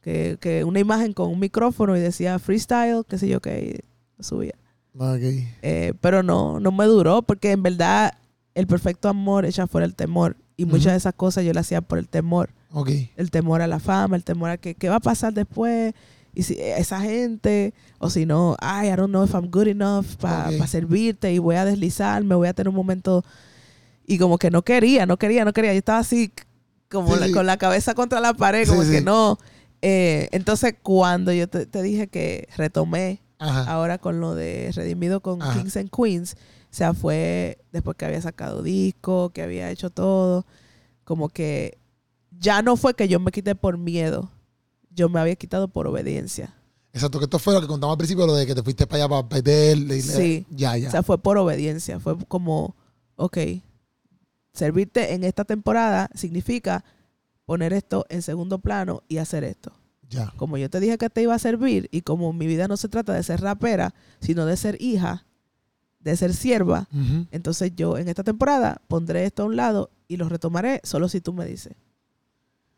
que, 0.00 0.38
que 0.40 0.64
una 0.64 0.80
imagen 0.80 1.12
con 1.12 1.30
un 1.30 1.38
micrófono 1.40 1.96
y 1.96 2.00
decía 2.00 2.38
freestyle, 2.38 3.04
qué 3.08 3.18
sé 3.18 3.28
yo, 3.28 3.40
que 3.40 3.84
lo 4.16 4.24
subía. 4.24 4.54
Ok. 4.96 5.20
Eh, 5.62 5.94
pero 6.00 6.22
no, 6.22 6.60
no 6.60 6.70
me 6.72 6.84
duró 6.86 7.22
porque 7.22 7.52
en 7.52 7.62
verdad 7.62 8.14
el 8.54 8.66
perfecto 8.66 9.08
amor 9.08 9.44
echa 9.44 9.66
fuera 9.66 9.84
el 9.84 9.94
temor. 9.94 10.36
Y 10.56 10.66
muchas 10.66 10.92
de 10.92 10.98
esas 10.98 11.14
cosas 11.14 11.44
yo 11.44 11.52
las 11.52 11.66
hacía 11.66 11.80
por 11.80 11.98
el 11.98 12.08
temor. 12.08 12.50
Ok. 12.70 12.90
El 13.16 13.32
temor 13.32 13.60
a 13.60 13.66
la 13.66 13.80
fama, 13.80 14.14
el 14.14 14.22
temor 14.22 14.50
a 14.50 14.56
que 14.56 14.76
qué 14.76 14.88
va 14.88 14.96
a 14.96 15.00
pasar 15.00 15.34
después. 15.34 15.94
Y 16.34 16.42
si 16.42 16.56
esa 16.60 17.00
gente, 17.00 17.74
o 17.98 18.10
si 18.10 18.26
no, 18.26 18.56
ay, 18.60 18.88
I 18.88 18.96
don't 18.96 19.10
know 19.10 19.24
if 19.24 19.34
I'm 19.34 19.50
good 19.50 19.68
enough 19.68 20.06
para 20.20 20.48
Ok. 20.50 20.66
servirte 20.66 21.32
y 21.32 21.38
voy 21.38 21.56
a 21.56 21.64
deslizarme, 21.64 22.34
voy 22.34 22.48
a 22.48 22.54
tener 22.54 22.68
un 22.68 22.74
momento. 22.74 23.24
Y 24.06 24.18
como 24.18 24.36
que 24.38 24.50
no 24.50 24.62
quería, 24.62 25.06
no 25.06 25.16
quería, 25.16 25.44
no 25.44 25.52
quería. 25.52 25.72
Yo 25.72 25.78
estaba 25.78 25.98
así, 26.00 26.32
como 26.90 27.14
Sí, 27.14 27.20
la- 27.20 27.26
sí. 27.26 27.32
con 27.32 27.46
la 27.46 27.56
cabeza 27.56 27.94
contra 27.94 28.20
la 28.20 28.34
pared, 28.34 28.66
como 28.68 28.82
Sí, 28.82 28.90
que 28.90 29.00
no. 29.00 29.38
Eh, 29.80 30.28
entonces, 30.32 30.74
cuando 30.82 31.32
yo 31.32 31.48
te, 31.48 31.66
te 31.66 31.82
dije 31.82 32.08
que 32.08 32.48
retomé 32.56 33.20
Ajá. 33.38 33.64
ahora 33.70 33.98
con 33.98 34.20
lo 34.20 34.34
de 34.34 34.70
Redimido 34.74 35.20
con 35.20 35.40
Ajá. 35.42 35.52
Kings 35.60 35.76
and 35.76 35.90
Queens, 35.90 36.34
o 36.34 36.74
sea, 36.76 36.94
fue 36.94 37.58
después 37.72 37.96
que 37.96 38.04
había 38.06 38.20
sacado 38.22 38.62
disco, 38.62 39.30
que 39.30 39.42
había 39.42 39.70
hecho 39.70 39.90
todo, 39.90 40.44
como 41.04 41.28
que 41.28 41.78
ya 42.40 42.62
no 42.62 42.76
fue 42.76 42.94
que 42.94 43.08
yo 43.08 43.20
me 43.20 43.30
quité 43.30 43.54
por 43.54 43.78
miedo, 43.78 44.30
yo 44.94 45.08
me 45.08 45.20
había 45.20 45.36
quitado 45.36 45.68
por 45.68 45.86
obediencia. 45.86 46.54
Exacto, 46.92 47.18
que 47.18 47.24
esto 47.24 47.38
fue 47.40 47.54
lo 47.54 47.60
que 47.60 47.66
contamos 47.66 47.94
al 47.94 47.98
principio, 47.98 48.26
lo 48.26 48.34
de 48.34 48.46
que 48.46 48.54
te 48.54 48.62
fuiste 48.62 48.86
para 48.86 49.04
allá 49.04 49.08
para 49.08 49.28
perder. 49.28 49.78
le- 49.78 49.96
le- 49.96 50.02
Sí. 50.02 50.46
Ya, 50.50 50.76
ya. 50.76 50.88
O 50.88 50.90
sea, 50.92 51.02
fue 51.02 51.18
por 51.18 51.36
obediencia, 51.38 51.98
fue 51.98 52.16
como, 52.28 52.76
ok, 53.16 53.36
servirte 54.52 55.14
en 55.14 55.24
esta 55.24 55.44
temporada 55.44 56.08
significa 56.14 56.84
poner 57.46 57.72
esto 57.72 58.06
en 58.08 58.22
segundo 58.22 58.58
plano 58.58 59.02
y 59.08 59.18
hacer 59.18 59.44
esto. 59.44 59.72
ya. 60.08 60.32
Como 60.36 60.56
yo 60.58 60.70
te 60.70 60.78
dije 60.80 60.96
que 60.98 61.10
te 61.10 61.22
iba 61.22 61.34
a 61.34 61.38
servir 61.40 61.88
y 61.90 62.02
como 62.02 62.32
mi 62.32 62.46
vida 62.46 62.68
no 62.68 62.76
se 62.76 62.88
trata 62.88 63.12
de 63.14 63.22
ser 63.24 63.40
rapera, 63.40 63.94
sino 64.20 64.46
de 64.46 64.56
ser 64.56 64.80
hija, 64.80 65.26
de 65.98 66.16
ser 66.16 66.32
sierva, 66.34 66.86
entonces 67.32 67.72
yo 67.74 67.96
en 67.98 68.08
esta 68.08 68.22
temporada 68.22 68.80
pondré 68.86 69.24
esto 69.24 69.42
a 69.42 69.46
un 69.46 69.56
lado 69.56 69.90
y 70.06 70.16
lo 70.18 70.28
retomaré 70.28 70.80
solo 70.84 71.08
si 71.08 71.20
tú 71.20 71.32
me 71.32 71.46
dices. 71.46 71.72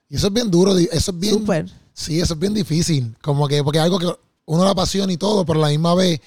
Y 0.08 0.16
eso 0.16 0.28
es 0.28 0.32
bien 0.32 0.50
duro, 0.50 0.78
eso 0.78 1.10
es 1.10 1.18
bien. 1.18 1.34
Súper. 1.34 1.70
Sí, 1.96 2.20
eso 2.20 2.34
es 2.34 2.40
bien 2.40 2.52
difícil. 2.52 3.16
Como 3.22 3.48
que, 3.48 3.64
porque 3.64 3.78
es 3.78 3.84
algo 3.84 3.98
que 3.98 4.06
uno 4.44 4.64
la 4.64 4.70
apasiona 4.70 5.10
y 5.10 5.16
todo, 5.16 5.46
pero 5.46 5.58
a 5.58 5.62
la 5.62 5.68
misma 5.70 5.94
vez 5.94 6.20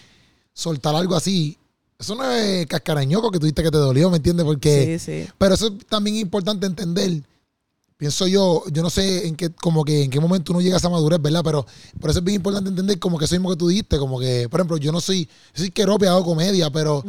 soltar 0.51 0.95
algo 0.95 1.15
así. 1.15 1.55
Eso 1.97 2.15
no 2.15 2.30
es 2.32 2.65
cascarañoco 2.65 3.30
que 3.30 3.39
tuviste 3.39 3.61
que 3.61 3.70
te 3.70 3.78
dolió, 3.78 4.09
¿me 4.09 4.17
entiendes? 4.17 4.45
Porque. 4.45 4.97
Sí, 4.97 5.05
sí. 5.05 5.30
Pero 5.38 5.53
eso 5.53 5.67
es 5.67 5.86
también 5.86 6.15
importante 6.15 6.65
entender. 6.65 7.22
Pienso 7.97 8.26
yo, 8.28 8.63
yo 8.72 8.82
no 8.82 8.89
sé 8.89 9.28
en 9.28 9.36
qué, 9.36 9.51
como 9.51 9.86
que 9.86 10.05
en 10.05 10.09
qué 10.09 10.20
momento 10.20 10.53
uno 10.53 10.61
llega 10.61 10.76
a 10.76 10.80
esa 10.80 10.89
madurez, 10.89 11.22
¿verdad? 11.22 11.41
Pero 11.43 11.65
por 11.99 12.09
eso 12.09 12.20
es 12.20 12.26
bien 12.26 12.38
importante 12.38 12.70
entender 12.70 12.97
como 12.97 13.20
que 13.20 13.26
eso 13.26 13.36
mismo 13.36 13.51
que 13.51 13.57
tú 13.57 13.67
dijiste, 13.67 13.99
como 13.99 14.20
que, 14.20 14.47
por 14.49 14.61
ejemplo, 14.61 14.78
yo 14.78 14.91
no 14.91 15.01
soy, 15.01 15.26
yo 15.26 15.59
soy 15.59 15.70
querope, 15.70 16.07
hago 16.07 16.26
comedia, 16.26 16.72
pero. 16.72 17.03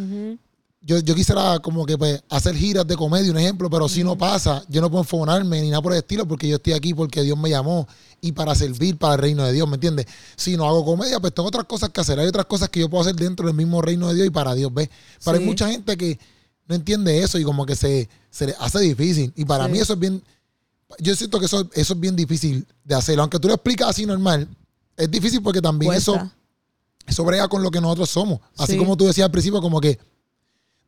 Yo, 0.82 0.98
yo 1.00 1.14
quisiera 1.14 1.58
como 1.58 1.84
que 1.84 1.98
pues, 1.98 2.22
hacer 2.30 2.56
giras 2.56 2.86
de 2.86 2.96
comedia, 2.96 3.30
un 3.30 3.38
ejemplo, 3.38 3.68
pero 3.68 3.88
si 3.88 4.02
no 4.02 4.16
pasa, 4.16 4.64
yo 4.68 4.80
no 4.80 4.90
puedo 4.90 5.02
enfonarme 5.02 5.60
ni 5.60 5.68
nada 5.68 5.82
por 5.82 5.92
el 5.92 5.98
estilo 5.98 6.26
porque 6.26 6.48
yo 6.48 6.56
estoy 6.56 6.72
aquí 6.72 6.94
porque 6.94 7.22
Dios 7.22 7.36
me 7.38 7.50
llamó 7.50 7.86
y 8.22 8.32
para 8.32 8.54
servir 8.54 8.96
para 8.96 9.14
el 9.14 9.20
reino 9.20 9.44
de 9.44 9.52
Dios, 9.52 9.68
¿me 9.68 9.74
entiendes? 9.74 10.06
Si 10.36 10.56
no 10.56 10.66
hago 10.66 10.84
comedia, 10.84 11.20
pues 11.20 11.34
tengo 11.34 11.48
otras 11.48 11.64
cosas 11.66 11.90
que 11.90 12.00
hacer, 12.00 12.18
hay 12.18 12.26
otras 12.26 12.46
cosas 12.46 12.70
que 12.70 12.80
yo 12.80 12.88
puedo 12.88 13.02
hacer 13.02 13.14
dentro 13.14 13.46
del 13.46 13.54
mismo 13.54 13.82
reino 13.82 14.08
de 14.08 14.14
Dios 14.14 14.26
y 14.26 14.30
para 14.30 14.54
Dios, 14.54 14.72
¿ves? 14.72 14.88
Pero 15.24 15.36
Sí. 15.36 15.42
hay 15.42 15.48
mucha 15.48 15.68
gente 15.70 15.96
que 15.96 16.18
no 16.66 16.74
entiende 16.74 17.22
eso 17.22 17.38
y 17.38 17.44
como 17.44 17.66
que 17.66 17.76
se, 17.76 18.08
se 18.30 18.46
le 18.46 18.54
hace 18.58 18.78
difícil. 18.80 19.32
Y 19.36 19.44
para 19.44 19.66
Sí. 19.66 19.72
mí 19.72 19.78
eso 19.80 19.92
es 19.94 19.98
bien, 19.98 20.22
yo 20.98 21.14
siento 21.14 21.38
que 21.38 21.46
eso, 21.46 21.68
eso 21.74 21.92
es 21.94 22.00
bien 22.00 22.16
difícil 22.16 22.66
de 22.84 22.94
hacerlo. 22.94 23.22
Aunque 23.22 23.38
tú 23.38 23.48
lo 23.48 23.54
explicas 23.54 23.88
así 23.90 24.06
normal, 24.06 24.48
es 24.96 25.10
difícil 25.10 25.42
porque 25.42 25.60
también 25.60 25.92
eso 25.92 26.18
eso 27.06 27.24
brega 27.24 27.48
con 27.48 27.62
lo 27.62 27.70
que 27.72 27.80
nosotros 27.80 28.08
somos. 28.08 28.38
Así 28.56 28.72
Sí. 28.72 28.78
como 28.78 28.96
tú 28.96 29.04
decías 29.06 29.24
al 29.24 29.30
principio, 29.32 29.60
como 29.60 29.80
que 29.80 29.98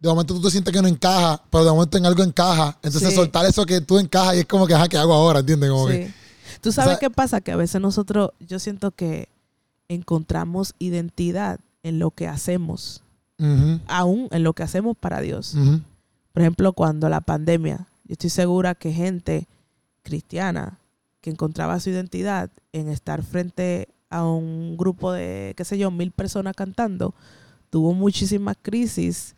de 0.03 0.09
momento 0.09 0.35
tú 0.35 0.43
te 0.43 0.51
sientes 0.51 0.73
que 0.75 0.83
no 0.83 0.89
encaja, 0.89 1.41
pero 1.51 1.65
de 1.65 1.71
momento 1.71 1.97
en 1.97 2.05
algo 2.07 2.23
encaja. 2.25 2.77
Entonces 2.83 3.11
Sí. 3.11 3.15
soltar 3.15 3.47
eso 3.47 3.65
que 3.65 3.81
tú 3.81 3.99
encajas 3.99 4.35
y 4.37 4.41
es 4.41 4.47
como 4.47 4.67
que, 4.67 4.75
ajá, 4.75 4.89
¿qué 4.89 4.99
hago 4.99 5.13
ahora? 5.15 5.41
¿Entiendes? 5.41 5.71
Como 5.71 5.87
que. 5.87 6.13
¿Tú 6.61 6.73
sabes 6.73 6.91
sea- 6.93 6.99
qué 6.99 7.11
pasa? 7.11 7.41
Que 7.41 7.53
a 7.53 7.57
veces 7.57 7.81
nosotros, 7.81 8.31
yo 8.41 8.59
siento 8.59 8.91
que 8.91 9.29
encontramos 9.89 10.75
identidad 10.79 11.61
en 11.83 11.99
lo 11.99 12.11
que 12.11 12.29
hacemos, 12.29 13.03
ujú, 13.39 13.81
aún 13.89 14.29
en 14.31 14.43
lo 14.43 14.53
que 14.53 14.63
hacemos 14.63 14.97
para 14.97 15.21
Dios. 15.21 15.55
Por 16.33 16.43
ejemplo, 16.43 16.73
cuando 16.73 17.09
la 17.09 17.21
pandemia, 17.21 17.87
yo 18.05 18.13
estoy 18.13 18.31
segura 18.31 18.75
que 18.75 18.93
gente 18.93 19.47
cristiana 20.03 20.79
que 21.21 21.31
encontraba 21.31 21.79
su 21.79 21.91
identidad 21.91 22.51
en 22.73 22.89
estar 22.89 23.23
frente 23.23 23.89
a 24.11 24.25
un 24.25 24.77
grupo 24.77 25.13
de, 25.13 25.55
qué 25.57 25.65
sé 25.65 25.79
yo, 25.79 25.91
mil 25.91 26.11
personas 26.11 26.55
cantando, 26.57 27.15
tuvo 27.71 27.95
muchísimas 27.95 28.57
crisis 28.61 29.35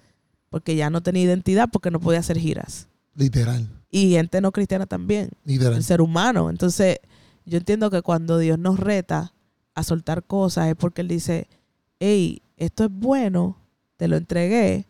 porque 0.55 0.77
ya 0.77 0.89
no 0.89 1.03
tenía 1.03 1.25
identidad 1.25 1.69
porque 1.69 1.91
no 1.91 1.99
podía 1.99 2.21
hacer 2.21 2.39
giras. 2.39 2.87
literal, 3.17 3.69
Y 3.91 4.11
gente 4.11 4.41
no 4.41 4.53
cristiana 4.53 4.87
también, 4.87 5.31
literal. 5.45 5.75
el 5.75 5.83
ser 5.83 6.01
humano. 6.01 6.49
Entonces, 6.49 7.01
yo 7.45 7.59
entiendo 7.59 7.91
que 7.91 8.03
cuando 8.03 8.39
Dios 8.39 8.57
nos 8.57 8.79
reta 8.79 9.33
a 9.75 9.83
soltar 9.83 10.23
cosas 10.23 10.69
es 10.69 10.77
porque 10.77 11.01
Él 11.01 11.09
dice, 11.09 11.49
hey, 11.99 12.41
esto 12.57 12.85
es 12.85 12.91
bueno, 12.93 13.59
te 13.97 14.07
lo 14.07 14.17
entregué, 14.17 14.87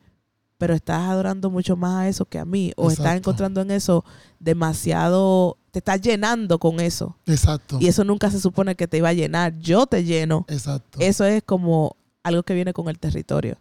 pero 0.59 0.75
estás 0.75 1.01
adorando 1.09 1.49
mucho 1.49 1.77
más 1.79 1.95
a 2.03 2.09
eso 2.09 2.27
que 2.27 2.39
a 2.39 2.45
mí, 2.45 2.75
o 2.77 2.91
estás 2.91 3.17
encontrando 3.17 3.63
en 3.63 3.71
eso 3.71 4.05
demasiado, 4.39 5.57
te 5.71 5.79
estás 5.79 5.99
llenando 6.03 6.59
con 6.59 6.79
eso. 6.79 7.17
Exacto. 7.25 7.79
Y 7.81 7.87
eso 7.87 8.05
nunca 8.05 8.31
se 8.31 8.39
supone 8.39 8.75
que 8.75 8.87
te 8.87 8.99
iba 8.99 9.09
a 9.09 9.15
llenar. 9.15 9.59
Yo 9.61 9.87
te 9.87 10.05
lleno. 10.05 10.45
Exacto. 10.49 10.99
Eso 11.01 11.25
es 11.25 11.43
como 11.43 11.97
algo 12.23 12.43
que 12.43 12.53
viene 12.53 12.75
con 12.75 12.91
el 12.91 12.99
territorio. 12.99 13.57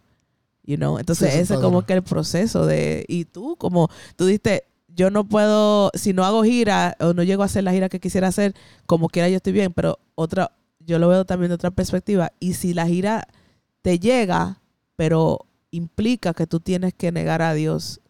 You 0.64 0.76
know? 0.76 0.98
Entonces, 0.98 1.32
Sí, 1.32 1.38
ese 1.40 1.54
es 1.54 1.60
como 1.60 1.84
que 1.84 1.92
el 1.92 2.02
proceso 2.02 2.66
de. 2.66 3.04
Y 3.08 3.26
tú, 3.26 3.56
como 3.56 3.88
tú 4.16 4.26
diste, 4.26 4.64
yo 4.88 5.10
no 5.10 5.24
puedo, 5.24 5.90
si 5.94 6.12
no 6.12 6.24
hago 6.24 6.44
gira 6.44 6.96
o 7.00 7.14
no 7.14 7.22
llego 7.22 7.42
a 7.42 7.46
hacer 7.46 7.64
la 7.64 7.72
gira 7.72 7.88
que 7.88 8.00
quisiera 8.00 8.28
hacer, 8.28 8.54
como 8.86 9.08
quiera 9.08 9.28
yo 9.28 9.36
estoy 9.36 9.52
bien, 9.52 9.72
pero 9.72 9.98
otra, 10.14 10.52
yo 10.80 10.98
lo 10.98 11.08
veo 11.08 11.24
también 11.24 11.48
de 11.48 11.56
otra 11.56 11.70
perspectiva. 11.70 12.32
Y 12.40 12.54
si 12.54 12.74
la 12.74 12.86
gira 12.86 13.26
te 13.82 13.98
llega, 13.98 14.60
pero 14.96 15.46
implica 15.70 16.32
que 16.32 16.46
tú 16.46 16.60
tienes 16.60 16.94
que 16.94 17.12
negar 17.12 17.42
a 17.42 17.54
Dios 17.54 18.00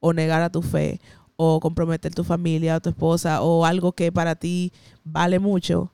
o 0.00 0.12
negar 0.12 0.42
a 0.42 0.50
tu 0.50 0.62
fe 0.62 1.00
o 1.36 1.58
comprometer 1.60 2.14
tu 2.14 2.22
familia 2.22 2.76
o 2.76 2.80
tu 2.80 2.90
esposa 2.90 3.42
o 3.42 3.64
algo 3.64 3.92
que 3.92 4.12
para 4.12 4.34
ti 4.34 4.72
vale 5.02 5.38
mucho, 5.38 5.90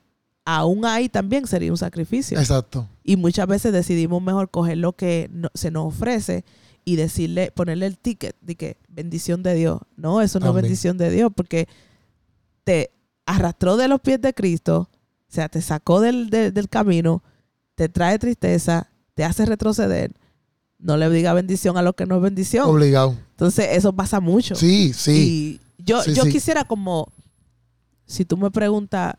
aún 0.59 0.85
ahí 0.85 1.09
también 1.09 1.47
sería 1.47 1.71
un 1.71 1.79
sacrificio. 1.79 2.39
Exacto. 2.39 2.87
Y 3.05 3.17
muchas 3.17 3.47
veces 3.47 3.73
decidimos 3.73 4.23
mejor 4.23 4.51
coger 4.51 4.79
lo 4.79 4.93
que 4.95 5.29
no- 5.33 5.51
se 5.55 5.71
nos 5.71 5.87
ofrece 5.87 6.45
y 6.85 6.97
decirle, 6.97 7.51
ponerle 7.53 7.87
el 7.87 7.99
ticket 7.99 8.35
de 8.41 8.57
que 8.57 8.77
bendición 8.89 9.43
de 9.43 9.55
Dios. 9.55 9.81
No, 9.97 10.21
eso 10.21 10.41
no 10.41 10.47
Amén. 10.47 10.59
es 10.59 10.63
bendición 10.63 10.99
de 10.99 11.11
Dios 11.11 11.31
porque 11.35 11.69
te 12.65 12.91
arrastró 13.27 13.77
de 13.77 13.87
los 13.89 14.01
pies 14.01 14.21
de 14.21 14.35
Cristo, 14.35 14.89
o 14.93 15.33
sea, 15.33 15.49
te 15.49 15.63
sacó 15.63 16.01
del, 16.01 16.31
de- 16.31 16.51
del 16.51 16.69
camino, 16.69 17.23
te 17.75 17.89
trae 17.89 18.19
tristeza, 18.19 18.91
te 19.15 19.25
hace 19.25 19.47
retroceder. 19.47 20.13
No 20.79 20.97
le 20.97 21.09
diga 21.11 21.33
bendición 21.35 21.77
a 21.77 21.83
lo 21.83 21.93
que 21.95 22.07
no 22.07 22.17
es 22.17 22.23
bendición. 22.23 22.69
Obligado. 22.69 23.15
Entonces, 23.33 23.69
eso 23.73 23.93
pasa 23.93 24.19
mucho. 24.21 24.55
Sí, 24.55 24.93
sí. 24.95 25.61
Y 25.79 25.83
yo, 25.85 26.03
Sí, 26.03 26.15
yo 26.15 26.25
sí. 26.25 26.31
quisiera 26.33 26.65
como, 26.65 27.13
si 28.07 28.25
tú 28.25 28.37
me 28.37 28.51
preguntas, 28.51 29.15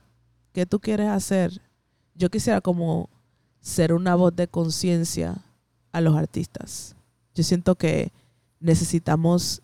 ¿qué 0.54 0.66
tú 0.66 0.80
quieres 0.80 1.08
hacer? 1.10 1.62
Yo 2.16 2.30
quisiera 2.30 2.62
como 2.62 3.10
ser 3.62 3.94
una 3.94 4.16
voz 4.16 4.36
de 4.36 4.48
conciencia 4.48 5.38
a 5.92 6.02
los 6.02 6.16
artistas. 6.16 6.96
Yo 7.36 7.44
siento 7.44 7.76
que 7.76 8.12
necesitamos, 8.60 9.62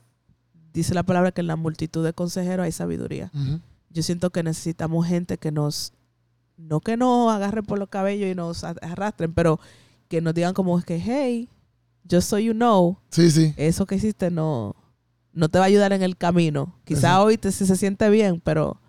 dice 0.73 0.93
la 0.93 1.03
palabra 1.03 1.31
que 1.31 1.41
en 1.41 1.47
la 1.47 1.55
multitud 1.55 2.03
de 2.03 2.13
consejeros 2.13 2.63
hay 2.65 2.71
sabiduría. 2.71 3.31
Yo 3.89 4.03
siento 4.03 4.29
que 4.31 4.43
necesitamos 4.43 5.07
gente 5.07 5.37
que 5.37 5.51
nos, 5.51 5.93
no 6.57 6.79
que 6.81 6.97
nos 6.97 7.31
agarren 7.33 7.65
por 7.65 7.79
los 7.79 7.89
cabellos 7.89 8.29
y 8.29 8.35
nos 8.35 8.63
arrastren, 8.63 9.33
pero 9.33 9.59
que 10.07 10.21
nos 10.21 10.33
digan 10.33 10.53
como 10.53 10.77
es 10.77 10.85
que, 10.85 10.99
hey, 10.99 11.49
yo 12.03 12.21
soy 12.21 12.45
you 12.45 12.53
know, 12.53 12.97
Sí, 13.09 13.29
sí. 13.31 13.53
eso 13.57 13.85
que 13.85 13.95
hiciste 13.95 14.31
no, 14.31 14.75
no 15.33 15.49
te 15.49 15.57
va 15.59 15.65
a 15.65 15.67
ayudar 15.67 15.93
en 15.93 16.03
el 16.03 16.15
camino. 16.17 16.75
Quizá 16.85 16.99
Exacto. 17.09 17.23
hoy 17.25 17.37
te, 17.37 17.51
se, 17.51 17.65
se 17.65 17.75
siente 17.75 18.09
bien, 18.09 18.39
pero, 18.41 18.79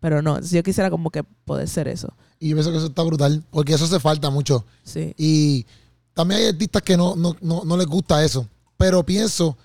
pero 0.00 0.22
no. 0.22 0.40
Yo 0.40 0.62
quisiera 0.62 0.90
como 0.90 1.10
que 1.10 1.22
poder 1.22 1.68
ser 1.68 1.86
eso. 1.88 2.12
Y 2.38 2.48
yo 2.48 2.56
pienso 2.56 2.70
que 2.72 2.78
eso 2.78 2.86
está 2.86 3.02
brutal, 3.02 3.42
porque 3.50 3.74
eso 3.74 3.84
hace 3.84 4.00
falta 4.00 4.30
mucho. 4.30 4.64
Sí. 4.82 5.14
Y 5.18 5.66
también 6.14 6.40
hay 6.40 6.46
artistas 6.48 6.82
que 6.82 6.96
no, 6.96 7.14
no, 7.16 7.36
no, 7.40 7.62
no 7.64 7.76
les 7.76 7.86
gusta 7.86 8.24
eso. 8.24 8.46
Pero 8.76 9.04
pienso 9.04 9.56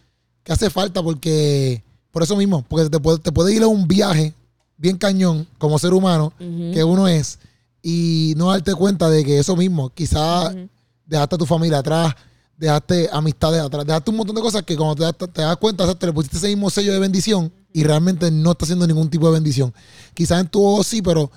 que 0.44 0.52
hace 0.54 0.70
falta 0.70 1.02
porque, 1.02 1.84
por 2.12 2.22
eso 2.24 2.36
mismo, 2.36 2.64
porque 2.68 2.90
te 2.90 3.00
puede, 3.00 3.20
te 3.20 3.32
puede 3.32 3.54
ir 3.56 3.64
a 3.64 3.68
un 3.68 3.88
viaje 3.88 4.34
bien 4.78 4.98
cañón 4.98 5.48
como 5.58 5.80
ser 5.80 5.94
humano 5.94 6.34
que 6.38 6.84
uno 6.84 7.08
es 7.08 7.40
y 7.82 8.34
no 8.36 8.50
darte 8.52 8.76
cuenta 8.76 9.10
de 9.10 9.24
que 9.24 9.40
eso 9.40 9.56
mismo, 9.56 9.90
quizás 9.90 10.54
Ujú. 10.54 10.68
dejaste 11.06 11.36
a 11.36 11.38
tu 11.38 11.46
familia 11.46 11.78
atrás, 11.80 12.14
dejaste 12.58 13.10
amistades 13.12 13.62
atrás, 13.62 13.86
dejaste 13.86 14.12
un 14.12 14.18
montón 14.18 14.36
de 14.36 14.42
cosas 14.42 14.64
que 14.64 14.76
cuando 14.76 14.96
te, 14.96 15.04
das- 15.04 15.32
te 15.34 15.42
das 15.42 15.58
cuenta, 15.58 15.84
o 15.84 15.88
sea, 15.88 15.96
te 15.96 16.06
le 16.08 16.14
pusiste 16.14 16.38
ese 16.38 16.48
mismo 16.48 16.70
sello 16.70 16.92
de 16.94 17.00
bendición 17.00 17.52
y 17.76 17.84
realmente 17.84 18.32
no 18.32 18.52
está 18.52 18.66
haciendo 18.66 18.88
ningún 18.88 19.10
tipo 19.10 19.28
de 19.28 19.34
bendición. 19.34 19.74
Quizás 20.14 20.40
en 20.42 20.48
tu 20.48 20.64
ojo 20.66 20.84
sí, 20.84 21.02
pero 21.02 21.30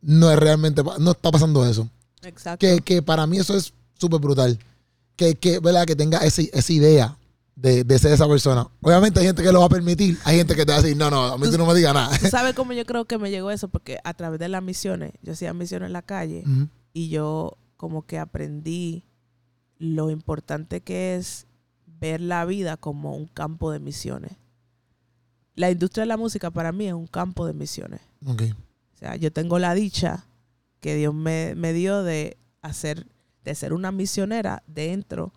no 0.00 0.30
es 0.30 0.38
realmente, 0.38 0.82
no 0.98 1.10
está 1.12 1.30
pasando 1.30 1.64
eso. 1.64 1.88
Exacto. 2.22 2.58
Que, 2.66 2.80
que 2.80 3.00
para 3.00 3.26
mí 3.26 3.38
eso 3.38 3.56
es 3.56 3.72
súper 3.94 4.20
brutal. 4.20 4.58
Que, 5.16 5.34
que, 5.36 5.60
¿verdad? 5.60 5.86
que 5.86 5.94
tenga 5.96 6.18
ese- 6.18 6.50
esa 6.52 6.72
idea 6.72 7.16
de, 7.54 7.84
de 7.84 7.98
ser 7.98 8.12
esa 8.12 8.26
persona. 8.28 8.66
Obviamente 8.82 9.20
hay 9.20 9.26
gente 9.26 9.42
que 9.42 9.52
lo 9.52 9.60
va 9.60 9.66
a 9.66 9.68
permitir, 9.68 10.18
hay 10.24 10.36
gente 10.38 10.54
que 10.56 10.64
te 10.66 10.72
va 10.72 10.78
a 10.78 10.82
decir, 10.82 10.96
no, 10.96 11.10
no, 11.10 11.24
a 11.26 11.38
mí 11.38 11.48
tú 11.50 11.58
no 11.58 11.66
me 11.66 11.74
digas 11.74 11.94
nada. 11.94 12.16
¿Tú 12.18 12.26
sabes 12.28 12.54
cómo 12.56 12.72
yo 12.72 12.84
creo 12.84 13.04
que 13.04 13.18
me 13.18 13.30
llegó 13.30 13.50
eso? 13.52 13.68
Porque 13.68 13.98
a 14.04 14.14
través 14.14 14.38
de 14.40 14.48
las 14.48 14.62
misiones, 14.62 15.12
yo 15.22 15.32
hacía 15.32 15.52
misiones 15.54 15.86
en 15.88 15.92
la 15.92 16.02
calle 16.02 16.44
y 16.92 17.08
yo 17.08 17.56
como 17.76 18.04
que 18.06 18.18
aprendí 18.18 19.04
lo 19.78 20.10
importante 20.10 20.80
que 20.80 21.14
es 21.16 21.46
ver 21.86 22.20
la 22.20 22.44
vida 22.44 22.76
como 22.76 23.14
un 23.14 23.26
campo 23.26 23.70
de 23.72 23.78
misiones. 23.80 24.32
La 25.58 25.70
industria 25.70 26.02
de 26.02 26.08
la 26.08 26.16
música 26.16 26.50
para 26.50 26.72
mí 26.72 26.86
es 26.86 26.94
un 26.94 27.06
campo 27.06 27.46
de 27.46 27.52
misiones. 27.52 28.00
Ok. 28.26 28.42
O 28.94 28.98
sea, 28.98 29.16
yo 29.16 29.32
tengo 29.32 29.58
la 29.58 29.74
dicha 29.74 30.24
que 30.80 30.94
Dios 30.94 31.14
me, 31.14 31.54
me 31.56 31.72
dio 31.72 32.02
de 32.02 32.36
hacer, 32.62 33.06
de 33.44 33.54
ser 33.54 33.72
una 33.72 33.92
misionera 33.92 34.62
dentro 34.66 35.32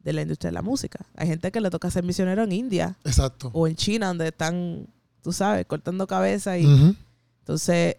de 0.00 0.12
la 0.12 0.22
industria 0.22 0.50
de 0.50 0.54
la 0.54 0.62
música. 0.62 1.06
Hay 1.16 1.26
gente 1.26 1.50
que 1.50 1.60
le 1.60 1.70
toca 1.70 1.90
ser 1.90 2.04
misionero 2.04 2.44
en 2.44 2.52
India 2.52 2.98
Exacto. 3.04 3.50
o 3.54 3.66
en 3.66 3.74
China, 3.74 4.08
donde 4.08 4.28
están, 4.28 4.86
tú 5.22 5.32
sabes, 5.32 5.64
cortando 5.66 6.06
cabeza 6.06 6.58
y 6.58 6.96
entonces 7.40 7.96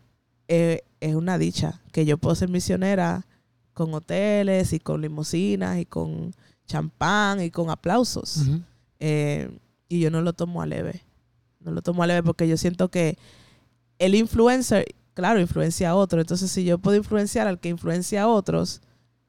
eh, 0.48 0.82
es 1.00 1.16
una 1.16 1.38
dicha 1.38 1.82
que 1.92 2.06
yo 2.06 2.18
puedo 2.18 2.36
ser 2.36 2.50
misionera 2.50 3.26
con 3.74 3.94
hoteles 3.94 4.72
y 4.74 4.80
con 4.80 5.02
limusinas 5.02 5.80
y 5.80 5.86
con 5.86 6.34
champán 6.68 7.42
y 7.42 7.50
con 7.50 7.70
aplausos. 7.70 8.44
Eh, 9.00 9.50
y 9.90 10.00
yo 10.00 10.12
no 10.12 10.22
lo 10.22 10.34
tomo 10.34 10.62
a 10.62 10.66
leve. 10.66 11.05
No 11.66 11.72
lo 11.72 11.82
tomo 11.82 12.04
a 12.04 12.08
leve 12.08 12.24
porque 12.24 12.48
yo 12.48 12.56
siento 12.58 12.90
que 12.90 13.18
el 14.00 14.16
influencer, 14.16 14.86
claro, 15.14 15.40
influencia 15.42 15.90
a 15.90 15.96
otros. 15.96 16.22
Entonces, 16.22 16.52
si 16.52 16.64
yo 16.64 16.78
puedo 16.78 16.96
influenciar 16.96 17.48
al 17.48 17.60
que 17.60 17.70
influencia 17.70 18.24
a 18.24 18.28
otros, 18.28 18.82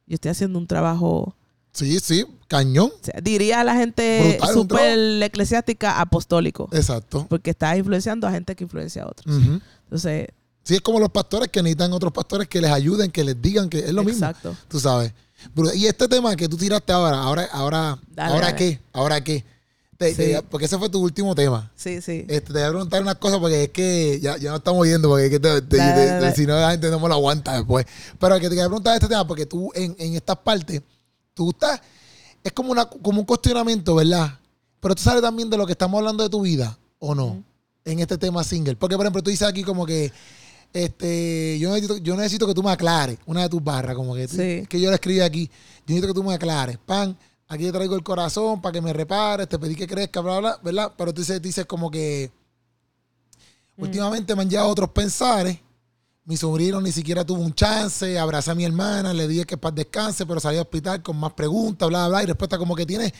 yo 0.07 0.14
estoy 0.14 0.30
haciendo 0.30 0.59
un 0.59 0.66
trabajo, 0.66 1.34
Sí, 1.72 1.99
sí, 2.01 2.24
cañón. 2.49 2.91
o 2.91 3.05
sea, 3.05 3.20
diría 3.22 3.61
a 3.61 3.64
la 3.64 3.74
gente 3.74 4.39
súper 4.53 4.99
eclesiástica 5.22 6.01
apostólico, 6.01 6.68
Exacto. 6.72 7.26
porque 7.28 7.51
está 7.51 7.76
influenciando 7.76 8.26
a 8.26 8.30
gente 8.30 8.55
que 8.55 8.64
influencia 8.64 9.03
a 9.03 9.09
otros. 9.09 9.37
Entonces, 9.84 10.28
Sí, 10.62 10.74
es 10.74 10.80
como 10.80 10.99
los 10.99 11.11
pastores 11.11 11.49
que 11.49 11.62
necesitan 11.62 11.93
otros 11.93 12.12
pastores 12.12 12.49
que 12.49 12.61
les 12.61 12.70
ayuden, 12.72 13.11
que 13.12 13.22
les 13.22 13.41
digan 13.41 13.68
que 13.68 13.78
es 13.78 13.93
lo 13.93 14.03
mismo. 14.03 14.26
exacto. 14.26 14.57
Tú 14.68 14.80
sabes. 14.80 15.12
Y 15.74 15.87
este 15.87 16.09
tema 16.09 16.34
que 16.34 16.49
tú 16.49 16.57
tiraste 16.57 16.93
ahora, 16.93 17.18
ahora, 17.22 17.45
ahora, 17.53 17.99
Dale, 18.11 18.32
¿ahora 18.32 18.47
dale. 18.47 18.57
qué? 18.59 18.80
¿Ahora 18.93 19.22
qué? 19.22 19.45
Te- 19.99 20.11
Sí. 20.11 20.16
te- 20.16 20.42
porque 20.42 20.66
ese 20.66 20.78
fue 20.78 20.88
tu 20.90 21.01
último 21.03 21.34
tema. 21.34 21.70
Sí, 21.74 22.01
sí. 22.03 22.24
Este, 22.28 22.53
te 22.53 22.53
voy 22.53 22.62
a 22.62 22.68
preguntar 22.68 23.03
unas 23.03 23.14
cosas 23.16 23.38
porque 23.38 23.64
es 23.64 23.68
que 23.70 24.20
ya, 24.20 24.36
ya 24.36 24.51
no 24.51 24.57
estamos 24.57 24.86
yendo, 24.86 25.09
porque 25.09 25.24
es 25.26 25.30
que 25.30 25.40
te- 25.40 26.34
si 26.34 26.47
no 26.47 26.55
la 26.59 26.70
gente 26.72 26.90
no 26.90 27.01
me 27.01 27.09
lo 27.09 27.14
aguanta 27.14 27.55
después. 27.55 27.86
Pero 28.18 28.34
que 28.36 28.42
te 28.42 28.49
quería 28.51 28.66
preguntar 28.66 28.94
este 28.94 29.09
tema 29.09 29.26
porque 29.26 29.47
tú 29.47 29.70
en, 29.74 29.97
en 29.99 30.14
estas 30.14 30.36
partes, 30.38 30.82
tú 31.34 31.51
estás, 31.51 31.80
es 32.44 32.53
como, 32.53 32.72
una, 32.72 32.84
como 32.84 33.20
un 33.20 33.26
cuestionamiento, 33.26 33.94
¿verdad? 33.94 34.38
Pero 34.80 34.94
tú 34.94 35.03
sabes 35.03 35.22
también 35.22 35.49
de 35.51 35.57
lo 35.57 35.64
que 35.66 35.72
estamos 35.72 35.99
hablando 35.99 36.22
de 36.22 36.28
tu 36.30 36.42
vida, 36.42 36.78
¿o 36.99 37.14
no? 37.14 37.42
En 37.84 37.99
este 38.01 38.18
tema 38.18 38.44
single. 38.44 38.76
Porque, 38.76 38.97
por 38.97 39.05
ejemplo, 39.07 39.22
tú 39.22 39.30
dices 39.30 39.49
aquí 39.49 39.62
como 39.62 39.86
que, 39.86 40.12
este, 40.72 41.59
yo 41.59 41.70
necesito, 41.70 41.97
yo 41.99 42.16
necesito 42.16 42.47
que 42.47 42.55
tú 42.55 42.62
me 42.62 42.70
aclares 42.70 43.18
una 43.26 43.42
de 43.42 43.49
tus 43.49 43.62
barras, 43.64 43.97
como 43.97 44.14
que, 44.14 44.28
tú- 44.28 44.36
Sí. 44.36 44.66
que 44.68 44.80
yo 44.80 44.90
la 44.90 44.97
escribí 44.97 45.20
aquí. 45.20 45.47
Yo 45.86 45.94
necesito 45.94 46.09
que 46.09 46.14
tú 46.14 46.22
me 46.22 46.34
aclares. 46.34 46.78
Pan, 46.84 47.16
aquí 47.49 47.64
te 47.64 47.72
traigo 47.72 47.94
el 47.94 48.03
corazón 48.03 48.61
para 48.61 48.72
que 48.72 48.80
me 48.80 48.92
repares, 48.92 49.49
te 49.49 49.59
pedí 49.59 49.74
que 49.76 49.86
crezca, 49.86 50.20
bla, 50.20 50.38
bla, 50.40 50.51
bla, 50.57 50.61
¿verdad? 50.62 50.92
Pero 50.97 51.12
tú 51.14 51.20
dices, 51.20 51.40
dices 51.40 51.66
como 51.66 51.90
que 51.90 52.30
Mm. 53.76 53.82
últimamente 53.82 54.34
me 54.34 54.42
han 54.42 54.49
llegado 54.51 54.68
otros 54.68 54.90
pensares. 54.90 55.59
Mi 56.24 56.36
sobrino 56.36 56.80
ni 56.80 56.90
siquiera 56.90 57.24
tuvo 57.24 57.40
un 57.42 57.55
chance, 57.55 58.18
abracé 58.18 58.51
a 58.51 58.55
mi 58.55 58.64
hermana, 58.64 59.12
le 59.12 59.28
dije 59.28 59.44
que 59.44 59.57
para 59.57 59.74
descanse, 59.74 60.24
pero 60.26 60.40
salí 60.40 60.57
al 60.57 60.62
hospital 60.62 61.03
con 61.03 61.16
más 61.18 61.34
preguntas, 61.34 61.88
bla, 61.88 62.09
bla, 62.09 62.22
y 62.22 62.26
respuesta 62.26 62.59
como 62.59 62.74
que 62.74 62.84
tiene. 62.86 63.12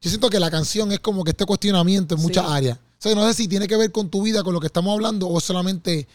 Yo 0.00 0.10
siento 0.10 0.28
que 0.28 0.38
la 0.38 0.50
canción 0.50 0.92
es 0.92 1.00
como 1.00 1.24
que 1.24 1.30
este 1.30 1.46
cuestionamiento 1.46 2.14
en 2.14 2.20
Sí. 2.20 2.26
muchas 2.26 2.44
áreas. 2.50 2.76
O 2.76 3.00
sea, 3.00 3.14
no 3.14 3.26
sé 3.28 3.34
si 3.34 3.48
tiene 3.48 3.66
que 3.68 3.76
ver 3.76 3.92
con 3.92 4.10
tu 4.10 4.22
vida, 4.22 4.42
con 4.42 4.52
lo 4.52 4.60
que 4.60 4.66
estamos 4.66 4.92
hablando, 4.92 5.28
o 5.28 5.40
solamente 5.40 6.06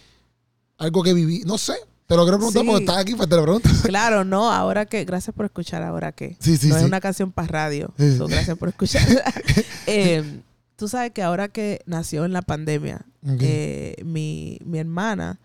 algo 0.77 1.01
que 1.01 1.13
viví. 1.13 1.43
No 1.45 1.57
sé. 1.57 1.75
Te 2.13 2.17
lo 2.17 2.23
quiero 2.25 2.37
preguntar 2.37 2.61
Sí. 2.61 2.67
porque 2.67 2.83
estás 2.83 2.97
aquí, 2.97 3.15
pues 3.15 3.27
te 3.29 3.35
lo 3.35 3.41
pregunto. 3.43 3.69
Claro, 3.83 4.23
no, 4.23 4.51
ahora 4.51 4.85
que, 4.85 5.03
gracias 5.03 5.35
por 5.35 5.45
escuchar, 5.45 5.81
ahora 5.81 6.11
que. 6.11 6.37
Sí, 6.39 6.57
sí, 6.57 6.67
no 6.69 6.77
es 6.77 6.83
una 6.83 7.01
canción 7.01 7.31
para 7.31 7.47
radio. 7.47 7.93
So, 8.17 8.27
gracias 8.27 8.57
por 8.57 8.69
escuchar. 8.69 9.01
Eh, 9.87 10.41
tú 10.75 10.87
sabes 10.87 11.11
que 11.11 11.21
ahora 11.23 11.47
que 11.49 11.81
nació 11.85 12.23
en 12.25 12.33
la 12.33 12.41
pandemia, 12.41 13.05
eh, 13.39 13.95
mi, 14.05 14.59
mi 14.63 14.79
hermana 14.79 15.39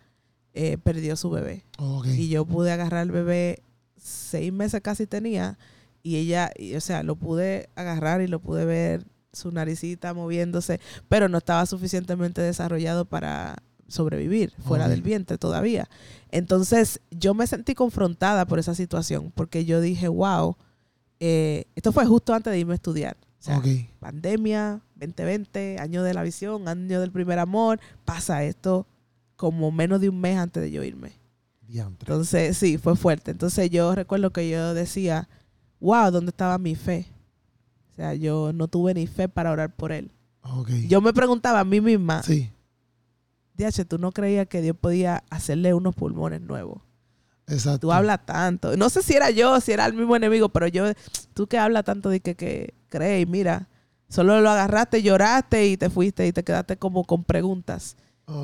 eh, 0.55 0.79
perdió 0.79 1.17
su 1.17 1.31
bebé. 1.31 1.65
Y 2.05 2.29
yo 2.29 2.45
pude 2.45 2.71
agarrar 2.71 3.01
al 3.01 3.11
bebé, 3.11 3.63
seis 3.97 4.53
meses 4.53 4.81
casi 4.83 5.07
tenía, 5.07 5.59
y 6.03 6.17
ella, 6.17 6.53
y, 6.57 6.75
o 6.77 6.81
sea, 6.81 7.03
lo 7.03 7.17
pude 7.17 7.69
agarrar 7.77 8.21
y 8.21 8.27
lo 8.29 8.41
pude 8.41 8.65
ver 8.65 9.05
su 9.33 9.51
naricita 9.53 10.15
moviéndose, 10.15 10.81
pero 11.09 11.29
no 11.29 11.39
estaba 11.39 11.67
suficientemente 11.67 12.41
desarrollado 12.41 13.05
para 13.05 13.57
sobrevivir 13.89 14.53
fuera 14.65 14.89
del 14.89 15.03
vientre 15.03 15.39
todavía. 15.39 15.89
Entonces 16.31 17.01
yo 17.11 17.35
me 17.35 17.47
sentí 17.47 17.75
confrontada 17.75 18.47
por 18.47 18.59
esa 18.59 18.75
situación, 18.75 19.33
porque 19.35 19.65
yo 19.65 19.81
dije, 19.81 20.09
wow, 20.09 20.57
eh, 21.21 21.65
esto 21.75 21.91
fue 21.93 22.07
justo 22.07 22.35
antes 22.35 22.53
de 22.53 22.59
irme 22.61 22.73
a 22.73 22.77
estudiar. 22.77 23.17
O 23.41 23.43
sea, 23.43 23.59
Ok. 23.59 23.67
pandemia, 24.01 24.81
2020, 24.97 25.79
año 25.81 26.03
de 26.03 26.15
la 26.15 26.23
visión, 26.23 26.69
año 26.69 27.01
del 27.01 27.11
primer 27.13 27.39
amor, 27.39 27.81
pasa 28.05 28.45
esto 28.45 28.87
como 29.37 29.71
menos 29.71 30.01
de 30.01 30.09
un 30.09 30.21
mes 30.21 30.37
antes 30.39 30.63
de 30.63 30.71
yo 30.71 30.83
irme. 30.85 31.13
Diantre. 31.63 32.07
Entonces, 32.13 32.57
sí, 32.57 32.79
fue 32.79 32.97
fuerte. 32.97 33.31
Entonces 33.31 33.71
yo 33.71 33.95
recuerdo 33.95 34.33
que 34.33 34.49
yo 34.49 34.75
decía, 34.75 35.29
wow, 35.81 36.11
¿dónde 36.11 36.31
estaba 36.31 36.59
mi 36.59 36.75
fe? 36.75 37.07
O 37.93 37.95
sea, 37.97 38.15
yo 38.15 38.53
no 38.53 38.69
tuve 38.69 38.95
ni 38.95 39.07
fe 39.07 39.29
para 39.29 39.51
orar 39.53 39.75
por 39.75 39.93
él. 39.93 40.11
Yo 40.89 41.01
me 41.01 41.13
preguntaba 41.13 41.61
a 41.61 41.65
mí 41.65 41.81
misma, 41.81 42.23
Sí, 42.23 42.51
DH, 43.59 43.85
¿tú 43.85 43.99
no 43.99 44.13
creías 44.13 44.47
que 44.47 44.63
Dios 44.63 44.77
podía 44.81 45.25
hacerle 45.31 45.75
unos 45.75 45.95
pulmones 45.95 46.41
nuevos? 46.41 46.83
exacto. 47.47 47.81
Tú 47.81 47.93
hablas 47.93 48.25
tanto. 48.25 48.77
No 48.77 48.89
sé 48.91 49.03
si 49.03 49.15
era 49.15 49.31
yo, 49.31 49.61
si 49.61 49.73
era 49.73 49.87
el 49.87 49.95
mismo 49.95 50.15
enemigo, 50.15 50.49
pero 50.51 50.69
yo, 50.69 50.85
tú 51.35 51.47
que 51.47 51.59
hablas 51.59 51.85
tanto 51.85 52.09
de 52.09 52.21
que, 52.21 52.35
que 52.35 52.75
crees, 52.89 53.27
mira, 53.29 53.69
solo 54.09 54.41
lo 54.41 54.51
agarraste, 54.51 55.03
lloraste 55.03 55.67
y 55.67 55.77
te 55.77 55.91
fuiste 55.91 56.27
y 56.27 56.33
te 56.33 56.45
quedaste 56.45 56.77
como 56.77 57.05
con 57.05 57.25
preguntas. 57.25 57.97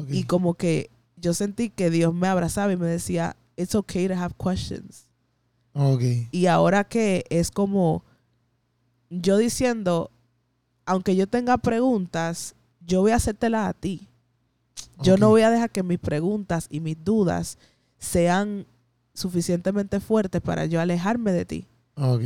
Y 0.08 0.24
como 0.24 0.54
que 0.54 0.90
yo 1.16 1.34
sentí 1.34 1.68
que 1.68 1.90
Dios 1.90 2.14
me 2.14 2.26
abrazaba 2.28 2.72
y 2.72 2.76
me 2.76 2.86
decía, 2.86 3.36
it's 3.56 3.74
okay 3.74 4.08
to 4.08 4.14
have 4.14 4.34
questions. 4.42 5.08
Ok. 5.74 6.02
Y 6.30 6.46
ahora 6.46 6.84
que 6.84 7.24
es 7.28 7.50
como 7.50 8.02
yo 9.10 9.36
diciendo, 9.36 10.10
aunque 10.86 11.16
yo 11.16 11.26
tenga 11.26 11.58
preguntas, 11.58 12.54
yo 12.80 13.02
voy 13.02 13.12
a 13.12 13.16
hacértelas 13.16 13.68
a 13.68 13.72
ti. 13.74 14.08
Yo 15.02 15.16
no 15.16 15.28
voy 15.28 15.42
a 15.42 15.50
dejar 15.50 15.70
que 15.70 15.82
mis 15.82 15.98
preguntas 15.98 16.66
y 16.70 16.80
mis 16.80 17.02
dudas 17.02 17.58
sean 17.98 18.66
suficientemente 19.12 20.00
fuertes 20.00 20.40
para 20.40 20.66
yo 20.66 20.80
alejarme 20.80 21.32
de 21.32 21.44
ti. 21.44 21.66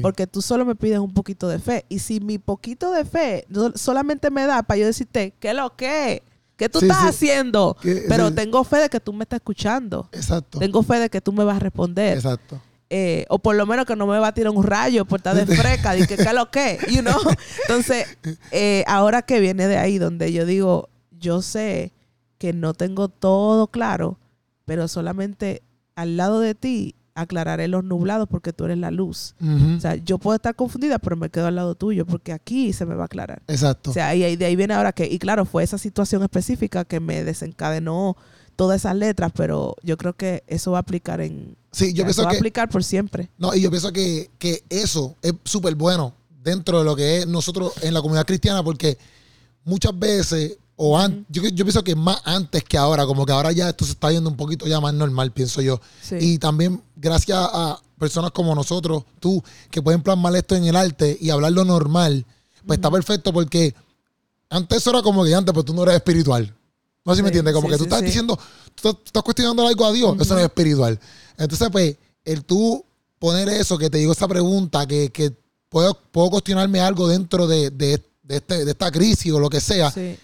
Porque 0.01 0.27
tú 0.27 0.41
solo 0.41 0.65
me 0.65 0.75
pides 0.75 0.99
un 0.99 1.13
poquito 1.13 1.47
de 1.49 1.59
fe. 1.59 1.85
Y 1.89 1.99
si 1.99 2.21
mi 2.21 2.39
poquito 2.39 2.91
de 2.91 3.05
fe 3.05 3.47
solamente 3.75 4.31
me 4.31 4.47
da 4.47 4.63
para 4.63 4.79
yo 4.79 4.87
decirte, 4.87 5.35
¿qué 5.39 5.53
lo 5.53 5.77
que? 5.77 6.23
¿Qué 6.57 6.69
tú 6.69 6.81
Sí, 6.81 6.87
estás 6.87 7.03
sí. 7.03 7.09
haciendo? 7.09 7.77
Pero 8.09 8.29
sí. 8.29 8.35
tengo 8.35 8.65
fe 8.65 8.79
de 8.79 8.89
que 8.89 8.99
tú 8.99 9.13
me 9.13 9.25
estás 9.25 9.37
escuchando. 9.39 10.09
Exacto. 10.13 10.59
Tengo 10.59 10.83
fe 10.83 10.99
de 10.99 11.11
que 11.11 11.21
tú 11.21 11.33
me 11.33 11.45
vas 11.45 11.57
a 11.57 11.61
responder. 11.61 12.17
Exacto. 12.17 12.61
Eh, 12.91 13.27
o 13.29 13.39
por 13.39 13.55
lo 13.55 13.67
menos 13.67 13.85
que 13.85 13.95
no 13.95 14.07
me 14.07 14.19
va 14.19 14.29
a 14.29 14.35
tirar 14.35 14.53
un 14.53 14.65
rayo 14.65 15.05
por 15.05 15.21
estar 15.21 15.37
de 15.37 15.45
freca, 15.57 15.97
y 15.97 16.07
que 16.07 16.17
qué 16.17 16.33
lo 16.33 16.51
que, 16.51 16.79
you 16.91 17.03
know. 17.03 17.21
Entonces, 17.69 18.07
eh, 18.51 18.83
ahora 18.87 19.21
que 19.21 19.39
viene 19.41 19.69
de 19.69 19.77
ahí, 19.77 19.99
donde 19.99 20.33
yo 20.33 20.47
digo, 20.47 20.89
yo 21.21 21.43
sé 21.43 21.93
que 22.39 22.53
no 22.53 22.75
tengo 22.75 23.09
todo 23.09 23.67
claro, 23.67 24.19
pero 24.65 24.89
solamente 24.89 25.63
al 25.95 26.17
lado 26.17 26.41
de 26.41 26.55
ti 26.55 26.95
aclararé 27.15 27.67
los 27.67 27.83
nublados 27.83 28.29
porque 28.29 28.53
tú 28.53 28.67
eres 28.67 28.79
la 28.79 28.93
luz. 28.93 29.35
O 29.77 29.81
sea, 29.81 29.97
yo 29.97 30.19
puedo 30.19 30.37
estar 30.37 30.55
confundida, 30.55 31.01
pero 31.01 31.17
me 31.17 31.31
quedo 31.31 31.49
al 31.49 31.57
lado 31.57 31.75
tuyo 31.75 32.07
porque 32.07 32.33
aquí 32.33 32.73
se 32.73 32.87
me 32.87 32.95
va 32.95 33.03
a 33.03 33.07
aclarar. 33.07 33.43
Exacto. 33.49 33.91
O 33.91 33.93
sea, 33.93 34.15
y 34.15 34.23
ahí, 34.23 34.37
de 34.37 34.45
ahí 34.45 34.55
viene 34.55 34.75
ahora 34.75 34.93
que, 34.93 35.07
y 35.07 35.19
claro, 35.19 35.45
fue 35.45 35.65
esa 35.65 35.79
situación 35.79 36.23
específica 36.23 36.85
que 36.85 37.01
me 37.01 37.25
desencadenó 37.25 38.17
todas 38.55 38.83
esas 38.83 38.95
letras, 38.95 39.33
pero 39.35 39.75
yo 39.83 39.97
creo 39.97 40.15
que 40.15 40.45
eso 40.47 40.73
va 40.73 40.79
a 40.79 40.81
aplicar 40.81 41.21
en... 41.21 41.57
sí, 41.73 41.93
yo 41.93 42.03
eso 42.03 42.07
pienso 42.07 42.23
va 42.25 42.31
a 42.31 42.35
aplicar 42.35 42.69
por 42.69 42.85
siempre. 42.85 43.31
No, 43.37 43.55
y 43.55 43.61
yo 43.61 43.71
pienso 43.71 43.93
que, 43.93 44.31
que 44.39 44.63
eso 44.69 45.17
es 45.23 45.33
súper 45.45 45.75
bueno 45.75 46.15
dentro 46.43 46.79
de 46.79 46.85
lo 46.85 46.95
que 46.95 47.19
es 47.19 47.27
nosotros 47.27 47.73
en 47.83 47.95
la 47.95 48.01
comunidad 48.01 48.27
cristiana, 48.27 48.63
porque 48.63 48.97
muchas 49.65 49.97
veces, 49.99 50.57
o 50.81 50.97
an- 50.97 51.27
yo, 51.29 51.43
yo 51.43 51.65
pienso 51.65 51.83
que 51.83 51.95
más 51.97 52.21
antes 52.25 52.63
que 52.63 52.79
ahora, 52.79 53.05
como 53.05 53.27
que 53.27 53.33
ahora 53.33 53.51
ya 53.53 53.69
esto 53.71 53.85
se 53.85 53.91
está 53.93 54.09
viendo 54.11 54.31
un 54.31 54.37
poquito 54.37 54.67
ya 54.67 54.81
más 54.81 54.95
normal, 54.95 55.33
pienso 55.33 55.61
yo. 55.61 55.81
Sí. 56.03 56.15
Y 56.21 56.39
también 56.39 56.81
gracias 56.97 57.37
a 57.53 57.81
personas 57.99 58.31
como 58.31 58.55
nosotros, 58.55 59.03
tú, 59.19 59.43
que 59.71 59.83
pueden 59.83 60.03
plasmar 60.03 60.35
esto 60.37 60.55
en 60.55 60.65
el 60.67 60.77
arte 60.77 61.19
y 61.21 61.31
hablarlo 61.31 61.65
normal, 61.65 62.25
pues 62.65 62.79
está 62.79 62.91
perfecto 62.93 63.33
porque 63.33 63.75
antes 64.51 64.79
eso 64.79 64.91
era 64.91 65.03
como 65.03 65.25
que 65.25 65.35
antes, 65.35 65.53
pues 65.53 65.67
tú 65.67 65.75
no 65.75 65.83
eres 65.83 65.97
espiritual. 65.97 66.55
No 67.05 67.13
sé 67.13 67.17
si 67.19 67.23
me 67.23 67.29
entiendes, 67.29 67.55
como 67.55 67.67
sí, 67.69 67.73
que 67.73 67.79
tú 67.79 67.85
estás 67.85 68.03
diciendo, 68.03 68.37
tú 68.37 68.89
estás, 68.89 68.93
tú 68.95 69.03
estás 69.07 69.23
cuestionando 69.23 69.67
algo 69.67 69.85
a 69.85 69.93
Dios, 69.93 70.15
eso 70.21 70.35
no 70.35 70.41
es 70.41 70.47
espiritual. 70.47 70.99
Entonces, 71.37 71.69
pues, 71.73 71.97
el 72.25 72.45
tú 72.45 72.85
poner 73.19 73.49
eso, 73.49 73.77
que 73.79 73.91
te 73.91 73.99
digo 73.99 74.13
esa 74.13 74.29
pregunta, 74.29 74.87
que, 74.87 75.11
que 75.11 75.33
puedo, 75.69 75.95
puedo 76.13 76.31
cuestionarme 76.31 76.81
algo 76.81 77.09
dentro 77.09 77.47
de, 77.47 77.71
de, 77.71 78.03
de 78.23 78.37
este, 78.37 78.65
de 78.65 78.71
esta 78.71 78.91
crisis 78.93 79.33
o 79.33 79.41
lo 79.41 79.49
que 79.51 79.61
sea, 79.61 79.91
Sí. 79.91 80.17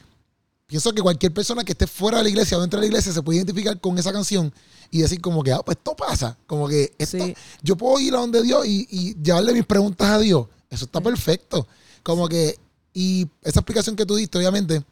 Pienso 0.67 0.93
que 0.93 1.03
cualquier 1.03 1.33
persona 1.33 1.65
que 1.65 1.73
esté 1.73 1.87
fuera 1.87 2.19
de 2.19 2.25
la 2.25 2.31
iglesia 2.31 2.57
o 2.59 2.61
dentro 2.61 2.79
de 2.81 2.83
la 2.83 2.89
iglesia 2.89 3.13
se 3.13 3.23
puede 3.23 3.39
identificar 3.39 3.81
con 3.81 3.99
esa 3.99 4.13
canción 4.13 4.53
y 4.91 5.01
decir 5.03 5.21
como 5.21 5.43
que, 5.43 5.53
ah, 5.53 5.61
pues 5.65 5.77
esto 5.79 5.95
pasa. 5.97 6.37
Como 6.47 6.69
que 6.69 6.95
esto, 6.99 7.19
Sí. 7.19 7.35
yo 7.63 7.77
puedo 7.77 7.99
ir 8.01 8.15
a 8.15 8.19
donde 8.21 8.43
Dios 8.43 8.67
y, 8.67 8.87
y 8.91 9.15
llevarle 9.23 9.53
mis 9.53 9.67
preguntas 9.67 10.09
a 10.09 10.19
Dios. 10.19 10.47
Eso 10.71 10.85
está 10.87 11.01
perfecto. 11.01 11.67
Como 12.03 12.29
que, 12.29 12.59
y 12.93 13.27
esa 13.43 13.61
explicación 13.61 13.97
que 13.97 14.07
tú 14.07 14.17
diste, 14.17 14.39
obviamente, 14.39 14.85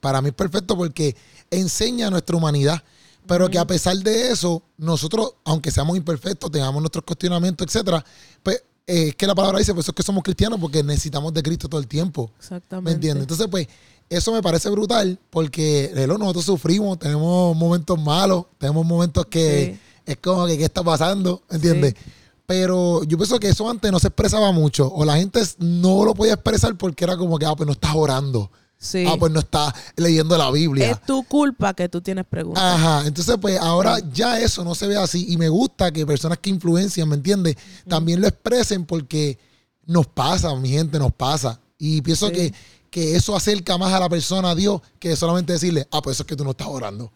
para 0.00 0.20
mí 0.22 0.28
es 0.28 0.34
perfecto 0.34 0.76
porque 0.76 1.16
enseña 1.50 2.10
nuestra 2.10 2.36
humanidad. 2.36 2.82
Pero 3.26 3.48
que 3.50 3.58
a 3.58 3.66
pesar 3.66 3.96
de 3.98 4.30
eso, 4.32 4.62
nosotros, 4.76 5.34
aunque 5.44 5.70
seamos 5.70 5.96
imperfectos, 5.96 6.50
tengamos 6.50 6.80
nuestros 6.82 7.04
cuestionamientos, 7.04 7.66
etcétera, 7.66 8.04
pues 8.42 8.56
eh, 8.86 9.08
es 9.08 9.14
que 9.14 9.26
la 9.26 9.34
palabra 9.34 9.58
dice, 9.58 9.72
pues 9.74 9.84
eso 9.84 9.92
es 9.92 9.94
que 9.96 10.02
somos 10.02 10.24
cristianos 10.24 10.58
porque 10.58 10.82
necesitamos 10.82 11.32
de 11.34 11.42
Cristo 11.42 11.68
todo 11.68 11.80
el 11.80 11.86
tiempo. 11.86 12.32
Exactamente. 12.38 12.90
¿Me 12.90 12.94
entiendes? 12.94 13.22
Entonces, 13.22 13.46
pues, 13.48 13.68
eso 14.10 14.32
me 14.32 14.42
parece 14.42 14.68
brutal 14.68 15.18
porque 15.30 15.92
nosotros 16.06 16.44
sufrimos, 16.44 16.98
tenemos 16.98 17.56
momentos 17.56 17.98
malos, 17.98 18.44
tenemos 18.58 18.84
momentos 18.84 19.24
que 19.26 19.78
es 20.04 20.16
como 20.18 20.46
que, 20.46 20.58
¿qué 20.58 20.64
está 20.64 20.82
pasando? 20.82 21.42
¿Entiendes? 21.48 21.94
Sí. 21.96 22.10
Pero 22.44 23.04
yo 23.04 23.16
pienso 23.16 23.38
que 23.38 23.48
eso 23.48 23.70
antes 23.70 23.92
no 23.92 24.00
se 24.00 24.08
expresaba 24.08 24.50
mucho 24.50 24.92
o 24.92 25.04
la 25.04 25.16
gente 25.16 25.40
no 25.58 26.04
lo 26.04 26.14
podía 26.14 26.32
expresar 26.34 26.76
porque 26.76 27.04
era 27.04 27.16
como 27.16 27.38
que, 27.38 27.46
ah, 27.46 27.54
pues 27.56 27.66
no 27.68 27.72
estás 27.72 27.94
orando. 27.94 28.50
Sí. 28.76 29.04
Ah, 29.06 29.14
pues 29.16 29.30
no 29.30 29.38
estás 29.38 29.72
leyendo 29.94 30.36
la 30.36 30.50
Biblia. 30.50 30.90
es 30.90 31.02
tu 31.06 31.22
culpa 31.22 31.74
que 31.74 31.88
tú 31.88 32.00
tienes 32.00 32.24
preguntas. 32.24 32.64
Ajá, 32.64 33.06
entonces 33.06 33.36
pues 33.40 33.60
ahora 33.60 33.98
ya 34.12 34.40
eso 34.40 34.64
no 34.64 34.74
se 34.74 34.88
ve 34.88 34.96
así 34.96 35.26
y 35.28 35.36
me 35.36 35.48
gusta 35.48 35.92
que 35.92 36.04
personas 36.04 36.38
que 36.38 36.50
influencian, 36.50 37.08
¿me 37.08 37.14
entiendes? 37.14 37.56
También 37.86 38.20
lo 38.20 38.26
expresen 38.26 38.84
porque 38.86 39.38
nos 39.86 40.08
pasa, 40.08 40.52
mi 40.56 40.70
gente, 40.70 40.98
nos 40.98 41.12
pasa. 41.12 41.60
Y 41.78 42.00
pienso 42.02 42.28
Sí. 42.28 42.32
que, 42.32 42.54
que 42.90 43.14
eso 43.16 43.36
acerca 43.36 43.78
más 43.78 43.92
a 43.92 44.00
la 44.00 44.08
persona 44.08 44.50
a 44.50 44.54
Dios 44.54 44.80
que 44.98 45.14
solamente 45.16 45.52
decirle, 45.52 45.86
ah, 45.92 46.02
pues 46.02 46.16
eso 46.16 46.24
es 46.24 46.26
que 46.26 46.36
tú 46.36 46.44
no 46.44 46.50
estás 46.50 46.66
orando. 46.68 47.12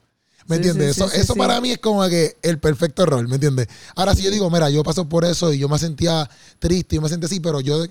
¿Me 0.47 0.57
Sí, 0.57 0.63
entiendes? 0.69 0.95
sí, 0.97 1.03
eso 1.03 1.11
sí, 1.11 1.21
eso 1.21 1.35
para 1.35 1.61
mí 1.61 1.71
es 1.73 1.79
como 1.79 2.07
que 2.09 2.37
el 2.43 2.59
perfecto 2.59 3.03
error, 3.03 3.27
¿me 3.27 3.37
entiendes? 3.37 3.67
Ahora 3.97 4.15
si 4.15 4.23
yo 4.23 4.31
digo, 4.31 4.51
mira, 4.51 4.69
yo 4.71 4.83
paso 4.83 5.09
por 5.09 5.25
eso 5.25 5.53
y 5.53 5.59
yo 5.59 5.69
me 5.69 5.79
sentía 5.79 6.29
triste 6.59 6.97
y 6.97 7.01
me 7.01 7.09
sentí 7.09 7.27
así, 7.27 7.41
pero 7.41 7.61
yo 7.61 7.85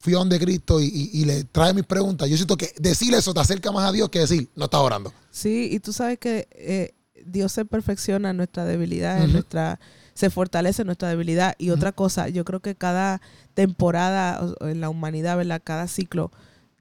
fui 0.00 0.12
a 0.14 0.18
donde 0.18 0.38
Cristo 0.40 0.80
y, 0.80 0.86
y- 0.86 1.10
y 1.20 1.24
le 1.24 1.44
trae 1.44 1.72
mis 1.72 1.84
preguntas. 1.86 2.28
Yo 2.28 2.36
siento 2.36 2.56
que 2.56 2.74
decirle 2.78 3.18
eso 3.18 3.32
te 3.32 3.40
acerca 3.40 3.70
más 3.72 3.88
a 3.88 3.92
Dios 3.92 4.08
que 4.10 4.18
decir, 4.18 4.48
no 4.56 4.64
estás 4.64 4.80
orando. 4.80 5.12
Sí, 5.30 5.68
y 5.72 5.78
tú 5.80 5.92
sabes 5.92 6.18
que 6.18 6.46
eh, 6.50 6.94
Dios 7.24 7.52
se 7.52 7.64
perfecciona 7.64 8.30
en 8.30 8.36
nuestra 8.38 8.64
debilidad, 8.66 9.22
en 9.24 9.32
nuestra, 9.32 9.78
se 10.14 10.28
fortalece 10.30 10.84
nuestra 10.84 11.08
debilidad. 11.08 11.54
Y 11.58 11.70
otra 11.70 11.92
cosa, 11.92 12.28
yo 12.28 12.44
creo 12.44 12.60
que 12.60 12.74
cada 12.74 13.22
temporada 13.54 14.40
en 14.60 14.80
la 14.80 14.88
humanidad, 14.90 15.36
¿verdad? 15.36 15.62
Cada 15.64 15.88
ciclo 15.88 16.30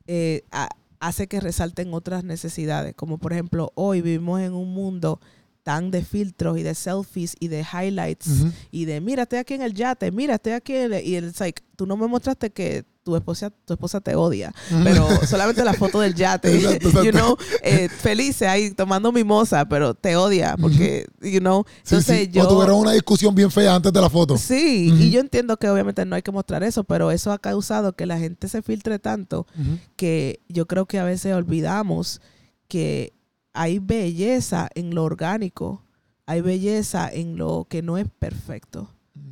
eh, 0.08 0.43
ha- 0.51 0.70
hace 0.99 1.28
que 1.28 1.39
resalten 1.39 1.93
otras 1.93 2.24
necesidades. 2.24 2.95
Como 2.95 3.18
por 3.18 3.34
ejemplo, 3.34 3.72
hoy 3.76 4.01
vivimos 4.01 4.41
en 4.41 4.54
un 4.54 4.74
mundo 4.74 5.20
tan 5.64 5.91
de 5.91 6.03
filtros 6.03 6.57
y 6.57 6.64
de 6.64 6.76
selfies 6.76 7.36
y 7.39 7.47
de 7.47 7.61
highlights 7.61 8.28
y 8.70 8.86
de 8.86 9.01
mira, 9.01 9.24
estoy 9.24 9.39
aquí 9.39 9.53
en 9.53 9.61
el 9.61 9.74
yate, 9.74 10.11
mira, 10.11 10.36
estoy 10.36 10.53
aquí 10.53 10.76
en 10.76 10.93
el-", 10.93 11.07
y 11.07 11.18
it's 11.18 11.39
like, 11.39 11.64
tú 11.76 11.86
no 11.86 11.97
me 11.97 12.07
mostraste 12.07 12.51
que 12.51 12.86
tu 13.03 13.16
esposa, 13.16 13.49
tu 13.49 13.74
esposa 13.74 13.99
te 13.99 14.16
odia, 14.16 14.53
pero 14.84 15.07
solamente 15.26 15.64
la 15.64 15.74
foto 15.74 15.99
del 15.99 16.16
yate, 16.16 16.55
Exacto, 16.55 16.88
exacto. 16.88 17.03
you 17.03 17.11
know, 17.11 17.38
eh, 17.61 17.89
felices 17.89 18.47
ahí 18.47 18.72
tomando 18.72 19.11
mimosa, 19.11 19.66
pero 19.66 19.93
te 19.93 20.16
odia 20.16 20.55
porque, 20.59 21.05
you 21.22 21.39
know, 21.39 21.66
entonces 21.84 22.28
sí. 22.28 22.30
yo... 22.32 22.43
O 22.43 22.47
tuvieron 22.47 22.80
una 22.80 22.93
discusión 22.93 23.36
bien 23.36 23.51
fea 23.51 23.76
antes 23.76 23.91
de 23.91 23.99
la 24.01 24.09
foto. 24.09 24.38
Sí, 24.38 24.93
y 24.97 25.11
yo 25.11 25.20
entiendo 25.20 25.57
que 25.57 25.70
obviamente 25.70 26.05
no 26.05 26.16
hay 26.16 26.22
que 26.22 26.32
mostrar 26.32 26.64
eso, 26.64 26.84
pero 26.86 27.11
eso 27.11 27.32
ha 27.32 27.39
causado 27.39 27.93
que 27.93 28.05
la 28.05 28.18
gente 28.20 28.47
se 28.47 28.61
filtre 28.61 28.99
tanto 28.99 29.47
que 29.95 30.41
yo 30.47 30.66
creo 30.66 30.86
que 30.86 30.99
a 30.99 31.03
veces 31.03 31.34
olvidamos 31.34 32.22
que 32.68 33.14
hay 33.54 33.80
belleza 33.80 34.70
en 34.76 34.93
lo 34.93 35.04
orgánico, 35.04 35.84
hay 36.26 36.41
belleza 36.41 37.10
en 37.12 37.38
lo 37.38 37.66
que 37.70 37.82
no 37.82 37.97
es 37.97 38.08
perfecto. 38.20 38.89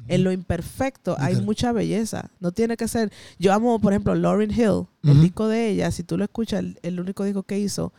En 0.07 0.23
lo 0.23 0.31
imperfecto 0.31 1.15
hay 1.19 1.37
mucha 1.37 1.71
belleza. 1.71 2.29
No 2.39 2.51
tiene 2.51 2.77
que 2.77 2.87
ser. 2.87 3.11
Yo 3.39 3.53
amo, 3.53 3.79
por 3.79 3.93
ejemplo, 3.93 4.13
Lauryn 4.13 4.51
Hill, 4.51 4.87
el 5.03 5.21
disco 5.21 5.47
de 5.47 5.69
ella. 5.69 5.89
Si 5.89 6.03
tú 6.03 6.17
lo 6.17 6.23
escuchas, 6.23 6.59
el, 6.59 6.79
el 6.83 6.99
único 6.99 7.23
disco 7.23 7.43
que 7.43 7.57
hizo, 7.57 7.93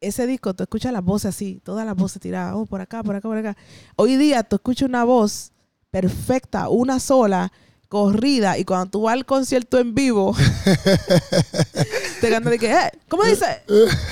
ese 0.00 0.26
disco, 0.26 0.54
tú 0.54 0.62
escuchas 0.62 0.92
las 0.92 1.04
voces 1.04 1.34
así, 1.34 1.60
todas 1.62 1.84
las 1.84 1.94
voces 1.94 2.22
tiradas, 2.22 2.54
oh, 2.56 2.66
por 2.66 2.80
acá, 2.80 3.02
por 3.02 3.16
acá, 3.16 3.28
por 3.28 3.36
acá. 3.36 3.56
Hoy 3.96 4.16
día 4.16 4.42
tú 4.42 4.56
escuchas 4.56 4.88
una 4.88 5.04
voz 5.04 5.52
perfecta, 5.90 6.68
una 6.68 7.00
sola, 7.00 7.52
corrida, 7.88 8.56
y 8.56 8.64
cuando 8.64 8.90
tú 8.90 9.02
vas 9.02 9.14
al 9.14 9.26
concierto 9.26 9.78
en 9.78 9.94
vivo, 9.94 10.34
te 12.20 12.30
cantan 12.30 12.52
de 12.52 12.58
que, 12.58 12.70
eh, 12.72 12.90
¿cómo 13.08 13.24
dice? 13.24 13.62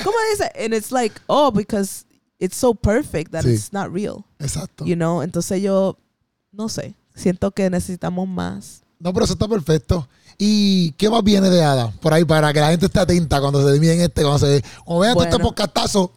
¿Cómo 0.05 0.17
dice? 0.33 0.51
And 0.65 0.75
it's 0.75 0.91
like, 0.91 1.15
oh, 1.27 1.51
because 1.53 2.05
it's 2.39 2.57
so 2.57 2.75
perfect 2.75 3.33
that 3.33 3.43
Sí. 3.45 3.51
it's 3.51 3.73
not 3.73 3.93
real. 3.93 4.25
Exacto. 4.39 4.85
You 4.85 4.95
know, 4.97 5.23
entonces 5.23 5.61
yo 5.63 5.97
no 6.53 6.69
sé, 6.69 6.95
siento 7.15 7.51
que 7.53 7.69
necesitamos 7.71 8.27
más 8.29 8.83
No, 9.01 9.13
pero 9.13 9.25
eso 9.25 9.35
está 9.35 9.47
perfecto. 9.47 10.09
¿Y 10.37 10.93
qué 10.93 11.09
más 11.11 11.23
viene 11.23 11.51
de 11.51 11.63
Ada? 11.63 11.93
Por 12.01 12.13
ahí, 12.15 12.25
para 12.25 12.53
que 12.53 12.61
la 12.61 12.71
gente 12.71 12.87
esté 12.87 12.99
atenta 13.01 13.41
cuando 13.41 13.61
se 13.65 13.71
termine 13.73 14.05
este, 14.05 14.23
cuando 14.23 14.39
se 14.41 14.63
cuando 14.85 15.01
vean 15.01 15.15
Bueno. 15.15 15.31
este 15.31 15.43
podcastazo, 15.43 16.13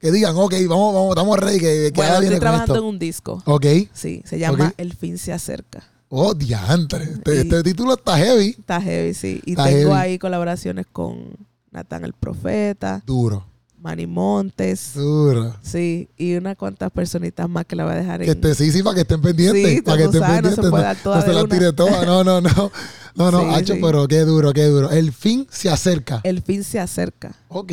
que 0.00 0.10
digan, 0.12 0.34
ok, 0.36 0.54
vamos, 0.68 0.94
vamos, 0.94 1.08
estamos 1.10 1.38
ready, 1.38 1.58
que, 1.58 1.66
que 1.66 1.92
Bueno, 1.94 2.02
Ada 2.10 2.14
estoy 2.14 2.20
viene 2.20 2.36
con 2.36 2.40
trabajando 2.40 2.74
en 2.74 2.78
esto. 2.78 2.88
un 2.88 2.98
disco. 2.98 3.42
Ok. 3.46 3.66
Sí, 3.92 4.22
se 4.24 4.38
llama 4.38 4.68
Ok. 4.68 4.74
El 4.78 4.94
fin 4.94 5.18
se 5.18 5.32
acerca. 5.32 5.82
Oh, 6.08 6.34
diantre. 6.34 7.04
Este, 7.04 7.34
Y- 7.34 7.38
este 7.38 7.62
título 7.62 7.94
está 7.94 8.16
heavy. 8.16 8.56
Está 8.58 8.80
heavy, 8.80 9.14
sí. 9.14 9.40
Y 9.44 9.50
Está 9.52 9.64
tengo 9.64 9.90
heavy. 9.90 9.92
ahí 10.12 10.18
colaboraciones 10.18 10.86
con 10.90 11.36
Natán 11.70 12.04
el 12.04 12.12
Profeta, 12.14 13.02
Duro, 13.06 13.44
Manny 13.80 14.06
Montes, 14.06 14.92
duro. 14.94 15.54
sí, 15.62 16.08
y 16.16 16.34
unas 16.34 16.56
cuantas 16.56 16.90
personitas 16.90 17.48
más 17.48 17.64
que 17.66 17.76
la 17.76 17.84
voy 17.84 17.92
a 17.92 17.96
dejar 17.96 18.18
Que 18.20 18.24
en... 18.26 18.30
esté, 18.32 18.54
sí, 18.54 18.72
sí, 18.72 18.82
para 18.82 18.94
que 18.94 19.00
estén 19.02 19.20
pendientes. 19.20 19.68
Sí, 19.76 19.82
para 19.82 19.98
que 19.98 20.04
estén 20.04 20.20
sabes, 20.20 20.42
no 20.42 20.48
se 20.50 20.54
pendientes. 20.56 20.70
puede 20.70 20.82
dar 20.84 20.96
toda 21.02 21.16
no 21.16 21.22
se 21.22 21.28
de 21.28 21.34
la 21.34 21.44
una. 21.44 21.54
tire 21.54 21.72
toda. 21.74 22.04
No, 22.06 22.24
no, 22.24 22.40
no. 22.40 22.72
No, 23.14 23.32
no, 23.32 23.40
Sí, 23.40 23.46
hacho, 23.54 23.74
sí. 23.74 23.80
pero 23.82 24.06
qué 24.06 24.20
duro, 24.20 24.52
qué 24.52 24.64
duro. 24.66 24.90
El 24.92 25.10
fin 25.12 25.46
se 25.50 25.68
acerca. 25.68 26.20
El 26.22 26.40
fin 26.40 26.62
se 26.62 26.78
acerca. 26.78 27.34
Ok. 27.48 27.72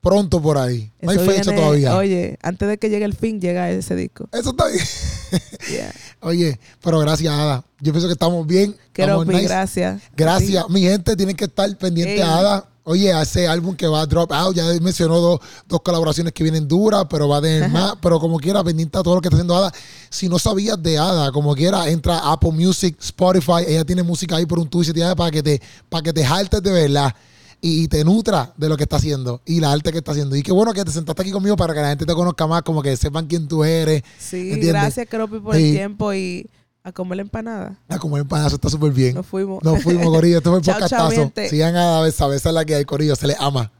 Pronto 0.00 0.40
por 0.40 0.56
ahí. 0.56 0.90
No 1.02 1.10
hay 1.10 1.18
fecha 1.18 1.50
viene- 1.50 1.56
todavía. 1.56 1.96
Oye, 1.96 2.38
antes 2.42 2.66
de 2.68 2.78
que 2.78 2.88
llegue 2.88 3.04
el 3.04 3.14
fin, 3.14 3.40
llega 3.40 3.70
ese 3.70 3.94
disco. 3.94 4.28
Eso 4.32 4.50
está 4.50 4.66
bien. 4.68 4.84
Yeah. 5.70 5.92
Oye, 6.20 6.58
pero 6.82 6.98
gracias, 7.00 7.32
Ada. 7.32 7.62
Yo 7.80 7.92
pienso 7.92 8.08
que 8.08 8.14
estamos 8.14 8.44
bien. 8.46 8.74
Quiero 8.92 9.24
nice. 9.24 9.42
gracias. 9.42 10.02
Gracias. 10.16 10.68
Mi 10.70 10.80
gente 10.80 11.14
tienen 11.14 11.36
que 11.36 11.44
estar 11.44 11.76
pendiente 11.76 12.20
a 12.22 12.38
Ada. 12.38 12.66
Oye, 12.82 13.12
a 13.12 13.22
ese 13.22 13.46
álbum 13.46 13.76
que 13.76 13.86
va 13.86 14.00
a 14.00 14.06
drop 14.06 14.32
out, 14.32 14.56
ya 14.56 14.64
mencionó 14.80 15.20
dos, 15.20 15.40
dos 15.68 15.80
colaboraciones 15.82 16.32
que 16.32 16.42
vienen 16.42 16.66
duras, 16.66 17.04
pero 17.08 17.28
va 17.28 17.36
a 17.36 17.42
tener 17.42 17.68
más. 17.68 17.94
Pero 18.00 18.18
como 18.18 18.38
quiera, 18.38 18.64
pendiente 18.64 18.98
a 18.98 19.02
todo 19.02 19.16
lo 19.16 19.20
que 19.20 19.28
está 19.28 19.36
haciendo 19.36 19.54
Ada. 19.54 19.70
Si 20.08 20.28
no 20.28 20.38
sabías 20.38 20.82
de 20.82 20.98
Ada, 20.98 21.30
como 21.30 21.54
quiera, 21.54 21.88
entra 21.88 22.18
a 22.18 22.32
Apple 22.32 22.52
Music, 22.52 22.96
Spotify. 23.00 23.64
Ella 23.68 23.84
tiene 23.84 24.02
música 24.02 24.36
ahí 24.36 24.46
por 24.46 24.58
un 24.58 24.68
llaves 24.68 25.14
para 25.14 25.30
que 25.30 25.42
te, 25.42 25.62
para 25.88 26.02
que 26.02 26.12
te 26.12 26.24
jaltes 26.24 26.62
de 26.62 26.72
verdad 26.72 27.14
y 27.60 27.88
te 27.88 28.04
nutra 28.04 28.52
de 28.56 28.68
lo 28.68 28.76
que 28.76 28.84
está 28.84 28.96
haciendo 28.96 29.40
y 29.44 29.60
la 29.60 29.72
arte 29.72 29.92
que 29.92 29.98
está 29.98 30.12
haciendo. 30.12 30.34
Y 30.36 30.42
qué 30.42 30.52
bueno 30.52 30.72
que 30.72 30.84
te 30.84 30.90
sentaste 30.90 31.22
aquí 31.22 31.30
conmigo 31.30 31.56
para 31.56 31.74
que 31.74 31.80
la 31.80 31.88
gente 31.90 32.06
te 32.06 32.14
conozca 32.14 32.46
más, 32.46 32.62
como 32.62 32.82
que 32.82 32.96
sepan 32.96 33.26
quién 33.26 33.46
tú 33.48 33.64
eres. 33.64 34.02
Sí, 34.18 34.38
¿Entiendes? 34.52 34.68
gracias, 34.72 35.06
Keropi, 35.08 35.40
por 35.40 35.54
Sí. 35.56 35.68
el 35.70 35.76
tiempo 35.76 36.12
y 36.14 36.48
a 36.82 36.92
comer 36.92 37.16
la 37.16 37.22
empanada. 37.22 37.78
Ah, 37.88 37.98
como 37.98 38.16
el 38.16 38.26
panazo 38.26 38.54
está 38.56 38.70
súper 38.70 38.92
bien. 38.92 39.14
Nos 39.14 39.26
fuimos. 39.26 39.62
Nos 39.62 39.82
fuimos, 39.82 40.06
Corillo. 40.06 40.38
Esto 40.38 40.50
fue 40.50 40.58
el 40.60 40.64
podcastazo. 40.64 41.32
Sigan 41.48 41.76
a 41.76 41.96
la 41.96 42.00
vez, 42.00 42.18
a 42.20 42.26
veces 42.26 42.52
la 42.52 42.64
que 42.64 42.74
hay, 42.76 42.84
Corillo. 42.86 43.14
Se 43.16 43.26
les 43.26 43.36
ama. 43.38 43.70